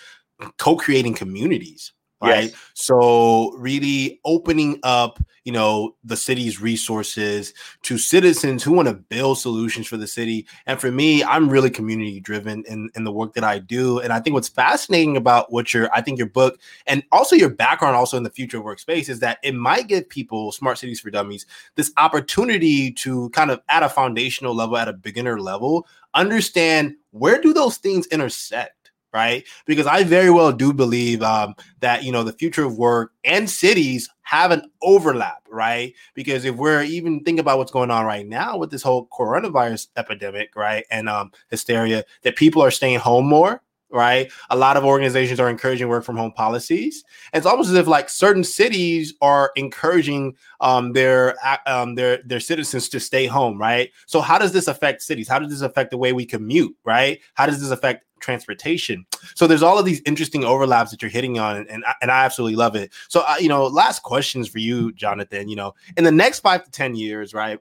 co-creating 0.57 1.15
communities, 1.15 1.91
right? 2.23 2.49
Yes. 2.49 2.55
So 2.73 3.51
really 3.57 4.19
opening 4.25 4.79
up, 4.83 5.19
you 5.43 5.51
know, 5.51 5.95
the 6.03 6.15
city's 6.15 6.61
resources 6.61 7.53
to 7.83 7.97
citizens 7.97 8.63
who 8.63 8.71
want 8.71 8.87
to 8.87 8.93
build 8.93 9.37
solutions 9.37 9.87
for 9.87 9.97
the 9.97 10.07
city. 10.07 10.47
And 10.65 10.79
for 10.79 10.91
me, 10.91 11.23
I'm 11.23 11.49
really 11.49 11.69
community 11.69 12.19
driven 12.19 12.63
in, 12.67 12.89
in 12.95 13.03
the 13.03 13.11
work 13.11 13.33
that 13.33 13.43
I 13.43 13.59
do. 13.59 13.99
And 13.99 14.13
I 14.13 14.19
think 14.19 14.33
what's 14.33 14.47
fascinating 14.47 15.17
about 15.17 15.51
what 15.51 15.73
your, 15.73 15.93
I 15.93 16.01
think 16.01 16.17
your 16.17 16.29
book 16.29 16.59
and 16.87 17.03
also 17.11 17.35
your 17.35 17.49
background 17.49 17.95
also 17.95 18.17
in 18.17 18.23
the 18.23 18.29
future 18.29 18.59
workspace 18.59 19.09
is 19.09 19.19
that 19.19 19.37
it 19.43 19.53
might 19.53 19.87
give 19.87 20.07
people 20.07 20.51
smart 20.51 20.77
cities 20.77 20.99
for 20.99 21.11
dummies 21.11 21.45
this 21.75 21.91
opportunity 21.97 22.91
to 22.91 23.29
kind 23.31 23.51
of 23.51 23.61
at 23.69 23.83
a 23.83 23.89
foundational 23.89 24.55
level, 24.55 24.77
at 24.77 24.87
a 24.87 24.93
beginner 24.93 25.39
level, 25.39 25.87
understand 26.13 26.95
where 27.11 27.41
do 27.41 27.53
those 27.53 27.77
things 27.77 28.07
intersect 28.07 28.82
right? 29.13 29.45
Because 29.65 29.87
I 29.87 30.03
very 30.03 30.29
well 30.29 30.51
do 30.51 30.73
believe 30.73 31.21
um, 31.21 31.55
that 31.79 32.03
you 32.03 32.11
know 32.11 32.23
the 32.23 32.33
future 32.33 32.65
of 32.65 32.77
work 32.77 33.11
and 33.23 33.49
cities 33.49 34.09
have 34.23 34.51
an 34.51 34.63
overlap, 34.81 35.45
right? 35.49 35.93
Because 36.15 36.45
if 36.45 36.55
we're 36.55 36.83
even 36.83 37.23
think 37.23 37.39
about 37.39 37.57
what's 37.57 37.71
going 37.71 37.91
on 37.91 38.05
right 38.05 38.27
now 38.27 38.57
with 38.57 38.71
this 38.71 38.81
whole 38.81 39.07
coronavirus 39.07 39.87
epidemic, 39.95 40.55
right, 40.55 40.85
and 40.89 41.07
um, 41.07 41.31
hysteria, 41.49 42.03
that 42.23 42.35
people 42.35 42.61
are 42.61 42.71
staying 42.71 42.99
home 42.99 43.27
more, 43.27 43.61
right? 43.93 44.31
A 44.49 44.57
lot 44.57 44.75
of 44.75 44.83
organizations 44.83 45.39
are 45.39 45.49
encouraging 45.49 45.87
work 45.87 46.03
from 46.03 46.17
home 46.17 46.33
policies. 46.33 47.03
It's 47.33 47.45
almost 47.45 47.69
as 47.69 47.75
if 47.75 47.87
like 47.87 48.09
certain 48.09 48.43
cities 48.43 49.13
are 49.21 49.51
encouraging 49.55 50.35
um, 50.59 50.93
their 50.93 51.35
um, 51.67 51.95
their 51.95 52.21
their 52.25 52.39
citizens 52.39 52.89
to 52.89 52.99
stay 52.99 53.27
home, 53.27 53.57
right? 53.59 53.91
So 54.07 54.19
how 54.19 54.37
does 54.37 54.51
this 54.51 54.67
affect 54.67 55.01
cities? 55.03 55.27
How 55.27 55.39
does 55.39 55.51
this 55.51 55.61
affect 55.61 55.91
the 55.91 55.97
way 55.97 56.11
we 56.11 56.25
commute, 56.25 56.75
right? 56.83 57.19
How 57.35 57.45
does 57.45 57.61
this 57.61 57.71
affect 57.71 58.05
transportation? 58.19 59.05
So 59.35 59.47
there's 59.47 59.63
all 59.63 59.77
of 59.77 59.85
these 59.85 60.01
interesting 60.05 60.43
overlaps 60.43 60.91
that 60.91 61.01
you're 61.01 61.11
hitting 61.11 61.39
on, 61.39 61.57
and 61.57 61.69
and 61.69 61.85
I, 61.85 61.93
and 62.01 62.11
I 62.11 62.25
absolutely 62.25 62.55
love 62.55 62.75
it. 62.75 62.91
So 63.09 63.23
uh, 63.27 63.35
you 63.39 63.49
know, 63.49 63.65
last 63.67 64.01
questions 64.03 64.49
for 64.49 64.59
you, 64.59 64.91
Jonathan. 64.93 65.47
You 65.47 65.55
know, 65.55 65.75
in 65.95 66.03
the 66.03 66.11
next 66.11 66.39
five 66.39 66.63
to 66.65 66.71
ten 66.71 66.95
years, 66.95 67.33
right? 67.33 67.59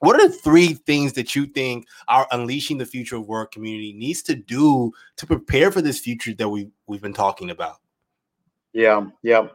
What 0.00 0.16
are 0.16 0.28
the 0.28 0.34
three 0.34 0.74
things 0.74 1.12
that 1.12 1.36
you 1.36 1.46
think 1.46 1.86
our 2.08 2.26
unleashing 2.32 2.78
the 2.78 2.86
future 2.86 3.16
of 3.16 3.26
work 3.26 3.52
community 3.52 3.92
needs 3.92 4.22
to 4.22 4.34
do 4.34 4.92
to 5.16 5.26
prepare 5.26 5.70
for 5.70 5.80
this 5.80 6.00
future 6.00 6.34
that 6.34 6.48
we 6.48 6.68
we've 6.86 7.02
been 7.02 7.14
talking 7.14 7.50
about? 7.50 7.76
Yeah 8.72 9.06
yeah. 9.22 9.48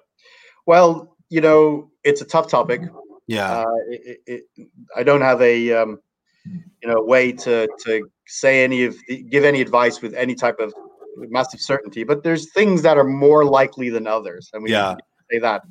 Well 0.65 1.15
you 1.29 1.41
know 1.41 1.91
it's 2.03 2.21
a 2.21 2.25
tough 2.25 2.47
topic. 2.47 2.81
Yeah. 3.27 3.51
Uh, 3.51 3.65
it, 3.89 4.21
it, 4.27 4.69
i 4.95 5.01
don't 5.01 5.21
have 5.21 5.41
a 5.41 5.73
um, 5.73 5.99
you 6.45 6.87
know 6.87 7.01
way 7.01 7.31
to 7.31 7.67
to 7.85 8.07
say 8.27 8.63
any 8.63 8.85
of 8.85 8.95
the, 9.07 9.23
give 9.23 9.43
any 9.43 9.61
advice 9.61 10.01
with 10.01 10.13
any 10.13 10.35
type 10.35 10.59
of 10.59 10.73
massive 11.17 11.59
certainty 11.59 12.03
but 12.03 12.23
there's 12.23 12.51
things 12.51 12.83
that 12.83 12.97
are 12.97 13.03
more 13.03 13.43
likely 13.45 13.89
than 13.89 14.05
others 14.05 14.51
and 14.53 14.61
we 14.63 14.71
yeah. 14.71 14.95
say 15.31 15.39
that. 15.39 15.63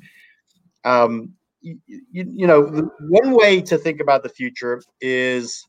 Um, 0.83 1.33
you, 1.65 2.03
you 2.11 2.47
know, 2.47 2.91
one 2.99 3.31
way 3.31 3.61
to 3.61 3.77
think 3.77 3.99
about 3.99 4.23
the 4.23 4.29
future 4.29 4.81
is 5.01 5.65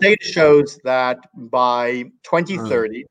data 0.00 0.24
shows 0.24 0.78
that 0.84 1.18
by 1.34 2.02
2030, 2.24 3.02
mm. 3.02 3.06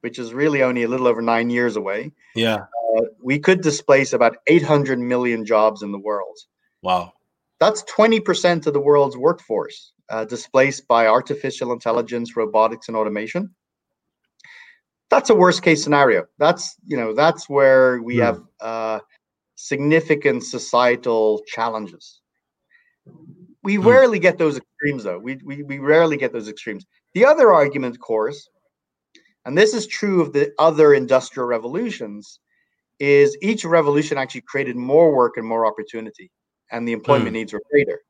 which 0.00 0.18
is 0.18 0.32
really 0.32 0.62
only 0.62 0.84
a 0.84 0.88
little 0.88 1.06
over 1.06 1.20
nine 1.20 1.50
years 1.50 1.76
away, 1.76 2.12
yeah, 2.34 2.56
uh, 2.96 3.02
we 3.22 3.38
could 3.38 3.60
displace 3.60 4.12
about 4.12 4.36
800 4.46 4.98
million 4.98 5.44
jobs 5.44 5.82
in 5.82 5.92
the 5.92 5.98
world. 5.98 6.38
Wow, 6.82 7.12
that's 7.60 7.82
20% 7.84 8.66
of 8.66 8.72
the 8.72 8.80
world's 8.80 9.16
workforce 9.16 9.92
uh, 10.08 10.24
displaced 10.24 10.88
by 10.88 11.06
artificial 11.06 11.72
intelligence, 11.72 12.36
robotics, 12.36 12.88
and 12.88 12.96
automation. 12.96 13.54
That's 15.10 15.28
a 15.28 15.34
worst 15.34 15.62
case 15.62 15.84
scenario. 15.84 16.24
That's 16.38 16.76
you 16.86 16.96
know 16.96 17.12
that's 17.14 17.48
where 17.50 18.00
we 18.00 18.16
mm. 18.16 18.22
have 18.22 18.40
uh, 18.60 19.00
significant 19.62 20.42
societal 20.42 21.40
challenges. 21.46 22.20
We 23.62 23.76
mm. 23.76 23.84
rarely 23.84 24.18
get 24.18 24.36
those 24.36 24.56
extremes, 24.56 25.04
though. 25.04 25.20
We, 25.20 25.38
we, 25.44 25.62
we 25.62 25.78
rarely 25.78 26.16
get 26.16 26.32
those 26.32 26.48
extremes. 26.48 26.84
The 27.14 27.24
other 27.24 27.52
argument, 27.52 27.94
of 27.94 28.00
course, 28.00 28.48
and 29.44 29.56
this 29.56 29.72
is 29.72 29.86
true 29.86 30.20
of 30.20 30.32
the 30.32 30.52
other 30.58 30.94
industrial 30.94 31.46
revolutions, 31.46 32.40
is 32.98 33.36
each 33.40 33.64
revolution 33.64 34.18
actually 34.18 34.40
created 34.40 34.74
more 34.74 35.14
work 35.14 35.36
and 35.36 35.46
more 35.46 35.64
opportunity, 35.64 36.32
and 36.72 36.86
the 36.86 36.92
employment 36.92 37.30
mm. 37.30 37.34
needs 37.34 37.52
were 37.52 37.62
greater. 37.70 38.00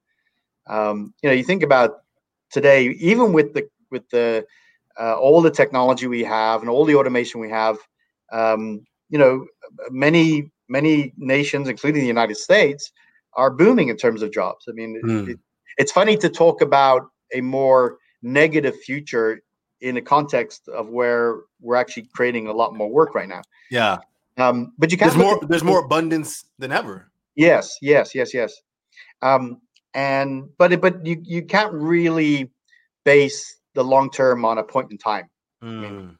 Um, 0.70 1.12
you 1.22 1.28
know, 1.28 1.34
you 1.34 1.44
think 1.44 1.62
about 1.62 1.98
today, 2.50 2.88
even 2.98 3.34
with 3.34 3.52
the 3.52 3.68
with 3.90 4.08
the 4.08 4.46
uh, 4.98 5.16
all 5.16 5.42
the 5.42 5.50
technology 5.50 6.06
we 6.06 6.24
have 6.24 6.62
and 6.62 6.70
all 6.70 6.86
the 6.86 6.94
automation 6.94 7.40
we 7.40 7.50
have, 7.50 7.76
um, 8.32 8.80
you 9.10 9.18
know, 9.18 9.44
many 9.90 10.50
many 10.72 11.12
nations, 11.18 11.68
including 11.68 12.00
the 12.00 12.08
United 12.08 12.36
States, 12.36 12.90
are 13.34 13.50
booming 13.50 13.88
in 13.88 13.96
terms 13.96 14.22
of 14.22 14.32
jobs. 14.32 14.64
I 14.68 14.72
mean, 14.72 15.00
mm. 15.04 15.28
it, 15.28 15.38
it's 15.76 15.92
funny 15.92 16.16
to 16.16 16.28
talk 16.28 16.62
about 16.62 17.02
a 17.34 17.40
more 17.40 17.98
negative 18.22 18.74
future 18.80 19.42
in 19.80 19.94
the 19.94 20.00
context 20.00 20.68
of 20.68 20.88
where 20.88 21.40
we're 21.60 21.76
actually 21.76 22.08
creating 22.14 22.46
a 22.46 22.52
lot 22.52 22.74
more 22.74 22.90
work 22.90 23.14
right 23.14 23.28
now. 23.28 23.42
Yeah. 23.70 23.98
Um, 24.38 24.72
but 24.78 24.90
you 24.90 24.96
can't. 24.98 25.12
There's 25.12 25.24
more. 25.24 25.40
There's 25.46 25.64
more 25.64 25.84
abundance 25.84 26.44
than 26.58 26.72
ever. 26.72 27.10
Yes. 27.36 27.76
Yes. 27.82 28.14
Yes. 28.14 28.32
Yes. 28.32 28.54
Um, 29.20 29.60
and 29.94 30.48
but 30.56 30.80
but 30.80 31.04
you 31.04 31.20
you 31.22 31.42
can't 31.42 31.72
really 31.72 32.50
base 33.04 33.58
the 33.74 33.84
long 33.84 34.10
term 34.10 34.44
on 34.44 34.58
a 34.58 34.62
point 34.62 34.90
in 34.90 34.96
time. 34.98 35.28
Mm. 35.62 35.68
I 35.68 35.80
mean, 35.80 36.00
hmm 36.00 36.10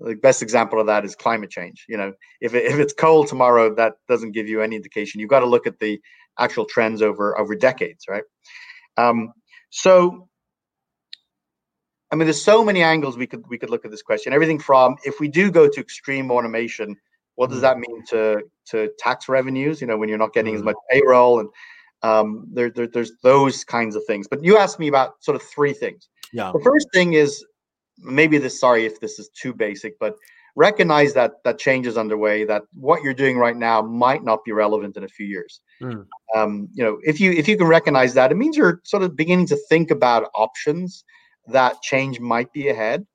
the 0.00 0.14
best 0.14 0.42
example 0.42 0.80
of 0.80 0.86
that 0.86 1.04
is 1.04 1.14
climate 1.14 1.50
change. 1.50 1.84
You 1.88 1.96
know, 1.96 2.12
if 2.40 2.54
it, 2.54 2.64
if 2.64 2.78
it's 2.78 2.92
cold 2.92 3.28
tomorrow, 3.28 3.74
that 3.74 3.94
doesn't 4.08 4.32
give 4.32 4.48
you 4.48 4.62
any 4.62 4.76
indication. 4.76 5.20
You've 5.20 5.30
got 5.30 5.40
to 5.40 5.46
look 5.46 5.66
at 5.66 5.78
the 5.78 6.00
actual 6.38 6.64
trends 6.64 7.02
over 7.02 7.38
over 7.38 7.54
decades, 7.54 8.04
right? 8.08 8.24
Um, 8.96 9.32
so, 9.70 10.28
I 12.10 12.16
mean, 12.16 12.26
there's 12.26 12.42
so 12.42 12.64
many 12.64 12.82
angles 12.82 13.16
we 13.16 13.26
could 13.26 13.44
we 13.48 13.58
could 13.58 13.70
look 13.70 13.84
at 13.84 13.90
this 13.90 14.02
question. 14.02 14.32
Everything 14.32 14.58
from 14.58 14.96
if 15.04 15.20
we 15.20 15.28
do 15.28 15.50
go 15.50 15.68
to 15.68 15.80
extreme 15.80 16.30
automation, 16.30 16.96
what 17.34 17.50
does 17.50 17.58
mm. 17.58 17.62
that 17.62 17.78
mean 17.78 18.04
to 18.10 18.42
to 18.70 18.90
tax 18.98 19.28
revenues? 19.28 19.80
You 19.80 19.86
know, 19.86 19.96
when 19.96 20.08
you're 20.08 20.18
not 20.18 20.32
getting 20.32 20.54
mm. 20.54 20.58
as 20.58 20.62
much 20.62 20.76
payroll 20.90 21.40
and 21.40 21.48
um, 22.02 22.46
there, 22.52 22.70
there, 22.70 22.86
there's 22.86 23.12
those 23.22 23.64
kinds 23.64 23.96
of 23.96 24.04
things. 24.06 24.28
But 24.28 24.44
you 24.44 24.56
asked 24.56 24.78
me 24.78 24.88
about 24.88 25.22
sort 25.22 25.34
of 25.34 25.42
three 25.42 25.72
things. 25.72 26.08
Yeah. 26.32 26.52
The 26.52 26.60
first 26.60 26.86
thing 26.92 27.14
is 27.14 27.44
maybe 28.00 28.38
this 28.38 28.60
sorry 28.60 28.86
if 28.86 29.00
this 29.00 29.18
is 29.18 29.28
too 29.30 29.52
basic 29.52 29.98
but 29.98 30.14
recognize 30.58 31.14
that 31.14 31.34
that 31.44 31.56
change 31.56 31.86
is 31.86 31.96
underway 31.96 32.44
that 32.44 32.62
what 32.74 33.00
you're 33.02 33.14
doing 33.14 33.38
right 33.38 33.56
now 33.56 33.80
might 33.80 34.24
not 34.24 34.44
be 34.44 34.50
relevant 34.50 34.96
in 34.96 35.04
a 35.04 35.08
few 35.08 35.24
years. 35.24 35.60
Mm. 35.80 36.04
um, 36.34 36.68
you 36.74 36.82
know 36.84 36.98
if 37.04 37.20
you 37.20 37.30
if 37.30 37.46
you 37.46 37.56
can 37.56 37.68
recognize 37.68 38.12
that 38.14 38.32
it 38.32 38.34
means 38.34 38.56
you're 38.56 38.80
sort 38.84 39.04
of 39.04 39.14
beginning 39.14 39.46
to 39.46 39.56
think 39.68 39.90
about 39.92 40.30
options 40.34 41.04
that 41.46 41.80
change 41.82 42.20
might 42.20 42.52
be 42.52 42.68
ahead. 42.68 43.06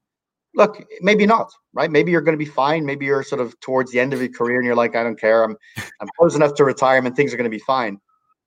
Look 0.56 0.86
maybe 1.02 1.26
not 1.26 1.52
right? 1.74 1.92
Maybe 1.92 2.12
you're 2.12 2.22
going 2.22 2.38
to 2.38 2.46
be 2.46 2.50
fine. 2.50 2.86
Maybe 2.86 3.06
you're 3.06 3.24
sort 3.24 3.42
of 3.42 3.60
towards 3.60 3.92
the 3.92 4.00
end 4.00 4.14
of 4.14 4.22
your 4.22 4.32
career 4.32 4.58
and 4.58 4.66
you're 4.66 4.76
like 4.76 4.96
i 4.96 5.04
don't 5.04 5.20
care. 5.20 5.44
I'm 5.44 5.56
i'm 6.00 6.10
close 6.18 6.36
enough 6.36 6.54
to 6.56 6.64
retirement. 6.64 7.16
Things 7.16 7.34
are 7.34 7.38
going 7.38 7.52
to 7.52 7.58
be 7.60 7.66
fine. 7.76 8.00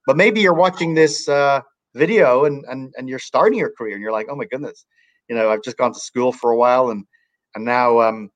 But 0.06 0.16
maybe 0.16 0.40
you're 0.40 0.54
watching 0.54 0.94
this 0.94 1.28
uh, 1.28 1.60
video 1.94 2.46
and, 2.46 2.64
and 2.70 2.94
and 2.96 3.08
you're 3.08 3.18
starting 3.18 3.58
your 3.58 3.72
career 3.76 3.94
and 3.94 4.02
you're 4.02 4.12
like 4.12 4.28
oh 4.30 4.36
my 4.36 4.46
goodness 4.46 4.86
you 5.28 5.36
know 5.36 5.50
i've 5.50 5.62
just 5.62 5.76
gone 5.76 5.92
to 5.92 6.00
school 6.00 6.32
for 6.32 6.50
a 6.50 6.56
while 6.56 6.90
and 6.90 7.04
and 7.54 7.64
now 7.64 8.00
um 8.00 8.30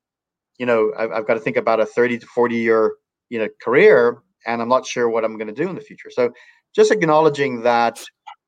you 0.58 0.66
know 0.66 0.92
i've, 0.98 1.10
I've 1.12 1.26
got 1.26 1.34
to 1.34 1.40
think 1.40 1.56
about 1.56 1.80
a 1.80 1.86
30 1.86 2.18
to 2.18 2.26
40 2.26 2.56
year 2.56 2.94
you 3.28 3.38
know 3.38 3.48
career 3.62 4.22
and 4.46 4.60
i'm 4.60 4.68
not 4.68 4.86
sure 4.86 5.08
what 5.08 5.24
i'm 5.24 5.36
going 5.36 5.48
to 5.48 5.54
do 5.54 5.68
in 5.68 5.74
the 5.74 5.80
future. 5.80 6.10
So 6.10 6.30
just 6.74 6.90
acknowledging 6.90 7.62
that 7.62 8.02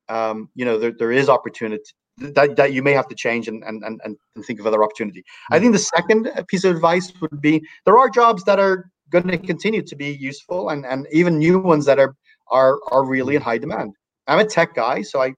um 0.09 0.49
you 0.55 0.65
know 0.65 0.77
there, 0.77 0.91
there 0.97 1.11
is 1.11 1.29
opportunity 1.29 1.83
that, 2.17 2.55
that 2.57 2.73
you 2.73 2.83
may 2.83 2.91
have 2.93 3.07
to 3.07 3.15
change 3.15 3.47
and, 3.47 3.63
and 3.63 3.83
and 3.83 3.99
and 4.03 4.45
think 4.45 4.59
of 4.59 4.67
other 4.67 4.83
opportunity. 4.83 5.23
I 5.51 5.59
think 5.59 5.73
the 5.73 5.79
second 5.79 6.29
piece 6.47 6.63
of 6.63 6.75
advice 6.75 7.11
would 7.21 7.41
be 7.41 7.63
there 7.85 7.97
are 7.97 8.09
jobs 8.09 8.43
that 8.43 8.59
are 8.59 8.89
going 9.09 9.27
to 9.27 9.37
continue 9.37 9.81
to 9.81 9.95
be 9.95 10.11
useful 10.11 10.69
and 10.69 10.85
and 10.85 11.07
even 11.11 11.37
new 11.37 11.59
ones 11.59 11.85
that 11.85 11.99
are 11.99 12.15
are 12.49 12.79
are 12.91 13.05
really 13.05 13.35
in 13.35 13.41
high 13.41 13.57
demand. 13.57 13.93
I'm 14.27 14.39
a 14.39 14.45
tech 14.45 14.75
guy 14.75 15.01
so 15.01 15.21
i 15.21 15.33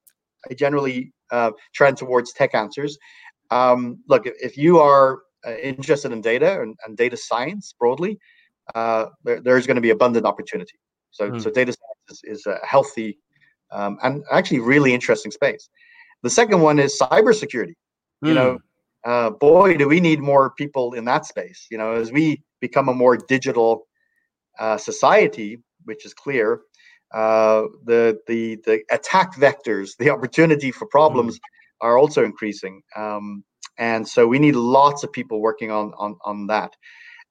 i 0.49 0.53
generally 0.53 1.11
uh, 1.35 1.51
trend 1.73 1.97
towards 1.97 2.33
tech 2.33 2.55
answers. 2.55 2.97
Um, 3.51 3.79
look, 4.07 4.25
if, 4.25 4.35
if, 4.41 4.57
you 4.57 4.79
are 4.79 5.19
uh, 5.45 5.55
interested 5.57 6.11
in 6.11 6.21
data 6.21 6.61
and, 6.61 6.75
and 6.85 6.97
data 6.97 7.17
science 7.17 7.75
broadly, 7.79 8.17
uh, 8.73 9.05
there, 9.23 9.39
there's 9.41 9.67
going 9.67 9.75
to 9.75 9.81
be 9.81 9.91
abundant 9.91 10.25
opportunity. 10.25 10.77
So, 11.11 11.29
mm. 11.29 11.41
so 11.41 11.49
data 11.51 11.73
science 11.73 12.23
is, 12.23 12.39
is 12.39 12.45
a 12.45 12.57
healthy 12.65 13.19
um, 13.71 13.97
and 14.03 14.23
actually 14.31 14.59
really 14.59 14.93
interesting 14.93 15.31
space. 15.31 15.69
The 16.23 16.29
second 16.29 16.61
one 16.61 16.79
is 16.79 16.97
cybersecurity. 16.99 17.75
Mm. 18.23 18.27
You 18.29 18.33
know, 18.33 18.51
hmm. 19.03 19.11
uh, 19.11 19.29
boy, 19.31 19.77
do 19.77 19.87
we 19.87 19.99
need 19.99 20.19
more 20.21 20.51
people 20.51 20.93
in 20.93 21.05
that 21.05 21.25
space. 21.25 21.67
You 21.69 21.77
know, 21.77 21.91
as 21.93 22.11
we 22.11 22.41
become 22.61 22.87
a 22.89 22.93
more 22.93 23.17
digital 23.17 23.87
uh, 24.57 24.77
society, 24.77 25.59
which 25.83 26.05
is 26.05 26.13
clear, 26.13 26.61
uh, 27.13 27.63
the 27.85 28.19
the 28.27 28.57
the 28.65 28.83
attack 28.91 29.35
vectors, 29.35 29.91
the 29.97 30.09
opportunity 30.09 30.71
for 30.71 30.85
problems, 30.87 31.35
mm. 31.35 31.41
are 31.81 31.97
also 31.97 32.23
increasing. 32.23 32.81
Um, 32.95 33.43
and 33.77 34.07
so 34.07 34.27
we 34.27 34.39
need 34.39 34.55
lots 34.55 35.03
of 35.03 35.11
people 35.11 35.41
working 35.41 35.71
on 35.71 35.93
on 35.97 36.17
on 36.25 36.47
that. 36.47 36.71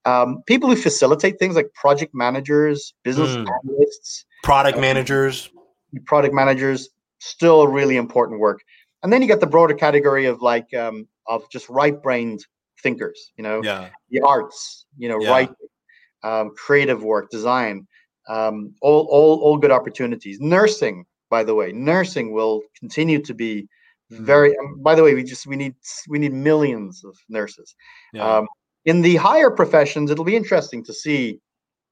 Um, 0.06 0.42
people 0.46 0.68
who 0.68 0.76
facilitate 0.76 1.38
things 1.38 1.56
like 1.56 1.72
project 1.74 2.14
managers, 2.14 2.94
business 3.04 3.30
mm. 3.30 3.46
analysts, 3.64 4.26
product 4.42 4.78
uh, 4.78 4.80
managers, 4.80 5.50
product 6.04 6.34
managers, 6.34 6.90
still 7.20 7.66
really 7.68 7.96
important 7.96 8.40
work. 8.40 8.60
And 9.02 9.12
then 9.12 9.22
you 9.22 9.28
get 9.28 9.40
the 9.40 9.46
broader 9.46 9.74
category 9.74 10.26
of 10.26 10.40
like 10.40 10.72
um, 10.74 11.08
of 11.26 11.48
just 11.50 11.68
right-brained 11.68 12.44
thinkers. 12.82 13.32
You 13.36 13.44
know, 13.44 13.62
yeah. 13.62 13.88
the 14.10 14.20
arts. 14.20 14.86
You 14.96 15.08
know, 15.08 15.20
yeah. 15.20 15.30
writing, 15.30 15.54
um, 16.22 16.52
creative 16.56 17.02
work, 17.02 17.30
design 17.30 17.86
um, 18.28 18.74
all, 18.80 19.06
all, 19.10 19.40
all 19.40 19.56
good 19.58 19.70
opportunities. 19.70 20.40
Nursing, 20.40 21.04
by 21.30 21.44
the 21.44 21.54
way, 21.54 21.72
nursing 21.72 22.32
will 22.32 22.62
continue 22.78 23.20
to 23.22 23.34
be 23.34 23.68
mm-hmm. 24.12 24.24
very. 24.24 24.56
Um, 24.58 24.80
by 24.82 24.94
the 24.94 25.02
way, 25.02 25.14
we 25.14 25.24
just 25.24 25.46
we 25.46 25.56
need 25.56 25.74
we 26.08 26.18
need 26.18 26.32
millions 26.32 27.04
of 27.04 27.16
nurses. 27.28 27.74
Yeah. 28.12 28.38
Um, 28.38 28.46
in 28.84 29.00
the 29.00 29.16
higher 29.16 29.50
professions, 29.50 30.10
it'll 30.10 30.24
be 30.24 30.36
interesting 30.36 30.84
to 30.84 30.92
see 30.92 31.40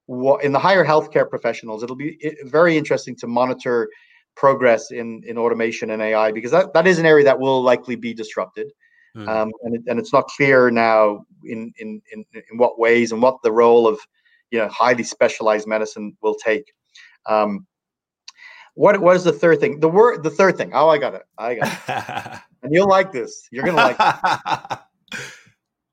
what 0.06 0.44
in 0.44 0.52
the 0.52 0.58
higher 0.58 0.84
healthcare 0.84 1.28
professionals. 1.28 1.82
It'll 1.82 1.96
be 1.96 2.18
very 2.44 2.76
interesting 2.76 3.16
to 3.16 3.26
monitor 3.26 3.88
progress 4.34 4.90
in 4.90 5.22
in 5.26 5.38
automation 5.38 5.90
and 5.90 6.02
AI 6.02 6.32
because 6.32 6.50
that, 6.50 6.72
that 6.72 6.86
is 6.86 6.98
an 6.98 7.06
area 7.06 7.24
that 7.24 7.38
will 7.38 7.62
likely 7.62 7.96
be 7.96 8.14
disrupted. 8.14 8.72
Mm-hmm. 9.16 9.28
Um, 9.28 9.52
and, 9.64 9.74
it, 9.74 9.82
and 9.88 9.98
it's 9.98 10.12
not 10.12 10.26
clear 10.28 10.70
now 10.70 11.24
in, 11.44 11.72
in 11.78 12.00
in 12.12 12.24
in 12.34 12.56
what 12.56 12.78
ways 12.78 13.12
and 13.12 13.20
what 13.20 13.42
the 13.42 13.52
role 13.52 13.86
of 13.86 14.00
you 14.52 14.58
know 14.58 14.68
highly 14.68 15.02
specialized 15.02 15.66
medicine 15.66 16.16
will 16.22 16.36
take. 16.36 16.72
Um, 17.26 17.66
what 18.74 19.00
what 19.00 19.16
is 19.16 19.24
the 19.24 19.32
third 19.32 19.58
thing? 19.58 19.80
The 19.80 19.88
word 19.88 20.22
the 20.22 20.30
third 20.30 20.56
thing. 20.56 20.70
Oh, 20.72 20.88
I 20.88 20.98
got 20.98 21.14
it. 21.14 21.22
I 21.38 21.54
got 21.56 21.72
it. 21.88 22.40
and 22.62 22.72
you'll 22.72 22.88
like 22.88 23.10
this. 23.10 23.48
You're 23.50 23.64
gonna 23.64 23.76
like 23.76 23.96
it. 23.98 24.78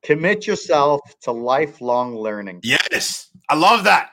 Commit 0.04 0.48
yourself 0.48 1.02
to 1.22 1.32
lifelong 1.32 2.16
learning. 2.18 2.62
Yes, 2.64 3.30
I 3.50 3.56
love 3.56 3.84
that. 3.84 4.12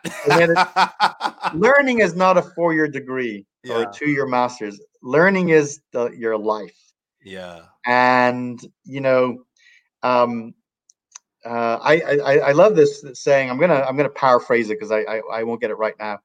learning 1.55 2.01
is 2.01 2.17
not 2.17 2.37
a 2.37 2.43
four-year 2.43 2.89
degree 2.89 3.47
yeah. 3.63 3.75
or 3.75 3.83
a 3.83 3.93
two-year 3.93 4.27
master's. 4.27 4.79
Learning 5.03 5.51
is 5.51 5.81
the, 5.93 6.11
your 6.11 6.37
life. 6.37 6.77
Yeah. 7.25 7.63
And 7.87 8.61
you 8.85 9.01
know, 9.01 9.45
um, 10.03 10.55
uh, 11.47 11.79
I, 11.81 12.01
I 12.01 12.39
I 12.39 12.53
love 12.53 12.75
this 12.75 13.05
saying. 13.15 13.49
I'm 13.51 13.59
gonna 13.59 13.85
I'm 13.89 13.97
gonna 13.97 14.09
paraphrase 14.09 14.69
it 14.71 14.75
because 14.75 14.91
I, 14.91 15.01
I 15.01 15.21
I 15.33 15.43
won't 15.45 15.61
get 15.61 15.71
it 15.71 15.79
right 15.79 15.95
now. 15.99 16.19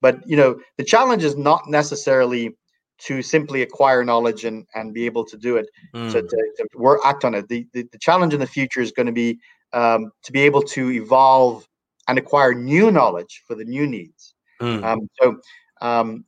But 0.00 0.26
you 0.26 0.36
know, 0.36 0.60
the 0.76 0.84
challenge 0.84 1.24
is 1.24 1.36
not 1.36 1.62
necessarily 1.68 2.56
to 2.98 3.22
simply 3.22 3.62
acquire 3.62 4.04
knowledge 4.04 4.44
and, 4.44 4.66
and 4.74 4.92
be 4.92 5.06
able 5.06 5.24
to 5.24 5.36
do 5.36 5.56
it 5.56 5.68
mm. 5.94 6.10
to, 6.12 6.22
to, 6.22 6.28
to, 6.56 6.66
work 6.74 7.00
act 7.04 7.24
on 7.24 7.34
it 7.34 7.48
the, 7.48 7.66
the, 7.72 7.84
the 7.92 7.98
challenge 7.98 8.34
in 8.34 8.40
the 8.40 8.46
future 8.46 8.80
is 8.80 8.92
going 8.92 9.06
to 9.06 9.12
be 9.12 9.38
um, 9.72 10.10
to 10.22 10.32
be 10.32 10.40
able 10.40 10.62
to 10.62 10.90
evolve 10.90 11.66
and 12.08 12.18
acquire 12.18 12.54
new 12.54 12.90
knowledge 12.90 13.42
for 13.46 13.54
the 13.54 13.64
new 13.64 13.86
needs 13.86 14.34
mm. 14.60 14.82
um, 14.84 15.08
so 15.20 15.38
um, 15.80 16.24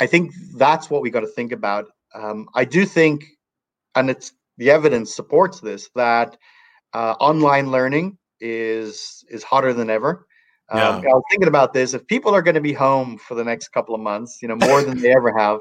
i 0.00 0.06
think 0.06 0.32
that's 0.56 0.90
what 0.90 1.02
we 1.02 1.10
got 1.10 1.20
to 1.20 1.26
think 1.26 1.52
about 1.52 1.86
um, 2.14 2.48
i 2.54 2.64
do 2.64 2.86
think 2.86 3.24
and 3.94 4.08
it's 4.08 4.32
the 4.58 4.70
evidence 4.70 5.14
supports 5.14 5.60
this 5.60 5.90
that 5.94 6.36
uh, 6.94 7.14
online 7.20 7.70
learning 7.70 8.18
is 8.40 9.24
is 9.30 9.42
hotter 9.42 9.72
than 9.72 9.90
ever. 9.90 10.26
Um, 10.70 10.78
yeah. 10.78 11.10
I 11.10 11.14
was 11.14 11.22
thinking 11.30 11.48
about 11.48 11.72
this. 11.72 11.94
If 11.94 12.06
people 12.06 12.34
are 12.34 12.42
going 12.42 12.54
to 12.54 12.60
be 12.60 12.72
home 12.72 13.18
for 13.18 13.34
the 13.34 13.44
next 13.44 13.68
couple 13.68 13.94
of 13.94 14.00
months, 14.00 14.38
you 14.40 14.48
know, 14.48 14.56
more 14.56 14.82
than 14.82 15.00
they 15.00 15.14
ever 15.14 15.36
have, 15.36 15.60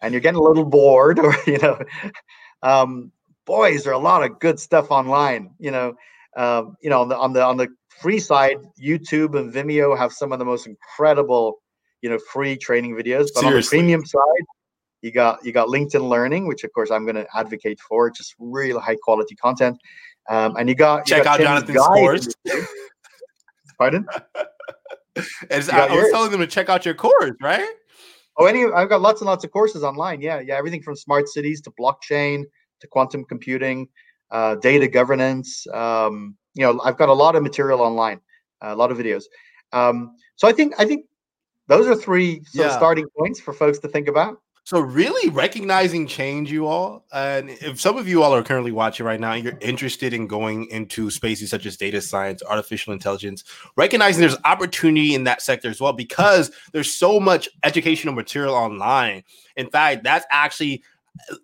and 0.00 0.12
you're 0.12 0.20
getting 0.20 0.40
a 0.40 0.42
little 0.42 0.64
bored, 0.64 1.18
or 1.18 1.34
you 1.46 1.58
know, 1.58 1.78
um, 2.62 3.12
boys, 3.46 3.84
there 3.84 3.92
are 3.92 3.96
a 3.96 3.98
lot 3.98 4.22
of 4.22 4.38
good 4.38 4.58
stuff 4.58 4.90
online. 4.90 5.50
You 5.58 5.70
know, 5.70 5.94
um, 6.36 6.76
you 6.82 6.90
know, 6.90 7.00
on 7.02 7.08
the 7.08 7.16
on 7.16 7.32
the 7.32 7.42
on 7.44 7.56
the 7.56 7.68
free 8.00 8.18
side, 8.18 8.58
YouTube 8.82 9.38
and 9.38 9.52
Vimeo 9.52 9.96
have 9.96 10.12
some 10.12 10.32
of 10.32 10.38
the 10.38 10.44
most 10.44 10.66
incredible, 10.66 11.60
you 12.02 12.10
know, 12.10 12.18
free 12.32 12.56
training 12.56 12.94
videos. 12.94 13.28
But 13.34 13.40
Seriously. 13.40 13.50
on 13.50 13.54
the 13.54 13.68
premium 13.68 14.06
side, 14.06 14.46
you 15.02 15.12
got 15.12 15.44
you 15.44 15.52
got 15.52 15.68
LinkedIn 15.68 16.08
Learning, 16.08 16.46
which 16.46 16.64
of 16.64 16.72
course 16.72 16.90
I'm 16.90 17.04
going 17.04 17.16
to 17.16 17.26
advocate 17.34 17.80
for, 17.80 18.10
just 18.10 18.34
really 18.38 18.80
high 18.80 18.96
quality 19.02 19.34
content. 19.34 19.78
Um, 20.30 20.56
and 20.56 20.68
you 20.68 20.76
got 20.76 21.04
check 21.06 21.18
you 21.18 21.24
got 21.24 21.40
out 21.40 21.66
Tim's 21.66 21.74
Jonathan's 21.74 21.86
course. 21.86 22.28
Pardon? 23.78 24.06
As 25.50 25.68
I, 25.68 25.86
I 25.86 25.92
was 25.92 26.10
telling 26.12 26.30
them 26.30 26.40
to 26.40 26.46
check 26.46 26.68
out 26.68 26.84
your 26.84 26.94
course, 26.94 27.32
right? 27.42 27.68
Oh, 28.36 28.46
any 28.46 28.64
I've 28.72 28.88
got 28.88 29.02
lots 29.02 29.20
and 29.20 29.26
lots 29.26 29.44
of 29.44 29.50
courses 29.50 29.82
online. 29.82 30.20
Yeah, 30.20 30.40
yeah, 30.40 30.54
everything 30.56 30.82
from 30.82 30.94
smart 30.94 31.28
cities 31.28 31.60
to 31.62 31.72
blockchain 31.72 32.44
to 32.80 32.86
quantum 32.86 33.24
computing, 33.24 33.88
uh, 34.30 34.54
data 34.54 34.86
governance. 34.86 35.66
Um, 35.74 36.36
you 36.54 36.64
know, 36.64 36.80
I've 36.84 36.96
got 36.96 37.08
a 37.08 37.12
lot 37.12 37.34
of 37.34 37.42
material 37.42 37.80
online, 37.80 38.20
a 38.60 38.74
lot 38.74 38.92
of 38.92 38.98
videos. 38.98 39.24
Um, 39.72 40.14
so 40.36 40.46
I 40.46 40.52
think 40.52 40.74
I 40.78 40.84
think 40.84 41.06
those 41.66 41.88
are 41.88 41.96
three 41.96 42.44
sort 42.44 42.54
yeah. 42.54 42.66
of 42.66 42.72
starting 42.72 43.06
points 43.18 43.40
for 43.40 43.52
folks 43.52 43.80
to 43.80 43.88
think 43.88 44.06
about. 44.06 44.36
So 44.64 44.78
really 44.78 45.30
recognizing 45.30 46.06
change, 46.06 46.52
you 46.52 46.66
all, 46.66 47.04
and 47.12 47.50
if 47.50 47.80
some 47.80 47.96
of 47.96 48.06
you 48.06 48.22
all 48.22 48.34
are 48.34 48.42
currently 48.42 48.72
watching 48.72 49.04
right 49.06 49.18
now, 49.18 49.32
and 49.32 49.42
you're 49.42 49.58
interested 49.60 50.12
in 50.12 50.26
going 50.26 50.66
into 50.66 51.10
spaces 51.10 51.50
such 51.50 51.66
as 51.66 51.76
data 51.76 52.00
science, 52.00 52.42
artificial 52.48 52.92
intelligence, 52.92 53.42
recognizing 53.76 54.20
there's 54.20 54.36
opportunity 54.44 55.14
in 55.14 55.24
that 55.24 55.42
sector 55.42 55.68
as 55.68 55.80
well 55.80 55.92
because 55.92 56.52
there's 56.72 56.92
so 56.92 57.18
much 57.18 57.48
educational 57.64 58.14
material 58.14 58.54
online. 58.54 59.24
In 59.56 59.70
fact, 59.70 60.04
that's 60.04 60.26
actually 60.30 60.84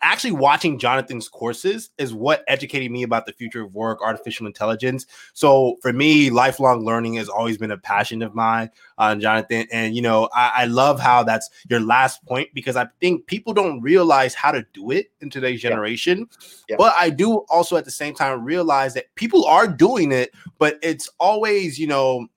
actually 0.02 0.32
watching 0.32 0.78
Jonathan's 0.78 1.28
courses 1.28 1.90
is 1.98 2.12
what 2.14 2.44
educated 2.48 2.90
me 2.90 3.02
about 3.02 3.26
the 3.26 3.32
future 3.32 3.62
of 3.62 3.74
work, 3.74 4.00
artificial 4.02 4.46
intelligence. 4.46 5.06
So 5.32 5.76
for 5.82 5.92
me, 5.92 6.30
lifelong 6.30 6.84
learning 6.84 7.14
has 7.14 7.28
always 7.28 7.58
been 7.58 7.70
a 7.70 7.78
passion 7.78 8.22
of 8.22 8.34
mine, 8.34 8.70
uh, 8.98 9.14
Jonathan. 9.16 9.66
And 9.72 9.94
you 9.94 10.02
know, 10.02 10.28
I, 10.34 10.52
I, 10.54 10.64
love 10.66 11.00
how 11.00 11.22
that's 11.22 11.50
your 11.68 11.80
last 11.80 12.24
point 12.26 12.50
because 12.54 12.76
I 12.76 12.86
think 13.00 13.26
people 13.26 13.52
don't 13.52 13.80
realize 13.80 14.34
how 14.34 14.52
to 14.52 14.64
do 14.72 14.90
it 14.90 15.10
in 15.20 15.30
today's 15.30 15.60
generation. 15.60 16.28
Yeah. 16.30 16.46
Yeah. 16.70 16.76
But 16.78 16.94
I 16.98 17.10
do 17.10 17.38
also 17.48 17.76
at 17.76 17.84
the 17.84 17.90
same 17.90 18.14
time 18.14 18.44
realize 18.44 18.94
that 18.94 19.14
people 19.14 19.44
are 19.46 19.68
doing 19.68 20.12
it, 20.12 20.32
but 20.58 20.78
it's 20.82 21.08
always 21.18 21.78
you 21.78 21.86
know 21.86 22.28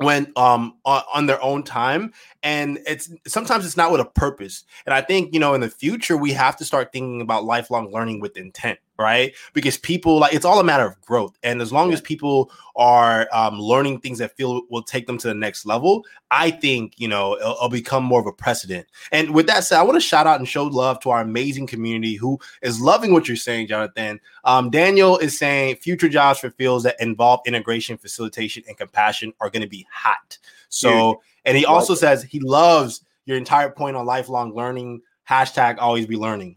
when 0.00 0.32
um 0.36 0.74
on, 0.84 1.02
on, 1.12 1.26
their 1.26 1.42
own 1.42 1.62
time 1.62 2.12
and 2.42 2.78
it's 2.86 3.12
sometimes 3.26 3.66
it's 3.66 3.76
not 3.76 3.92
with 3.92 4.00
a 4.00 4.04
purpose 4.04 4.64
and 4.86 4.94
i 4.94 5.00
think 5.00 5.32
you 5.34 5.38
know 5.38 5.52
in 5.52 5.60
the 5.60 5.68
future 5.68 6.16
we 6.16 6.32
have 6.32 6.56
to 6.56 6.64
start 6.64 6.90
thinking 6.90 7.20
about 7.20 7.44
lifelong 7.44 7.92
learning 7.92 8.18
with 8.18 8.36
intent 8.36 8.78
right? 9.00 9.34
Because 9.54 9.78
people 9.78 10.18
like 10.20 10.34
it's 10.34 10.44
all 10.44 10.60
a 10.60 10.64
matter 10.64 10.86
of 10.86 11.00
growth, 11.00 11.36
and 11.42 11.60
as 11.60 11.72
long 11.72 11.88
yeah. 11.88 11.94
as 11.94 12.00
people 12.00 12.52
are 12.76 13.28
um, 13.32 13.58
learning 13.58 14.00
things 14.00 14.18
that 14.18 14.36
feel 14.36 14.62
will 14.70 14.82
take 14.82 15.06
them 15.06 15.18
to 15.18 15.26
the 15.26 15.34
next 15.34 15.66
level, 15.66 16.04
I 16.30 16.50
think 16.52 16.94
you 16.98 17.08
know 17.08 17.36
it'll, 17.36 17.52
it'll 17.52 17.68
become 17.68 18.04
more 18.04 18.20
of 18.20 18.26
a 18.26 18.32
precedent. 18.32 18.86
And 19.10 19.34
with 19.34 19.46
that 19.46 19.64
said, 19.64 19.78
I 19.78 19.82
want 19.82 19.96
to 19.96 20.00
shout 20.00 20.26
out 20.26 20.38
and 20.38 20.46
show 20.46 20.64
love 20.64 21.00
to 21.00 21.10
our 21.10 21.22
amazing 21.22 21.66
community 21.66 22.14
who 22.14 22.38
is 22.62 22.80
loving 22.80 23.12
what 23.12 23.26
you're 23.26 23.36
saying, 23.36 23.66
Jonathan. 23.66 24.20
Um, 24.44 24.70
Daniel 24.70 25.18
is 25.18 25.38
saying 25.38 25.76
future 25.76 26.08
jobs 26.08 26.38
for 26.38 26.50
fields 26.50 26.84
that 26.84 27.00
involve 27.00 27.40
integration, 27.46 27.96
facilitation, 27.98 28.62
and 28.68 28.76
compassion 28.76 29.32
are 29.40 29.50
going 29.50 29.62
to 29.62 29.68
be 29.68 29.86
hot. 29.92 30.38
So, 30.68 31.20
and 31.44 31.56
he 31.56 31.64
also 31.64 31.94
says 31.94 32.22
he 32.22 32.38
loves 32.38 33.04
your 33.24 33.36
entire 33.36 33.70
point 33.70 33.96
on 33.96 34.06
lifelong 34.06 34.54
learning. 34.54 35.02
Hashtag 35.28 35.78
always 35.78 36.06
be 36.06 36.16
learning. 36.16 36.56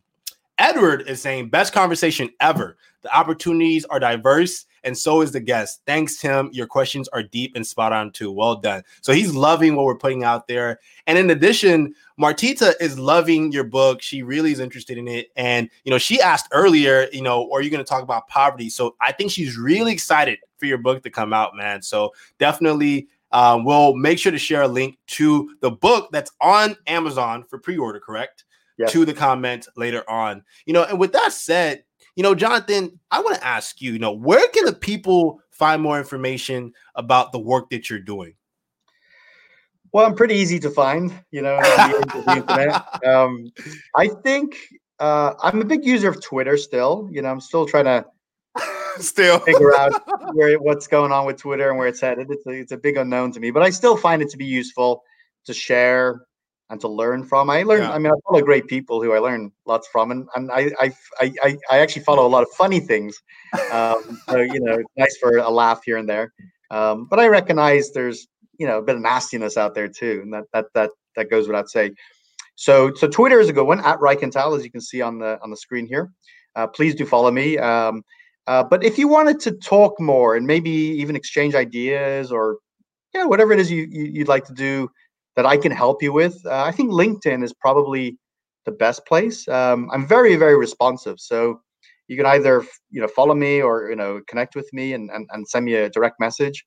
Edward 0.58 1.08
is 1.08 1.22
saying 1.22 1.50
best 1.50 1.74
conversation 1.74 2.30
ever. 2.40 2.78
The 3.02 3.16
opportunities 3.16 3.86
are 3.86 4.00
diverse, 4.00 4.66
and 4.84 4.98
so 4.98 5.22
is 5.22 5.32
the 5.32 5.40
guest. 5.40 5.82
Thanks, 5.86 6.18
Tim. 6.18 6.50
Your 6.54 6.68
questions 6.68 7.08
are 7.10 7.24
deep 7.24 7.56
and 7.56 7.66
spot 7.66 7.92
on 7.92 8.12
too. 8.12 8.32
Well 8.32 8.56
done. 8.56 8.84
So 9.02 9.14
he's 9.14 9.34
loving 9.34 9.76
what 9.76 9.86
we're 9.86 9.98
putting 9.98 10.24
out 10.24 10.48
there. 10.48 10.80
And 11.08 11.18
in 11.18 11.30
addition, 11.30 11.96
Martita 12.20 12.74
is 12.80 12.98
loving 13.00 13.52
your 13.52 13.64
book. 13.64 14.02
She 14.02 14.24
really 14.24 14.52
is 14.52 14.60
interested 14.60 14.98
in 14.98 15.08
it. 15.08 15.32
And 15.36 15.70
you 15.84 15.92
know, 15.92 15.98
she 15.98 16.22
asked 16.22 16.48
earlier, 16.52 17.08
you 17.12 17.22
know, 17.22 17.50
are 17.52 17.62
you 17.62 17.70
going 17.70 17.84
to 17.84 17.90
talk 17.90 18.04
about 18.04 18.28
poverty? 18.28 18.70
So 18.70 18.96
I 19.02 19.12
think 19.12 19.32
she's 19.32 19.58
really 19.58 19.92
excited 19.92 20.40
for 20.58 20.66
your 20.66 20.78
book 20.78 21.04
to 21.04 21.10
come 21.10 21.34
out, 21.34 21.56
man. 21.56 21.82
So 21.82 22.14
definitely 22.40 23.08
um, 23.34 23.66
we'll 23.66 23.96
make 23.96 24.20
sure 24.20 24.32
to 24.32 24.38
share 24.38 24.62
a 24.62 24.68
link 24.68 24.98
to 25.08 25.56
the 25.60 25.72
book 25.72 26.10
that's 26.12 26.32
on 26.40 26.78
Amazon 26.88 27.44
for 27.44 27.58
pre-order, 27.58 28.00
correct? 28.00 28.46
Yes. 28.78 28.92
to 28.92 29.06
the 29.06 29.14
comment 29.14 29.68
later 29.76 30.08
on. 30.10 30.44
You 30.66 30.74
know, 30.74 30.84
and 30.84 31.00
with 31.00 31.14
that 31.14 31.34
said, 31.34 31.84
you 32.16 32.24
know, 32.24 32.36
Jonathan, 32.36 33.00
I 33.12 33.22
want 33.22 33.38
to 33.38 33.46
ask 33.46 33.82
you, 33.82 33.94
you 33.94 34.00
know, 34.00 34.12
where 34.12 34.48
can 34.50 34.66
the 34.66 34.74
people 34.74 35.42
find 35.52 35.82
more 35.82 35.98
information 35.98 36.74
about 36.96 37.32
the 37.32 37.40
work 37.40 37.70
that 37.72 37.90
you're 37.90 38.00
doing? 38.00 38.36
Well, 39.92 40.06
I'm 40.06 40.16
pretty 40.16 40.36
easy 40.36 40.60
to 40.60 40.70
find, 40.70 41.14
you 41.32 41.42
know. 41.42 41.60
Um, 43.06 43.52
I 43.96 44.08
think 44.24 44.56
uh, 45.00 45.34
I'm 45.42 45.62
a 45.62 45.66
big 45.66 45.86
user 45.86 46.10
of 46.10 46.22
Twitter 46.22 46.58
still. 46.58 47.08
You 47.12 47.22
know, 47.22 47.30
I'm 47.30 47.42
still 47.42 47.66
trying 47.66 47.86
to 47.86 48.06
still 49.00 49.40
figure 49.40 49.76
out 49.76 50.02
where 50.34 50.58
what's 50.60 50.88
going 50.88 51.12
on 51.12 51.26
with 51.26 51.38
Twitter 51.38 51.70
and 51.70 51.78
where 51.78 51.88
it's 51.88 52.02
headed. 52.02 52.32
It's 52.32 52.46
a, 52.48 52.52
it's 52.52 52.72
a 52.72 52.78
big 52.78 52.98
unknown 52.98 53.32
to 53.34 53.40
me, 53.40 53.52
but 53.52 53.62
I 53.62 53.70
still 53.70 53.98
find 53.98 54.22
it 54.22 54.30
to 54.30 54.38
be 54.38 54.46
useful 54.46 55.04
to 55.46 55.54
share 55.54 56.26
and 56.74 56.82
to 56.82 56.90
learn 56.90 57.24
from. 57.24 57.50
I 57.50 57.64
learn. 57.64 57.84
Yeah. 57.84 57.94
I 57.94 58.00
mean, 58.00 58.12
I 58.12 58.16
follow 58.28 58.42
great 58.42 58.68
people 58.68 59.02
who 59.02 59.14
I 59.14 59.20
learn 59.20 59.52
lots 59.66 59.88
from, 59.88 60.12
and, 60.12 60.28
and 60.36 60.52
I, 60.52 60.72
I, 60.80 60.92
I, 61.22 61.58
I 61.72 61.80
actually 61.80 62.04
follow 62.04 62.26
a 62.26 62.28
lot 62.28 62.44
of 62.44 62.50
funny 62.50 62.82
things. 62.82 63.18
Um, 63.72 64.20
so 64.30 64.38
you 64.40 64.60
know, 64.60 64.80
nice 64.98 65.16
for 65.18 65.38
a 65.38 65.50
laugh 65.50 65.82
here 65.86 65.98
and 65.98 66.10
there. 66.10 66.34
Um, 66.72 67.06
but 67.10 67.20
I 67.20 67.28
recognize 67.28 67.92
there's 67.92 68.28
you 68.58 68.68
know 68.68 68.80
a 68.80 68.82
bit 68.82 68.96
of 68.96 69.02
nastiness 69.02 69.56
out 69.56 69.76
there 69.76 69.88
too, 69.88 70.20
and 70.24 70.34
that 70.34 70.46
that 70.52 70.66
that 70.74 70.90
that 71.16 71.30
goes 71.30 71.48
without 71.48 71.70
saying. 71.70 71.96
So 72.56 72.94
so 72.96 73.08
Twitter 73.08 73.40
is 73.40 73.48
a 73.48 73.54
good 73.54 73.68
one 73.68 73.80
at 73.80 74.00
Reichental, 74.00 74.58
as 74.58 74.66
you 74.66 74.72
can 74.72 74.82
see 74.82 75.02
on 75.02 75.20
the 75.20 75.40
on 75.42 75.50
the 75.50 75.58
screen 75.58 75.88
here. 75.88 76.12
Uh, 76.56 76.68
please 76.68 76.96
do 76.96 77.06
follow 77.06 77.32
me. 77.32 77.58
Um, 77.58 78.04
uh, 78.46 78.64
but 78.64 78.84
if 78.84 78.98
you 78.98 79.08
wanted 79.08 79.40
to 79.40 79.52
talk 79.54 80.00
more 80.00 80.36
and 80.36 80.46
maybe 80.46 80.70
even 80.70 81.16
exchange 81.16 81.56
ideas 81.56 82.32
or 82.32 82.58
yeah, 83.14 83.26
whatever 83.26 83.54
it 83.54 83.60
is 83.60 83.72
you, 83.72 83.88
you 83.90 84.20
would 84.20 84.28
like 84.28 84.46
to 84.46 84.54
do 84.54 84.90
that 85.36 85.46
I 85.46 85.58
can 85.58 85.72
help 85.72 86.04
you 86.04 86.14
with, 86.14 86.40
uh, 86.46 86.64
I 86.64 86.72
think 86.72 86.92
LinkedIn 86.92 87.44
is 87.44 87.54
probably 87.54 88.18
the 88.66 88.72
best 88.72 89.06
place. 89.06 89.48
Um, 89.48 89.90
I'm 89.92 90.08
very, 90.08 90.36
very 90.36 90.58
responsive. 90.58 91.20
So 91.20 91.62
you 92.08 92.18
can 92.18 92.26
either, 92.26 92.64
you 92.92 93.02
know, 93.02 93.08
follow 93.08 93.34
me 93.34 93.62
or, 93.62 93.90
you 93.90 93.96
know, 93.96 94.22
connect 94.28 94.56
with 94.56 94.72
me 94.74 94.94
and, 94.94 95.10
and, 95.12 95.28
and 95.32 95.48
send 95.48 95.66
me 95.66 95.74
a 95.76 95.90
direct 95.90 96.20
message. 96.20 96.64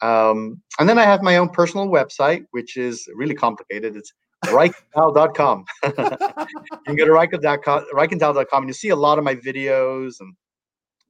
Um, 0.00 0.62
and 0.78 0.88
then 0.88 0.98
I 0.98 1.04
have 1.04 1.22
my 1.22 1.36
own 1.36 1.48
personal 1.48 1.88
website, 1.88 2.44
which 2.52 2.76
is 2.76 3.08
really 3.14 3.34
complicated. 3.34 3.96
It's 3.96 4.12
reichental.com. 4.46 5.64
you 5.84 5.90
can 5.90 6.96
go 6.96 7.04
to 7.04 7.12
reichental.com 7.12 8.62
and 8.62 8.68
you 8.68 8.74
see 8.74 8.90
a 8.90 8.96
lot 8.96 9.18
of 9.18 9.24
my 9.24 9.34
videos 9.34 10.20
and 10.20 10.34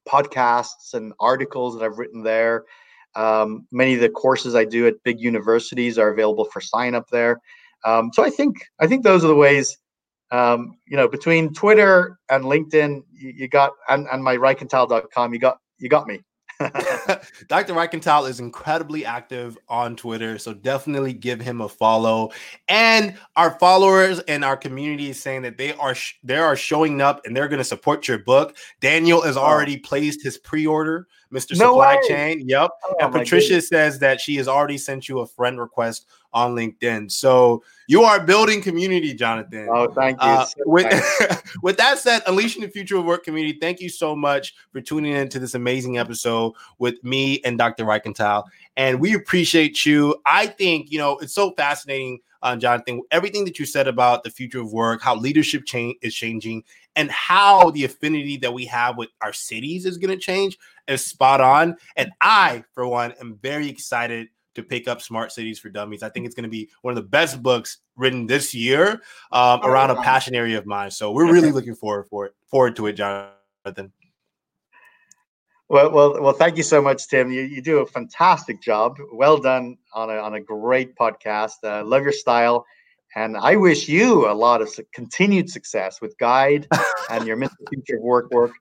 podcasts 0.08 0.94
and 0.94 1.12
articles 1.20 1.78
that 1.78 1.84
I've 1.84 1.98
written 1.98 2.22
there. 2.22 2.64
Um, 3.14 3.66
many 3.72 3.94
of 3.94 4.00
the 4.00 4.08
courses 4.08 4.54
I 4.54 4.64
do 4.64 4.86
at 4.86 5.02
big 5.04 5.20
universities 5.20 5.98
are 5.98 6.10
available 6.10 6.44
for 6.44 6.60
sign 6.60 6.94
up 6.94 7.08
there. 7.10 7.40
Um, 7.84 8.10
so 8.12 8.24
I 8.24 8.30
think 8.30 8.56
I 8.80 8.86
think 8.86 9.04
those 9.04 9.24
are 9.24 9.28
the 9.28 9.34
ways. 9.34 9.78
Um, 10.30 10.76
you 10.86 10.96
know, 10.96 11.08
between 11.08 11.54
Twitter 11.54 12.18
and 12.28 12.44
LinkedIn, 12.44 13.02
you, 13.12 13.30
you 13.30 13.48
got 13.48 13.72
and, 13.88 14.06
and 14.12 14.22
my 14.22 14.36
Reichental.com, 14.36 15.32
you 15.32 15.38
got 15.38 15.58
you 15.78 15.88
got 15.88 16.06
me. 16.06 16.20
Dr. 16.60 17.72
Reichental 17.72 18.28
is 18.28 18.40
incredibly 18.40 19.04
active 19.04 19.56
on 19.68 19.96
Twitter, 19.96 20.38
so 20.38 20.52
definitely 20.52 21.12
give 21.12 21.40
him 21.40 21.60
a 21.60 21.68
follow. 21.68 22.30
And 22.68 23.16
our 23.36 23.58
followers 23.58 24.18
and 24.20 24.44
our 24.44 24.56
community 24.56 25.10
is 25.10 25.22
saying 25.22 25.42
that 25.42 25.56
they 25.56 25.72
are 25.74 25.94
sh- 25.94 26.14
they 26.22 26.36
are 26.36 26.56
showing 26.56 27.00
up 27.00 27.24
and 27.24 27.36
they're 27.36 27.48
going 27.48 27.58
to 27.58 27.64
support 27.64 28.08
your 28.08 28.18
book. 28.18 28.56
Daniel 28.80 29.22
has 29.22 29.36
already 29.36 29.76
placed 29.76 30.22
his 30.22 30.36
pre-order, 30.36 31.06
Mr. 31.32 31.58
No 31.58 31.72
Supply 31.72 31.96
way. 31.96 32.08
Chain. 32.08 32.48
Yep. 32.48 32.70
Oh, 32.84 32.94
and 33.00 33.12
Patricia 33.12 33.48
goodness. 33.48 33.68
says 33.68 33.98
that 33.98 34.20
she 34.20 34.36
has 34.36 34.48
already 34.48 34.78
sent 34.78 35.08
you 35.08 35.20
a 35.20 35.26
friend 35.26 35.60
request 35.60 36.06
on 36.32 36.54
LinkedIn. 36.54 37.10
So 37.10 37.62
you 37.86 38.02
are 38.02 38.20
building 38.20 38.60
community, 38.62 39.14
Jonathan. 39.14 39.68
Oh, 39.70 39.90
thank 39.92 40.20
you. 40.22 40.28
Uh, 40.28 40.46
with, 40.66 41.52
with 41.62 41.76
that 41.78 41.98
said, 41.98 42.22
Unleashing 42.26 42.62
the 42.62 42.68
Future 42.68 42.96
of 42.96 43.04
Work 43.04 43.24
community, 43.24 43.58
thank 43.58 43.80
you 43.80 43.88
so 43.88 44.14
much 44.14 44.54
for 44.72 44.80
tuning 44.80 45.12
in 45.12 45.28
to 45.30 45.38
this 45.38 45.54
amazing 45.54 45.98
episode 45.98 46.52
with 46.78 47.02
me 47.02 47.40
and 47.44 47.58
Dr. 47.58 47.84
Reichental. 47.84 48.44
And 48.76 49.00
we 49.00 49.14
appreciate 49.14 49.84
you. 49.86 50.16
I 50.26 50.46
think, 50.46 50.90
you 50.90 50.98
know, 50.98 51.18
it's 51.18 51.34
so 51.34 51.52
fascinating 51.52 52.20
uh, 52.42 52.56
Jonathan, 52.56 53.02
everything 53.10 53.44
that 53.44 53.58
you 53.58 53.66
said 53.66 53.88
about 53.88 54.22
the 54.22 54.30
future 54.30 54.60
of 54.60 54.72
work, 54.72 55.02
how 55.02 55.16
leadership 55.16 55.64
change 55.64 55.96
is 56.02 56.14
changing, 56.14 56.62
and 56.96 57.10
how 57.10 57.70
the 57.70 57.84
affinity 57.84 58.36
that 58.36 58.52
we 58.52 58.64
have 58.66 58.96
with 58.96 59.08
our 59.20 59.32
cities 59.32 59.86
is 59.86 59.98
going 59.98 60.16
to 60.16 60.22
change 60.24 60.58
is 60.88 61.04
spot 61.04 61.40
on. 61.40 61.76
And 61.96 62.10
I, 62.20 62.64
for 62.72 62.86
one, 62.86 63.12
am 63.20 63.38
very 63.40 63.68
excited 63.68 64.28
to 64.54 64.62
pick 64.62 64.88
up 64.88 65.00
Smart 65.00 65.30
Cities 65.30 65.58
for 65.58 65.68
Dummies. 65.68 66.02
I 66.02 66.08
think 66.08 66.26
it's 66.26 66.34
going 66.34 66.44
to 66.44 66.50
be 66.50 66.68
one 66.82 66.90
of 66.90 66.96
the 66.96 67.08
best 67.08 67.42
books 67.42 67.78
written 67.96 68.26
this 68.26 68.54
year 68.54 68.92
um, 69.30 69.60
oh, 69.62 69.68
around 69.68 69.90
a 69.90 69.96
passion 69.96 70.34
area 70.34 70.58
of 70.58 70.66
mine. 70.66 70.90
So 70.90 71.12
we're 71.12 71.32
really 71.32 71.52
looking 71.52 71.74
forward 71.74 72.06
for 72.08 72.26
it, 72.26 72.34
forward 72.50 72.74
to 72.76 72.86
it, 72.86 72.94
Jonathan. 72.94 73.92
Well, 75.70 75.92
well, 75.92 76.22
well. 76.22 76.32
Thank 76.32 76.56
you 76.56 76.62
so 76.62 76.80
much, 76.80 77.08
Tim. 77.08 77.30
You, 77.30 77.42
you 77.42 77.60
do 77.60 77.80
a 77.80 77.86
fantastic 77.86 78.62
job. 78.62 78.96
Well 79.12 79.36
done 79.36 79.76
on 79.92 80.08
a 80.08 80.14
on 80.14 80.34
a 80.34 80.40
great 80.40 80.96
podcast. 80.96 81.56
Uh, 81.62 81.84
love 81.84 82.02
your 82.02 82.12
style, 82.12 82.64
and 83.14 83.36
I 83.36 83.54
wish 83.56 83.86
you 83.86 84.30
a 84.30 84.32
lot 84.32 84.62
of 84.62 84.70
continued 84.94 85.50
success 85.50 86.00
with 86.00 86.16
Guide 86.16 86.66
and 87.10 87.26
your 87.26 87.36
Mr. 87.36 87.68
Future 87.68 88.00
Work 88.00 88.30
work. 88.30 88.52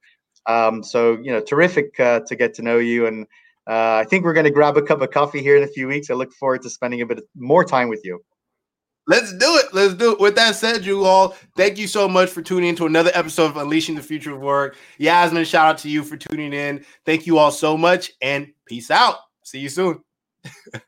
Um, 0.47 0.83
so 0.83 1.17
you 1.21 1.31
know, 1.31 1.41
terrific 1.41 1.99
uh, 1.99 2.21
to 2.21 2.35
get 2.35 2.53
to 2.55 2.61
know 2.61 2.77
you, 2.77 3.05
and 3.05 3.25
uh, 3.67 4.01
I 4.01 4.05
think 4.05 4.23
we're 4.23 4.33
going 4.33 4.45
to 4.45 4.51
grab 4.51 4.77
a 4.77 4.81
cup 4.81 5.01
of 5.01 5.11
coffee 5.11 5.41
here 5.41 5.57
in 5.57 5.63
a 5.63 5.67
few 5.67 5.87
weeks. 5.87 6.09
I 6.09 6.13
look 6.13 6.31
forward 6.33 6.61
to 6.63 6.69
spending 6.69 7.01
a 7.01 7.05
bit 7.05 7.19
more 7.35 7.65
time 7.65 7.89
with 7.89 8.01
you. 8.03 8.23
Let's 9.07 9.31
do 9.31 9.55
it. 9.55 9.67
Let's 9.73 9.93
do 9.93 10.11
it. 10.13 10.19
With 10.19 10.35
that 10.35 10.55
said, 10.55 10.85
you 10.85 11.05
all, 11.05 11.35
thank 11.55 11.77
you 11.77 11.87
so 11.87 12.09
much 12.09 12.29
for 12.29 12.41
tuning 12.41 12.69
into 12.69 12.85
another 12.85 13.11
episode 13.13 13.45
of 13.45 13.57
Unleashing 13.57 13.95
the 13.95 14.01
Future 14.01 14.33
of 14.33 14.41
Work. 14.41 14.75
Yasmin, 14.97 15.45
shout 15.45 15.67
out 15.67 15.77
to 15.79 15.89
you 15.89 16.03
for 16.03 16.17
tuning 16.17 16.51
in. 16.51 16.85
Thank 17.05 17.25
you 17.25 17.37
all 17.37 17.51
so 17.51 17.77
much 17.77 18.11
and 18.21 18.47
peace 18.65 18.91
out. 18.91 19.15
See 19.43 19.59
you 19.59 19.69
soon. 19.69 20.03